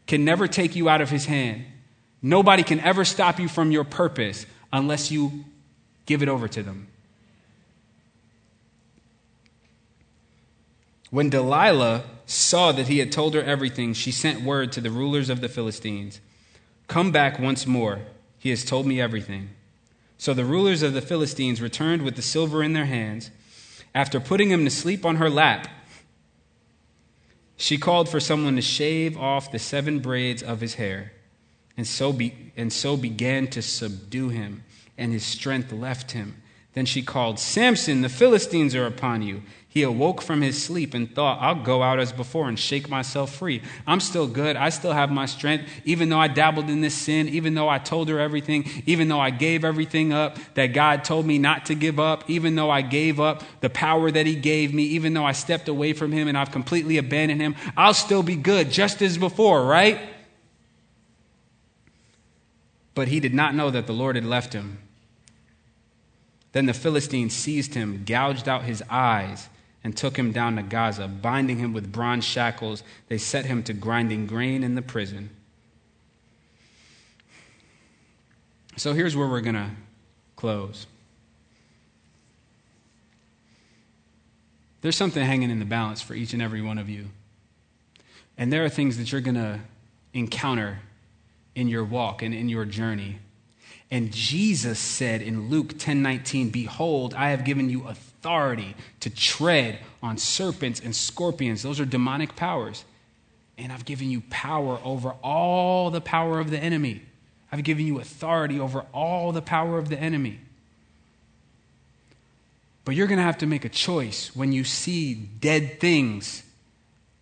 can 0.07 0.25
never 0.25 0.47
take 0.47 0.77
you 0.77 0.89
out 0.89 1.01
of 1.01 1.11
his 1.11 1.25
hand. 1.25 1.65
Nobody 2.21 2.63
can 2.63 2.81
ever 2.81 3.05
stop 3.05 3.41
you 3.41 3.49
from 3.49 3.71
your 3.71 3.85
purpose 3.85 4.47
unless 4.73 5.11
you 5.11 5.45
give 6.05 6.23
it 6.23 6.29
over 6.29 6.47
to 6.49 6.63
them. 6.63 6.89
When 11.11 11.31
Delilah 11.31 12.05
saw 12.27 12.73
that 12.73 12.89
he 12.89 12.99
had 12.99 13.13
told 13.13 13.35
her 13.35 13.43
everything, 13.43 13.93
she 13.93 14.13
sent 14.13 14.43
word 14.43 14.73
to 14.73 14.81
the 14.81 14.91
rulers 14.91 15.29
of 15.29 15.41
the 15.41 15.49
Philistines 15.49 16.21
Come 16.93 17.11
back 17.11 17.39
once 17.39 17.67
more. 17.67 18.01
He 18.39 18.51
has 18.51 18.67
told 18.67 18.85
me 18.85 19.01
everything. 19.01 19.49
So 20.19 20.35
the 20.35 20.45
rulers 20.45 20.83
of 20.83 20.93
the 20.93 21.01
Philistines 21.01 21.63
returned 21.63 22.03
with 22.03 22.17
the 22.17 22.21
silver 22.21 22.63
in 22.63 22.75
their 22.75 22.85
hands. 22.85 23.31
After 23.95 24.21
putting 24.21 24.51
him 24.51 24.67
to 24.67 24.71
sleep 24.71 25.07
on 25.07 25.17
her 25.17 25.31
lap, 25.31 25.69
she 27.57 27.79
called 27.79 28.11
for 28.11 28.21
someone 28.21 28.57
to 28.57 28.61
shave 28.61 29.17
off 29.17 29.51
the 29.51 29.59
seven 29.59 30.01
braids 30.01 30.43
of 30.43 30.61
his 30.61 30.75
hair, 30.75 31.15
and 31.79 31.87
so, 31.87 32.13
be, 32.13 32.53
and 32.59 32.71
so 32.71 32.99
began 32.99 33.47
to 33.47 33.63
subdue 33.63 34.29
him, 34.29 34.63
and 34.99 35.15
his 35.15 35.25
strength 35.25 35.73
left 35.73 36.11
him. 36.11 36.43
Then 36.75 36.85
she 36.85 37.01
called, 37.01 37.39
Samson, 37.39 38.03
the 38.03 38.11
Philistines 38.11 38.75
are 38.75 38.85
upon 38.85 39.23
you. 39.23 39.45
He 39.73 39.85
awoke 39.85 40.21
from 40.21 40.43
his 40.43 40.63
sleep 40.63 40.93
and 40.93 41.11
thought, 41.15 41.41
I'll 41.41 41.63
go 41.63 41.83
out 41.83 41.99
as 41.99 42.13
before 42.13 42.47
and 42.47 42.59
shake 42.59 42.91
myself 42.91 43.35
free. 43.35 43.63
I'm 43.87 44.01
still 44.01 44.27
good. 44.27 44.55
I 44.55 44.69
still 44.69 44.93
have 44.93 45.11
my 45.11 45.25
strength. 45.25 45.65
Even 45.87 46.11
though 46.11 46.19
I 46.19 46.29
dabbled 46.29 46.69
in 46.69 46.83
this 46.83 46.95
sin, 46.95 47.27
even 47.31 47.55
though 47.55 47.71
I 47.71 47.79
told 47.79 48.11
her 48.11 48.21
everything, 48.21 48.69
even 48.85 49.09
though 49.09 49.19
I 49.19 49.31
gave 49.31 49.65
everything 49.65 50.13
up 50.13 50.37
that 50.57 50.75
God 50.75 51.05
told 51.05 51.25
me 51.25 51.39
not 51.39 51.65
to 51.67 51.75
give 51.75 51.99
up, 51.99 52.29
even 52.29 52.55
though 52.55 52.69
I 52.69 52.83
gave 52.83 53.19
up 53.19 53.45
the 53.63 53.71
power 53.71 54.11
that 54.11 54.27
He 54.27 54.35
gave 54.35 54.75
me, 54.75 54.83
even 54.83 55.15
though 55.15 55.25
I 55.25 55.33
stepped 55.33 55.69
away 55.69 55.95
from 55.95 56.13
Him 56.13 56.29
and 56.29 56.37
I've 56.37 56.51
completely 56.51 56.99
abandoned 56.99 57.41
Him, 57.41 57.57
I'll 57.75 57.95
still 57.95 58.23
be 58.23 58.37
good 58.37 58.71
just 58.71 59.01
as 59.01 59.17
before, 59.17 59.65
right? 59.65 59.99
But 62.95 63.09
he 63.09 63.21
did 63.21 63.33
not 63.33 63.55
know 63.55 63.71
that 63.71 63.87
the 63.87 63.95
Lord 63.95 64.17
had 64.17 64.27
left 64.27 64.53
him. 64.53 64.81
Then 66.53 66.67
the 66.67 66.75
Philistines 66.75 67.33
seized 67.33 67.73
him, 67.73 68.03
gouged 68.05 68.51
out 68.51 68.65
his 68.65 68.83
eyes 68.91 69.49
and 69.85 69.97
took 69.97 70.17
him 70.17 70.33
down 70.33 70.57
to 70.57 70.63
Gaza. 70.63 71.09
Binding 71.09 71.59
him 71.59 71.73
with 71.73 71.91
bronze 71.91 72.25
shackles, 72.25 72.83
they 73.09 73.19
set 73.19 73.47
him 73.47 73.63
to 73.65 73.73
grinding 73.73 74.27
grain 74.27 74.63
in 74.63 74.75
the 74.75 74.83
prison. 74.83 75.31
So 78.77 78.93
here's 78.95 79.17
where 79.17 79.29
we're 79.29 79.41
going 79.41 79.55
to 79.55 79.71
close. 80.37 80.87
There's 84.81 84.97
something 84.97 85.25
hanging 85.25 85.51
in 85.51 85.59
the 85.59 85.65
balance 85.65 86.01
for 86.01 86.15
each 86.15 86.33
and 86.33 86.43
every 86.43 86.63
one 86.63 86.79
of 86.79 86.89
you. 86.89 87.07
And 88.37 88.53
there 88.53 88.65
are 88.65 88.69
things 88.69 88.99
that 88.99 89.13
you're 89.13 89.21
going 89.21 89.37
to 89.37 89.61
encounter 90.15 90.81
in 91.55 91.69
your 91.69 91.85
walk 91.85 92.23
and 92.23 92.35
in 92.35 92.49
your 92.49 92.65
journey. 92.65 93.19
And 93.91 94.11
Jesus 94.11 94.79
said 94.79 95.21
in 95.21 95.51
Luke 95.51 95.79
10:19, 95.79 96.51
"Behold, 96.51 97.15
I 97.15 97.29
have 97.31 97.45
given 97.45 97.69
you 97.69 97.87
authority 97.87 98.12
to 98.23 99.11
tread 99.11 99.81
on 100.03 100.17
serpents 100.17 100.81
and 100.81 100.95
scorpions. 100.95 101.63
Those 101.63 101.81
are 101.81 101.85
demonic 101.85 102.37
powers. 102.37 102.85
And 103.59 103.73
I've 103.73 103.85
given 103.85 104.11
you 104.11 104.23
power 104.31 104.81
over 104.83 105.11
all 105.23 105.91
the 105.91 106.01
power 106.01 106.41
of 106.41 106.51
the 106.51 106.59
enemy. 106.59 107.03
I've 107.51 107.63
given 107.63 107.87
you 107.87 108.01
authority 108.01 108.59
over 108.59 108.87
all 108.93 109.33
the 109.33 109.43
power 109.43 109.77
of 109.79 109.89
the 109.89 110.01
enemy." 110.01 110.41
But 112.85 112.97
you're 112.97 113.07
going 113.07 113.19
to 113.19 113.25
have 113.25 113.39
to 113.39 113.47
make 113.47 113.65
a 113.65 113.69
choice 113.69 114.35
when 114.35 114.53
you 114.53 114.65
see 114.65 115.15
dead 115.15 115.79
things 115.79 116.43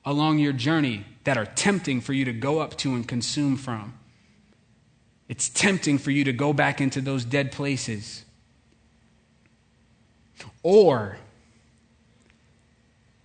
along 0.04 0.38
your 0.38 0.54
journey 0.54 1.04
that 1.24 1.36
are 1.36 1.44
tempting 1.44 2.00
for 2.00 2.12
you 2.14 2.24
to 2.24 2.32
go 2.32 2.60
up 2.60 2.78
to 2.78 2.94
and 2.94 3.06
consume 3.06 3.56
from. 3.56 3.92
It's 5.28 5.48
tempting 5.48 5.98
for 5.98 6.10
you 6.10 6.24
to 6.24 6.32
go 6.32 6.52
back 6.52 6.80
into 6.80 7.00
those 7.00 7.24
dead 7.24 7.52
places. 7.52 8.24
Or 10.62 11.16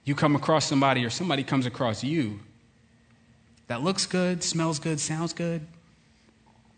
you 0.04 0.16
come 0.16 0.36
across 0.36 0.66
somebody 0.66 1.04
or 1.04 1.10
somebody 1.10 1.44
comes 1.44 1.66
across 1.66 2.04
you 2.04 2.40
that 3.68 3.82
looks 3.82 4.06
good, 4.06 4.44
smells 4.44 4.80
good, 4.80 5.00
sounds 5.00 5.34
good, 5.34 5.66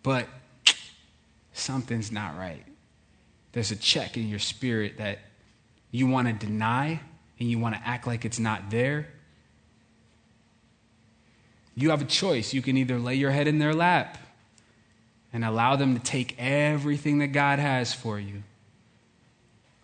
but 0.04 0.28
something's 1.54 2.12
not 2.12 2.38
right. 2.38 2.64
There's 3.52 3.72
a 3.72 3.76
check 3.76 4.18
in 4.18 4.30
your 4.30 4.40
spirit 4.40 4.98
that 4.98 5.20
you 5.92 6.08
want 6.08 6.28
to 6.28 6.46
deny 6.46 7.02
and 7.40 7.50
you 7.50 7.60
want 7.60 7.76
to 7.76 7.82
act 7.86 8.08
like 8.08 8.26
it's 8.26 8.40
not 8.40 8.70
there. 8.70 9.08
You 11.76 11.92
have 11.92 12.02
a 12.02 12.06
choice. 12.06 12.54
You 12.54 12.62
can 12.62 12.78
either 12.78 12.98
lay 12.98 13.16
your 13.16 13.32
head 13.32 13.48
in 13.48 13.60
their 13.60 13.74
lap 13.74 14.18
and 15.32 15.46
allow 15.46 15.76
them 15.76 15.96
to 15.96 16.04
take 16.04 16.36
everything 16.40 17.20
that 17.20 17.28
God 17.28 17.60
has 17.60 17.94
for 17.94 18.20
you. 18.20 18.44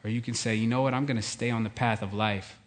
Or 0.03 0.09
you 0.09 0.21
can 0.21 0.33
say, 0.33 0.55
you 0.55 0.67
know 0.67 0.81
what, 0.81 0.93
I'm 0.93 1.05
going 1.05 1.17
to 1.17 1.23
stay 1.23 1.49
on 1.49 1.63
the 1.63 1.69
path 1.69 2.01
of 2.01 2.13
life. 2.13 2.57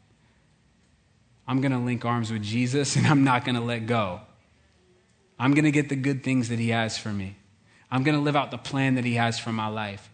I'm 1.46 1.60
going 1.60 1.72
to 1.72 1.78
link 1.78 2.04
arms 2.04 2.32
with 2.32 2.42
Jesus 2.42 2.96
and 2.96 3.06
I'm 3.06 3.24
not 3.24 3.44
going 3.44 3.54
to 3.56 3.60
let 3.60 3.86
go. 3.86 4.20
I'm 5.38 5.52
going 5.52 5.64
to 5.64 5.70
get 5.70 5.88
the 5.88 5.96
good 5.96 6.24
things 6.24 6.48
that 6.48 6.58
He 6.58 6.70
has 6.70 6.96
for 6.96 7.10
me. 7.10 7.36
I'm 7.90 8.02
going 8.02 8.16
to 8.16 8.22
live 8.22 8.36
out 8.36 8.50
the 8.50 8.58
plan 8.58 8.94
that 8.94 9.04
He 9.04 9.14
has 9.14 9.38
for 9.38 9.52
my 9.52 9.68
life. 9.68 10.10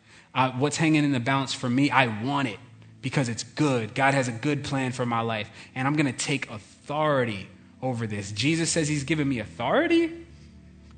What's 0.59 0.77
hanging 0.77 1.05
in 1.05 1.13
the 1.13 1.21
balance 1.21 1.55
for 1.55 1.71
me, 1.71 1.91
I 1.91 2.23
want 2.23 2.49
it 2.49 2.59
because 3.03 3.29
it's 3.29 3.45
good. 3.45 3.95
God 3.95 4.15
has 4.15 4.29
a 4.29 4.33
good 4.33 4.65
plan 4.65 4.93
for 4.93 5.07
my 5.07 5.21
life. 5.21 5.49
And 5.75 5.87
I'm 5.87 5.95
going 5.95 6.07
to 6.07 6.13
take 6.13 6.51
authority 6.51 7.49
over 7.81 8.07
this. 8.07 8.33
Jesus 8.33 8.71
says 8.71 8.89
He's 8.89 9.05
given 9.05 9.29
me 9.29 9.39
authority 9.39 10.13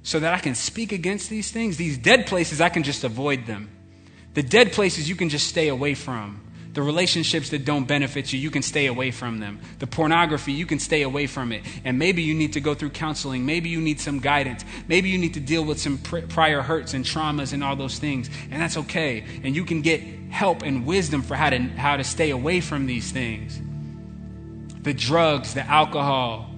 so 0.02 0.20
that 0.20 0.32
I 0.32 0.38
can 0.38 0.54
speak 0.54 0.92
against 0.92 1.30
these 1.30 1.50
things. 1.50 1.76
These 1.76 1.98
dead 1.98 2.26
places, 2.26 2.60
I 2.60 2.68
can 2.68 2.82
just 2.82 3.04
avoid 3.04 3.46
them. 3.46 3.70
The 4.34 4.42
dead 4.42 4.72
places, 4.72 5.08
you 5.08 5.16
can 5.16 5.28
just 5.28 5.46
stay 5.46 5.68
away 5.68 5.94
from. 5.94 6.40
The 6.74 6.82
relationships 6.82 7.50
that 7.50 7.64
don't 7.64 7.86
benefit 7.86 8.32
you, 8.32 8.40
you 8.40 8.50
can 8.50 8.62
stay 8.62 8.86
away 8.86 9.12
from 9.12 9.38
them. 9.38 9.60
The 9.78 9.86
pornography, 9.86 10.52
you 10.52 10.66
can 10.66 10.80
stay 10.80 11.02
away 11.02 11.28
from 11.28 11.52
it. 11.52 11.62
And 11.84 12.00
maybe 12.00 12.22
you 12.22 12.34
need 12.34 12.54
to 12.54 12.60
go 12.60 12.74
through 12.74 12.90
counseling. 12.90 13.46
Maybe 13.46 13.68
you 13.68 13.80
need 13.80 14.00
some 14.00 14.18
guidance. 14.18 14.64
Maybe 14.88 15.08
you 15.08 15.16
need 15.16 15.34
to 15.34 15.40
deal 15.40 15.64
with 15.64 15.80
some 15.80 15.98
prior 15.98 16.62
hurts 16.62 16.92
and 16.92 17.04
traumas 17.04 17.52
and 17.52 17.62
all 17.62 17.76
those 17.76 18.00
things. 18.00 18.28
And 18.50 18.60
that's 18.60 18.76
okay. 18.76 19.24
And 19.44 19.54
you 19.54 19.64
can 19.64 19.82
get 19.82 20.00
help 20.30 20.62
and 20.62 20.84
wisdom 20.84 21.22
for 21.22 21.36
how 21.36 21.50
to, 21.50 21.58
how 21.58 21.96
to 21.96 22.02
stay 22.02 22.30
away 22.30 22.60
from 22.60 22.86
these 22.86 23.12
things. 23.12 23.60
The 24.82 24.92
drugs, 24.92 25.54
the 25.54 25.62
alcohol, 25.62 26.50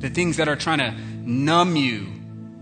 the 0.00 0.10
things 0.10 0.38
that 0.38 0.48
are 0.48 0.56
trying 0.56 0.78
to 0.78 0.92
numb 1.22 1.76
you 1.76 2.08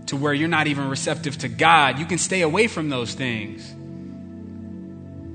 to 0.05 0.15
where 0.15 0.33
you're 0.33 0.47
not 0.47 0.67
even 0.67 0.89
receptive 0.89 1.39
to 1.39 1.47
God, 1.47 1.97
you 1.97 2.05
can 2.05 2.19
stay 2.19 2.41
away 2.41 2.67
from 2.67 2.89
those 2.89 3.15
things. 3.15 3.74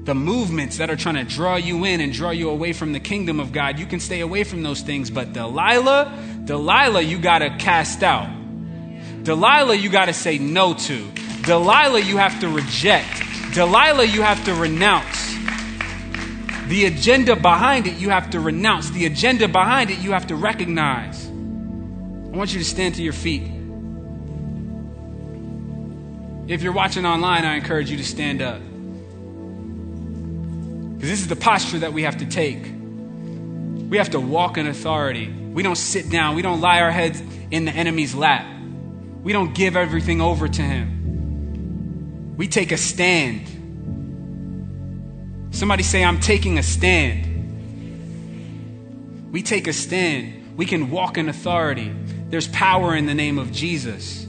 The 0.05 0.14
movements 0.14 0.78
that 0.78 0.88
are 0.88 0.96
trying 0.96 1.16
to 1.16 1.24
draw 1.24 1.57
you 1.57 1.84
in 1.84 2.01
and 2.01 2.12
draw 2.12 2.30
you 2.30 2.48
away 2.48 2.72
from 2.72 2.92
the 2.92 3.01
kingdom 3.01 3.38
of 3.38 3.53
God, 3.53 3.78
you 3.78 3.86
can 3.86 4.01
stay 4.01 4.20
away 4.20 4.44
from 4.44 4.62
those 4.62 4.80
things. 4.80 5.11
But 5.11 5.32
Delilah, 5.32 6.42
Delilah, 6.44 7.03
you 7.03 7.18
got 7.18 7.40
to 7.40 7.51
cast 7.59 8.03
out. 8.03 8.28
Delilah, 9.22 9.74
you 9.74 9.90
got 9.90 10.07
to 10.07 10.14
say 10.14 10.38
no 10.38 10.72
to. 10.72 11.11
Delilah, 11.42 12.01
you 12.01 12.16
have 12.16 12.40
to 12.40 12.48
reject. 12.48 13.22
Delilah, 13.53 14.05
you 14.05 14.22
have 14.22 14.42
to 14.46 14.55
renounce. 14.55 15.28
The 16.68 16.86
agenda 16.86 17.36
behind 17.36 17.86
it, 17.86 17.98
you 17.98 18.11
have 18.11 18.30
to 18.30 18.40
renounce. 18.40 18.90
The 18.90 19.05
agenda 19.07 19.48
behind 19.48 19.90
it, 19.90 19.98
you 19.98 20.12
have 20.12 20.28
to 20.28 20.36
recognize. 20.36 21.26
I 21.26 22.36
want 22.36 22.53
you 22.53 22.59
to 22.59 22.64
stand 22.64 22.94
to 22.94 23.03
your 23.03 23.12
feet. 23.12 23.42
If 26.46 26.62
you're 26.62 26.72
watching 26.72 27.05
online, 27.05 27.44
I 27.44 27.57
encourage 27.57 27.90
you 27.90 27.96
to 27.98 28.05
stand 28.05 28.40
up. 28.40 28.62
Because 31.01 31.12
this 31.12 31.22
is 31.22 31.28
the 31.28 31.36
posture 31.36 31.78
that 31.78 31.94
we 31.94 32.03
have 32.03 32.18
to 32.18 32.26
take. 32.26 32.62
We 32.62 33.96
have 33.96 34.11
to 34.11 34.20
walk 34.20 34.59
in 34.59 34.66
authority. 34.66 35.30
We 35.30 35.62
don't 35.62 35.78
sit 35.78 36.11
down, 36.11 36.36
we 36.36 36.42
don't 36.42 36.61
lie 36.61 36.82
our 36.82 36.90
heads 36.90 37.22
in 37.51 37.64
the 37.64 37.72
enemy's 37.72 38.14
lap. 38.14 38.46
We 39.22 39.32
don't 39.32 39.55
give 39.55 39.78
everything 39.78 40.20
over 40.20 40.46
to 40.46 40.61
him. 40.61 42.34
We 42.36 42.48
take 42.48 42.70
a 42.70 42.76
stand. 42.76 43.46
Somebody 45.55 45.84
say, 45.84 46.05
I'm 46.05 46.20
taking 46.20 46.59
a 46.59 46.62
stand. 46.62 47.28
We 49.32 49.42
take 49.42 49.68
a 49.68 49.72
stand. 49.72 50.55
We 50.59 50.66
can 50.66 50.90
walk 50.90 51.16
in 51.16 51.30
authority. 51.30 51.94
There's 52.28 52.48
power 52.48 52.94
in 52.94 53.07
the 53.07 53.14
name 53.14 53.38
of 53.38 53.53
Jesus. 53.53 54.26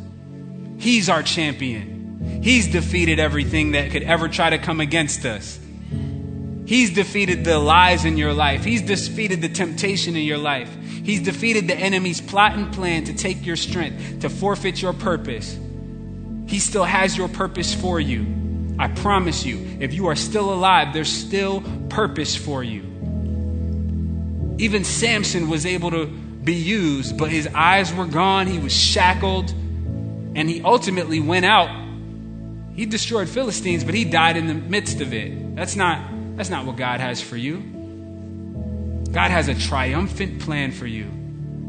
He's 0.77 1.09
our 1.09 1.21
champion. 1.21 2.39
He's 2.41 2.67
defeated 2.71 3.19
everything 3.19 3.73
that 3.73 3.91
could 3.91 4.03
ever 4.03 4.29
try 4.29 4.51
to 4.51 4.57
come 4.57 4.79
against 4.79 5.25
us. 5.25 5.59
He's 6.71 6.89
defeated 6.89 7.43
the 7.43 7.59
lies 7.59 8.05
in 8.05 8.15
your 8.15 8.31
life. 8.31 8.63
He's 8.63 8.81
defeated 8.81 9.41
the 9.41 9.49
temptation 9.49 10.15
in 10.15 10.23
your 10.23 10.37
life. 10.37 10.73
He's 11.03 11.21
defeated 11.21 11.67
the 11.67 11.75
enemy's 11.75 12.21
plot 12.21 12.53
and 12.53 12.71
plan 12.71 13.03
to 13.03 13.13
take 13.13 13.45
your 13.45 13.57
strength, 13.57 14.21
to 14.21 14.29
forfeit 14.29 14.81
your 14.81 14.93
purpose. 14.93 15.59
He 16.47 16.59
still 16.59 16.85
has 16.85 17.17
your 17.17 17.27
purpose 17.27 17.73
for 17.73 17.99
you. 17.99 18.25
I 18.79 18.87
promise 18.87 19.45
you, 19.45 19.79
if 19.81 19.93
you 19.93 20.07
are 20.07 20.15
still 20.15 20.53
alive, 20.53 20.93
there's 20.93 21.11
still 21.11 21.61
purpose 21.89 22.37
for 22.37 22.63
you. 22.63 22.83
Even 24.57 24.85
Samson 24.85 25.49
was 25.49 25.65
able 25.65 25.91
to 25.91 26.05
be 26.05 26.55
used, 26.55 27.17
but 27.17 27.29
his 27.29 27.49
eyes 27.53 27.93
were 27.93 28.05
gone. 28.05 28.47
He 28.47 28.59
was 28.59 28.73
shackled, 28.73 29.51
and 29.51 30.49
he 30.49 30.61
ultimately 30.61 31.19
went 31.19 31.43
out. 31.43 31.67
He 32.75 32.85
destroyed 32.85 33.27
Philistines, 33.27 33.83
but 33.83 33.93
he 33.93 34.05
died 34.05 34.37
in 34.37 34.47
the 34.47 34.53
midst 34.53 35.01
of 35.01 35.13
it. 35.13 35.57
That's 35.57 35.75
not, 35.75 35.99
that's 36.41 36.49
not 36.49 36.65
what 36.65 36.75
God 36.75 36.99
has 36.99 37.21
for 37.21 37.37
you. 37.37 37.57
God 39.11 39.29
has 39.29 39.47
a 39.47 39.53
triumphant 39.53 40.41
plan 40.41 40.71
for 40.71 40.87
you, 40.87 41.05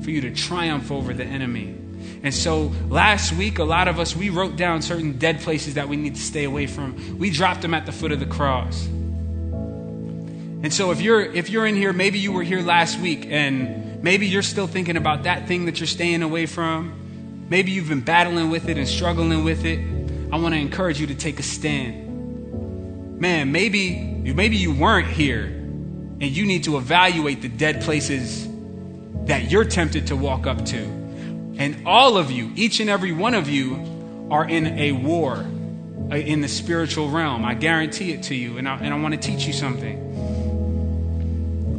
for 0.00 0.10
you 0.10 0.22
to 0.22 0.30
triumph 0.30 0.90
over 0.90 1.12
the 1.12 1.26
enemy. 1.26 1.76
And 2.22 2.32
so 2.32 2.72
last 2.88 3.34
week, 3.34 3.58
a 3.58 3.64
lot 3.64 3.86
of 3.86 3.98
us, 3.98 4.16
we 4.16 4.30
wrote 4.30 4.56
down 4.56 4.80
certain 4.80 5.18
dead 5.18 5.42
places 5.42 5.74
that 5.74 5.90
we 5.90 5.96
need 5.98 6.14
to 6.14 6.22
stay 6.22 6.44
away 6.44 6.66
from. 6.66 7.18
We 7.18 7.28
dropped 7.28 7.60
them 7.60 7.74
at 7.74 7.84
the 7.84 7.92
foot 7.92 8.12
of 8.12 8.20
the 8.20 8.24
cross. 8.24 8.86
And 8.86 10.72
so 10.72 10.90
if 10.90 11.02
you're 11.02 11.20
if 11.20 11.50
you're 11.50 11.66
in 11.66 11.76
here, 11.76 11.92
maybe 11.92 12.18
you 12.18 12.32
were 12.32 12.42
here 12.42 12.62
last 12.62 12.98
week 12.98 13.26
and 13.28 14.02
maybe 14.02 14.26
you're 14.26 14.40
still 14.40 14.66
thinking 14.66 14.96
about 14.96 15.24
that 15.24 15.48
thing 15.48 15.66
that 15.66 15.80
you're 15.80 15.86
staying 15.86 16.22
away 16.22 16.46
from. 16.46 17.44
Maybe 17.50 17.72
you've 17.72 17.90
been 17.90 18.00
battling 18.00 18.48
with 18.48 18.70
it 18.70 18.78
and 18.78 18.88
struggling 18.88 19.44
with 19.44 19.66
it. 19.66 19.80
I 20.32 20.38
want 20.38 20.54
to 20.54 20.58
encourage 20.58 20.98
you 20.98 21.08
to 21.08 21.14
take 21.14 21.38
a 21.38 21.42
stand. 21.42 22.01
Man, 23.22 23.52
maybe 23.52 24.00
maybe 24.34 24.56
you 24.56 24.74
weren't 24.74 25.06
here 25.06 25.44
and 25.44 26.24
you 26.24 26.44
need 26.44 26.64
to 26.64 26.76
evaluate 26.76 27.40
the 27.40 27.48
dead 27.48 27.82
places 27.82 28.48
that 29.26 29.48
you're 29.48 29.64
tempted 29.64 30.08
to 30.08 30.16
walk 30.16 30.48
up 30.48 30.64
to. 30.64 30.78
And 31.56 31.86
all 31.86 32.16
of 32.16 32.32
you, 32.32 32.50
each 32.56 32.80
and 32.80 32.90
every 32.90 33.12
one 33.12 33.34
of 33.34 33.48
you, 33.48 34.26
are 34.28 34.44
in 34.44 34.76
a 34.76 34.90
war 34.90 35.36
uh, 36.10 36.16
in 36.16 36.40
the 36.40 36.48
spiritual 36.48 37.10
realm. 37.10 37.44
I 37.44 37.54
guarantee 37.54 38.10
it 38.10 38.24
to 38.24 38.34
you. 38.34 38.58
And 38.58 38.68
I, 38.68 38.76
and 38.78 38.92
I 38.92 39.00
want 39.00 39.14
to 39.14 39.20
teach 39.20 39.46
you 39.46 39.52
something. 39.52 40.08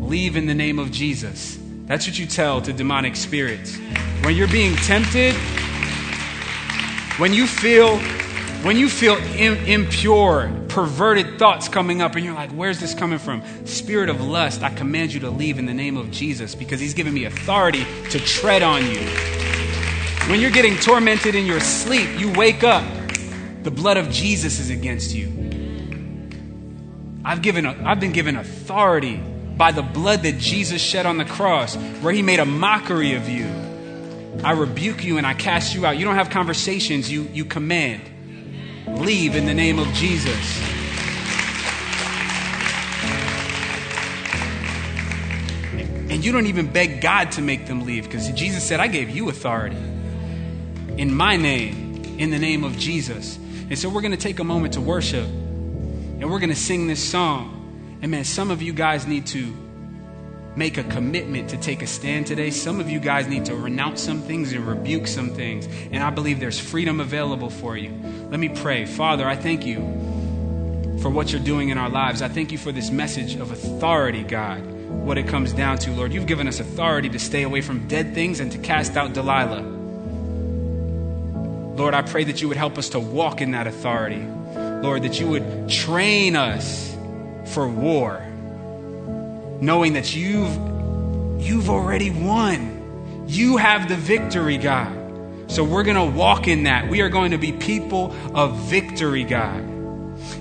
Leave 0.08 0.38
in 0.38 0.46
the 0.46 0.56
name 0.56 0.80
of 0.80 0.91
Jesus. 0.91 1.60
That's 1.88 2.08
what 2.08 2.18
you 2.18 2.26
tell 2.26 2.62
to 2.62 2.72
demonic 2.72 3.18
spirits. 3.18 3.78
When 4.22 4.34
you're 4.34 4.48
being 4.48 4.78
tempted, 4.78 5.36
when 7.18 7.34
you 7.34 7.48
feel 7.48 8.00
when 8.64 8.78
you 8.78 8.88
feel 8.88 9.18
impure, 9.18 10.62
perverted 10.74 11.38
thoughts 11.38 11.69
coming 11.69 12.01
up 12.01 12.15
and 12.15 12.26
you're 12.26 12.34
like, 12.34 12.49
where's 12.49 12.80
this 12.80 12.95
coming 12.95 13.19
from? 13.19 13.43
Spirit 13.67 14.09
of 14.09 14.19
lust, 14.19 14.63
I 14.63 14.71
command 14.71 15.13
you 15.13 15.19
to 15.19 15.30
leave 15.30 15.59
in 15.59 15.67
the 15.67 15.74
name 15.74 15.97
of 15.97 16.09
Jesus 16.09 16.55
because 16.55 16.80
he's 16.80 16.95
given 16.95 17.13
me 17.13 17.26
authority 17.26 17.86
to 18.09 18.17
tread 18.17 18.63
on 18.63 18.82
you. 18.88 18.99
When 20.32 20.39
you're 20.39 20.49
getting 20.49 20.76
tormented 20.78 21.36
in 21.36 21.45
your 21.45 21.59
sleep, 21.59 22.19
you 22.19 22.34
wake 22.34 22.63
up. 22.63 22.84
The 23.61 23.69
blood 23.69 23.97
of 23.97 24.09
Jesus 24.09 24.59
is 24.59 24.71
against 24.71 25.13
you. 25.13 25.28
I've, 27.24 27.43
given, 27.43 27.67
I've 27.67 27.99
been 27.99 28.11
given 28.11 28.36
authority 28.36 29.17
by 29.17 29.74
the 29.74 29.84
blood 29.84 30.24
that 30.24 30.39
Jesus 30.39 30.82
shed 30.82 31.05
on 31.05 31.17
the 31.17 31.26
cross, 31.26 31.76
where 32.01 32.11
he 32.11 32.24
made 32.24 32.39
a 32.39 32.45
mockery 32.45 33.13
of 33.13 33.30
you. 33.30 33.45
I 34.43 34.53
rebuke 34.53 35.03
you 35.03 35.19
and 35.19 35.28
I 35.28 35.36
cast 35.36 35.76
you 35.76 35.86
out. 35.86 35.97
You 35.99 36.05
don't 36.05 36.15
have 36.15 36.32
conversations, 36.32 37.11
you, 37.11 37.30
you 37.32 37.45
command. 37.45 38.09
Leave 38.88 39.36
in 39.36 39.45
the 39.45 39.53
name 39.53 39.79
of 39.79 39.88
Jesus. 39.93 40.61
And 46.09 46.23
you 46.23 46.31
don't 46.31 46.47
even 46.47 46.71
beg 46.71 47.01
God 47.01 47.31
to 47.34 47.41
make 47.41 47.65
them 47.65 47.86
leave 47.86 48.03
because 48.03 48.29
Jesus 48.34 48.63
said, 48.63 48.79
I 48.79 48.88
gave 48.88 49.09
you 49.09 49.29
authority 49.29 49.77
in 50.97 51.13
my 51.13 51.38
name, 51.38 52.03
in 52.19 52.29
the 52.29 52.38
name 52.38 52.63
of 52.63 52.77
Jesus. 52.77 53.38
And 53.38 53.79
so 53.79 53.89
we're 53.89 54.01
going 54.01 54.11
to 54.11 54.17
take 54.17 54.39
a 54.39 54.43
moment 54.43 54.73
to 54.73 54.81
worship 54.81 55.25
and 55.25 56.29
we're 56.29 56.39
going 56.39 56.49
to 56.49 56.55
sing 56.55 56.88
this 56.88 57.03
song. 57.03 57.97
And 58.01 58.11
man, 58.11 58.25
some 58.25 58.51
of 58.51 58.61
you 58.61 58.73
guys 58.73 59.07
need 59.07 59.25
to 59.27 59.53
make 60.56 60.78
a 60.78 60.84
commitment 60.84 61.49
to 61.49 61.58
take 61.58 61.82
a 61.82 61.88
stand 61.88 62.28
today. 62.28 62.49
Some 62.49 62.80
of 62.80 62.89
you 62.89 62.99
guys 62.99 63.28
need 63.28 63.45
to 63.45 63.56
renounce 63.56 64.01
some 64.01 64.22
things 64.22 64.54
and 64.54 64.68
rebuke 64.68 65.08
some 65.08 65.30
things. 65.32 65.68
And 65.91 66.04
I 66.04 66.10
believe 66.10 66.39
there's 66.39 66.60
freedom 66.60 66.99
available 66.99 67.49
for 67.49 67.76
you. 67.76 67.91
Let 68.30 68.39
me 68.39 68.49
pray. 68.49 68.86
Father, 68.86 69.28
I 69.28 69.36
thank 69.36 69.66
you 69.66 69.80
for 71.01 71.10
what 71.10 71.32
you're 71.32 71.41
doing 71.41 71.70
in 71.70 71.78
our 71.78 71.89
lives. 71.89 72.22
I 72.22 72.28
thank 72.28 72.51
you 72.51 72.58
for 72.58 72.72
this 72.72 72.91
message 72.91 73.36
of 73.36 73.51
authority, 73.51 74.24
God. 74.24 74.66
What 74.66 75.18
it 75.18 75.28
comes 75.28 75.54
down 75.54 75.80
to, 75.80 75.91
Lord. 75.91 76.14
You've 76.14 76.28
given 76.28 76.47
us 76.47 76.60
authority 76.60 77.10
to 77.10 77.20
stay 77.20 77.43
away 77.43 77.62
from 77.62 77.88
dead 77.88 78.14
things 78.14 78.39
and 78.39 78.51
to 78.51 78.58
cast 78.60 78.95
out 78.95 79.14
Delilah. 79.14 79.62
Lord, 81.76 81.95
I 81.95 82.04
pray 82.04 82.24
that 82.26 82.41
you 82.41 82.47
would 82.47 82.58
help 82.58 82.78
us 82.78 82.89
to 82.89 82.99
walk 82.99 83.41
in 83.41 83.51
that 83.51 83.66
authority. 83.66 84.24
Lord, 84.56 85.04
that 85.04 85.20
you 85.20 85.28
would 85.28 85.68
train 85.68 86.36
us 86.36 86.95
for 87.45 87.68
war, 87.68 88.26
knowing 89.66 89.93
that 89.93 90.16
you've, 90.16 90.53
you've 91.41 91.70
already 91.70 92.09
won. 92.09 93.26
You 93.28 93.57
have 93.57 93.88
the 93.89 93.95
victory, 93.95 94.57
God. 94.57 94.99
So 95.51 95.64
we're 95.64 95.84
going 95.84 96.11
to 96.11 96.18
walk 96.18 96.47
in 96.47 96.64
that. 96.64 96.89
We 96.89 97.01
are 97.01 97.09
going 97.09 97.32
to 97.32 97.38
be 97.38 97.51
people 97.51 98.14
of 98.34 98.57
victory, 98.57 99.24
God. 99.24 99.70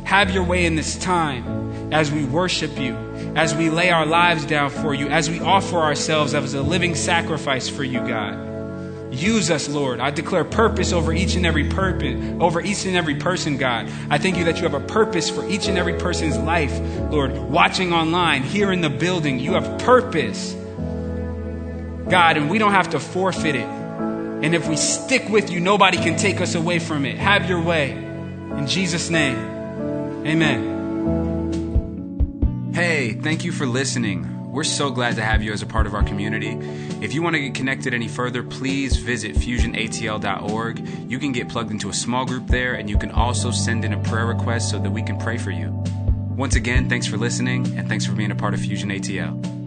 Have 0.04 0.30
your 0.30 0.44
way 0.44 0.64
in 0.64 0.74
this 0.74 0.96
time 0.98 1.92
as 1.92 2.10
we 2.10 2.24
worship 2.24 2.78
you, 2.78 2.94
as 3.36 3.54
we 3.54 3.70
lay 3.70 3.90
our 3.90 4.06
lives 4.06 4.46
down 4.46 4.70
for 4.70 4.94
you, 4.94 5.08
as 5.08 5.28
we 5.28 5.40
offer 5.40 5.76
ourselves 5.76 6.34
as 6.34 6.54
a 6.54 6.62
living 6.62 6.94
sacrifice 6.94 7.68
for 7.68 7.84
you, 7.84 8.00
God. 8.00 8.51
Use 9.12 9.50
us, 9.50 9.68
Lord. 9.68 10.00
I 10.00 10.10
declare 10.10 10.42
purpose 10.42 10.92
over 10.92 11.12
each 11.12 11.34
and 11.34 11.44
every 11.44 11.68
purpose, 11.68 12.16
over 12.40 12.62
each 12.62 12.86
and 12.86 12.96
every 12.96 13.16
person, 13.16 13.58
God. 13.58 13.90
I 14.08 14.16
thank 14.16 14.38
you 14.38 14.44
that 14.44 14.56
you 14.56 14.62
have 14.62 14.72
a 14.74 14.80
purpose 14.80 15.28
for 15.28 15.46
each 15.48 15.68
and 15.68 15.76
every 15.76 15.98
person's 15.98 16.38
life, 16.38 16.72
Lord. 17.10 17.36
Watching 17.36 17.92
online, 17.92 18.42
here 18.42 18.72
in 18.72 18.80
the 18.80 18.88
building, 18.88 19.38
you 19.38 19.52
have 19.52 19.78
purpose, 19.80 20.54
God, 22.08 22.38
and 22.38 22.48
we 22.48 22.56
don't 22.58 22.72
have 22.72 22.88
to 22.90 23.00
forfeit 23.00 23.54
it. 23.54 23.66
And 23.66 24.54
if 24.54 24.66
we 24.66 24.76
stick 24.76 25.28
with 25.28 25.50
you, 25.50 25.60
nobody 25.60 25.98
can 25.98 26.16
take 26.16 26.40
us 26.40 26.54
away 26.54 26.78
from 26.78 27.04
it. 27.04 27.18
Have 27.18 27.48
your 27.48 27.60
way. 27.60 27.90
In 27.92 28.66
Jesus' 28.66 29.10
name, 29.10 29.36
amen. 30.26 30.72
Hey, 32.74 33.12
thank 33.12 33.44
you 33.44 33.52
for 33.52 33.66
listening. 33.66 34.31
We're 34.52 34.64
so 34.64 34.90
glad 34.90 35.16
to 35.16 35.22
have 35.22 35.42
you 35.42 35.50
as 35.54 35.62
a 35.62 35.66
part 35.66 35.86
of 35.86 35.94
our 35.94 36.02
community. 36.02 36.58
If 37.00 37.14
you 37.14 37.22
want 37.22 37.36
to 37.36 37.40
get 37.40 37.54
connected 37.54 37.94
any 37.94 38.06
further, 38.06 38.42
please 38.42 38.98
visit 38.98 39.34
fusionatl.org. 39.34 41.10
You 41.10 41.18
can 41.18 41.32
get 41.32 41.48
plugged 41.48 41.70
into 41.70 41.88
a 41.88 41.94
small 41.94 42.26
group 42.26 42.48
there, 42.48 42.74
and 42.74 42.90
you 42.90 42.98
can 42.98 43.10
also 43.12 43.50
send 43.50 43.82
in 43.82 43.94
a 43.94 44.02
prayer 44.02 44.26
request 44.26 44.68
so 44.68 44.78
that 44.78 44.90
we 44.90 45.02
can 45.02 45.16
pray 45.16 45.38
for 45.38 45.52
you. 45.52 45.70
Once 46.36 46.54
again, 46.54 46.86
thanks 46.86 47.06
for 47.06 47.16
listening, 47.16 47.66
and 47.78 47.88
thanks 47.88 48.04
for 48.04 48.12
being 48.12 48.30
a 48.30 48.36
part 48.36 48.52
of 48.52 48.60
Fusion 48.60 48.90
ATL. 48.90 49.61